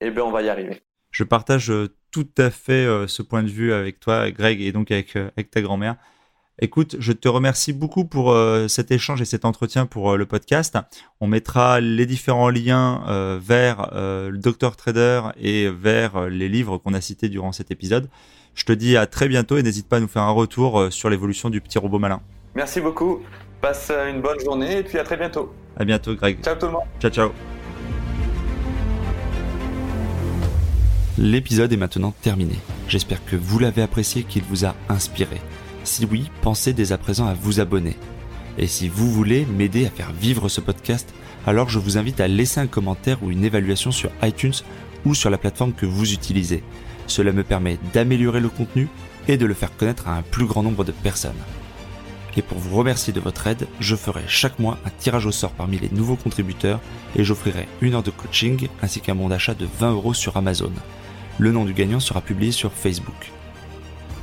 eh 0.00 0.10
ben, 0.10 0.22
on 0.22 0.32
va 0.32 0.42
y 0.42 0.48
arriver. 0.48 0.82
Je 1.10 1.24
partage 1.24 1.70
euh, 1.70 1.94
tout 2.10 2.28
à 2.38 2.50
fait 2.50 2.84
euh, 2.86 3.06
ce 3.06 3.22
point 3.22 3.42
de 3.42 3.48
vue 3.48 3.72
avec 3.72 4.00
toi, 4.00 4.30
Greg, 4.30 4.60
et 4.60 4.72
donc 4.72 4.90
avec, 4.90 5.16
avec 5.16 5.50
ta 5.50 5.60
grand-mère. 5.60 5.96
Écoute, 6.60 6.96
je 7.00 7.12
te 7.12 7.28
remercie 7.28 7.72
beaucoup 7.72 8.04
pour 8.04 8.32
cet 8.68 8.92
échange 8.92 9.20
et 9.20 9.24
cet 9.24 9.44
entretien 9.44 9.86
pour 9.86 10.16
le 10.16 10.24
podcast. 10.24 10.78
On 11.18 11.26
mettra 11.26 11.80
les 11.80 12.06
différents 12.06 12.48
liens 12.48 13.02
vers 13.42 13.90
le 13.92 14.38
Dr 14.38 14.76
Trader 14.76 15.22
et 15.36 15.68
vers 15.68 16.28
les 16.28 16.48
livres 16.48 16.78
qu'on 16.78 16.94
a 16.94 17.00
cités 17.00 17.28
durant 17.28 17.50
cet 17.50 17.72
épisode. 17.72 18.08
Je 18.54 18.64
te 18.64 18.72
dis 18.72 18.96
à 18.96 19.08
très 19.08 19.26
bientôt 19.26 19.56
et 19.56 19.64
n'hésite 19.64 19.88
pas 19.88 19.96
à 19.96 20.00
nous 20.00 20.06
faire 20.06 20.22
un 20.22 20.30
retour 20.30 20.92
sur 20.92 21.10
l'évolution 21.10 21.50
du 21.50 21.60
petit 21.60 21.80
robot 21.80 21.98
malin. 21.98 22.22
Merci 22.54 22.80
beaucoup. 22.80 23.24
Passe 23.64 23.90
une 23.90 24.20
bonne 24.20 24.38
journée 24.40 24.80
et 24.80 24.82
puis 24.82 24.98
à 24.98 25.04
très 25.04 25.16
bientôt. 25.16 25.50
À 25.78 25.86
bientôt, 25.86 26.14
Greg. 26.14 26.36
Ciao 26.44 26.54
tout 26.54 26.66
le 26.66 26.72
monde. 26.72 26.82
Ciao, 27.00 27.10
ciao. 27.10 27.30
L'épisode 31.16 31.72
est 31.72 31.78
maintenant 31.78 32.12
terminé. 32.20 32.56
J'espère 32.88 33.24
que 33.24 33.36
vous 33.36 33.58
l'avez 33.58 33.80
apprécié, 33.80 34.24
qu'il 34.24 34.42
vous 34.42 34.66
a 34.66 34.74
inspiré. 34.90 35.40
Si 35.82 36.04
oui, 36.04 36.30
pensez 36.42 36.74
dès 36.74 36.92
à 36.92 36.98
présent 36.98 37.26
à 37.26 37.32
vous 37.32 37.58
abonner. 37.58 37.96
Et 38.58 38.66
si 38.66 38.86
vous 38.86 39.10
voulez 39.10 39.46
m'aider 39.46 39.86
à 39.86 39.90
faire 39.90 40.12
vivre 40.12 40.50
ce 40.50 40.60
podcast, 40.60 41.14
alors 41.46 41.70
je 41.70 41.78
vous 41.78 41.96
invite 41.96 42.20
à 42.20 42.28
laisser 42.28 42.60
un 42.60 42.66
commentaire 42.66 43.22
ou 43.22 43.30
une 43.30 43.46
évaluation 43.46 43.92
sur 43.92 44.10
iTunes 44.22 44.60
ou 45.06 45.14
sur 45.14 45.30
la 45.30 45.38
plateforme 45.38 45.72
que 45.72 45.86
vous 45.86 46.12
utilisez. 46.12 46.62
Cela 47.06 47.32
me 47.32 47.44
permet 47.44 47.78
d'améliorer 47.94 48.40
le 48.40 48.50
contenu 48.50 48.88
et 49.26 49.38
de 49.38 49.46
le 49.46 49.54
faire 49.54 49.74
connaître 49.74 50.06
à 50.06 50.18
un 50.18 50.22
plus 50.22 50.44
grand 50.44 50.62
nombre 50.62 50.84
de 50.84 50.92
personnes. 50.92 51.32
Et 52.36 52.42
pour 52.42 52.58
vous 52.58 52.76
remercier 52.76 53.12
de 53.12 53.20
votre 53.20 53.46
aide, 53.46 53.68
je 53.80 53.94
ferai 53.94 54.22
chaque 54.26 54.58
mois 54.58 54.78
un 54.84 54.90
tirage 54.90 55.26
au 55.26 55.32
sort 55.32 55.52
parmi 55.52 55.78
les 55.78 55.88
nouveaux 55.90 56.16
contributeurs 56.16 56.80
et 57.16 57.24
j'offrirai 57.24 57.68
une 57.80 57.94
heure 57.94 58.02
de 58.02 58.10
coaching 58.10 58.68
ainsi 58.82 59.00
qu'un 59.00 59.14
bon 59.14 59.28
d'achat 59.28 59.54
de 59.54 59.68
20 59.78 59.92
euros 59.92 60.14
sur 60.14 60.36
Amazon. 60.36 60.72
Le 61.38 61.52
nom 61.52 61.64
du 61.64 61.74
gagnant 61.74 62.00
sera 62.00 62.20
publié 62.20 62.52
sur 62.52 62.72
Facebook. 62.72 63.32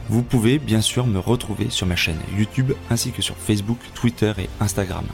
Vous 0.09 0.23
pouvez 0.23 0.59
bien 0.59 0.81
sûr 0.81 1.07
me 1.07 1.19
retrouver 1.19 1.69
sur 1.69 1.87
ma 1.87 1.95
chaîne 1.95 2.19
YouTube 2.37 2.73
ainsi 2.89 3.11
que 3.11 3.21
sur 3.21 3.37
Facebook, 3.37 3.79
Twitter 3.93 4.33
et 4.39 4.49
Instagram. 4.59 5.05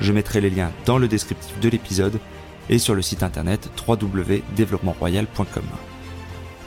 Je 0.00 0.12
mettrai 0.12 0.40
les 0.40 0.50
liens 0.50 0.72
dans 0.84 0.98
le 0.98 1.08
descriptif 1.08 1.58
de 1.58 1.68
l'épisode 1.68 2.20
et 2.68 2.78
sur 2.78 2.94
le 2.94 3.02
site 3.02 3.22
internet 3.22 3.70
www.développementroyal.com. 3.88 5.64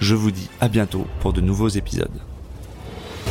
Je 0.02 0.16
vous 0.16 0.32
dis 0.32 0.50
à 0.60 0.68
bientôt 0.68 1.06
pour 1.20 1.34
de 1.34 1.42
nouveaux 1.42 1.70
épisodes. 1.70 2.22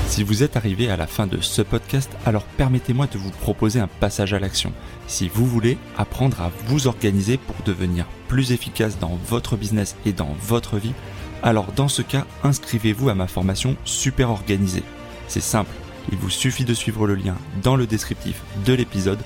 Si 0.07 0.24
vous 0.24 0.43
êtes 0.43 0.57
arrivé 0.57 0.91
à 0.91 0.97
la 0.97 1.07
fin 1.07 1.26
de 1.26 1.41
ce 1.41 1.62
podcast, 1.62 2.11
alors 2.26 2.43
permettez-moi 2.57 3.07
de 3.07 3.18
vous 3.18 3.30
proposer 3.30 3.78
un 3.78 3.89
passage 3.89 4.34
à 4.34 4.39
l'action. 4.39 4.72
Si 5.07 5.29
vous 5.29 5.46
voulez 5.46 5.79
apprendre 5.96 6.41
à 6.41 6.50
vous 6.67 6.87
organiser 6.87 7.37
pour 7.37 7.57
devenir 7.64 8.07
plus 8.26 8.53
efficace 8.53 8.99
dans 8.99 9.18
votre 9.29 9.57
business 9.57 9.96
et 10.07 10.12
dans 10.12 10.34
votre 10.42 10.76
vie, 10.79 10.95
alors 11.42 11.72
dans 11.76 11.88
ce 11.88 12.03
cas, 12.03 12.26
inscrivez-vous 12.42 13.08
à 13.11 13.14
ma 13.14 13.26
formation 13.26 13.76
Super 13.84 14.30
Organisée. 14.30 14.83
C'est 15.29 15.41
simple, 15.41 15.75
il 16.11 16.18
vous 16.18 16.30
suffit 16.30 16.64
de 16.64 16.75
suivre 16.75 17.07
le 17.07 17.14
lien 17.14 17.37
dans 17.62 17.76
le 17.76 17.87
descriptif 17.87 18.42
de 18.64 18.72
l'épisode 18.72 19.21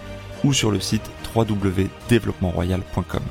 ou 0.45 0.53
sur 0.53 0.70
le 0.70 0.81
site 0.81 1.11
www.développementroyal.com. 1.35 3.23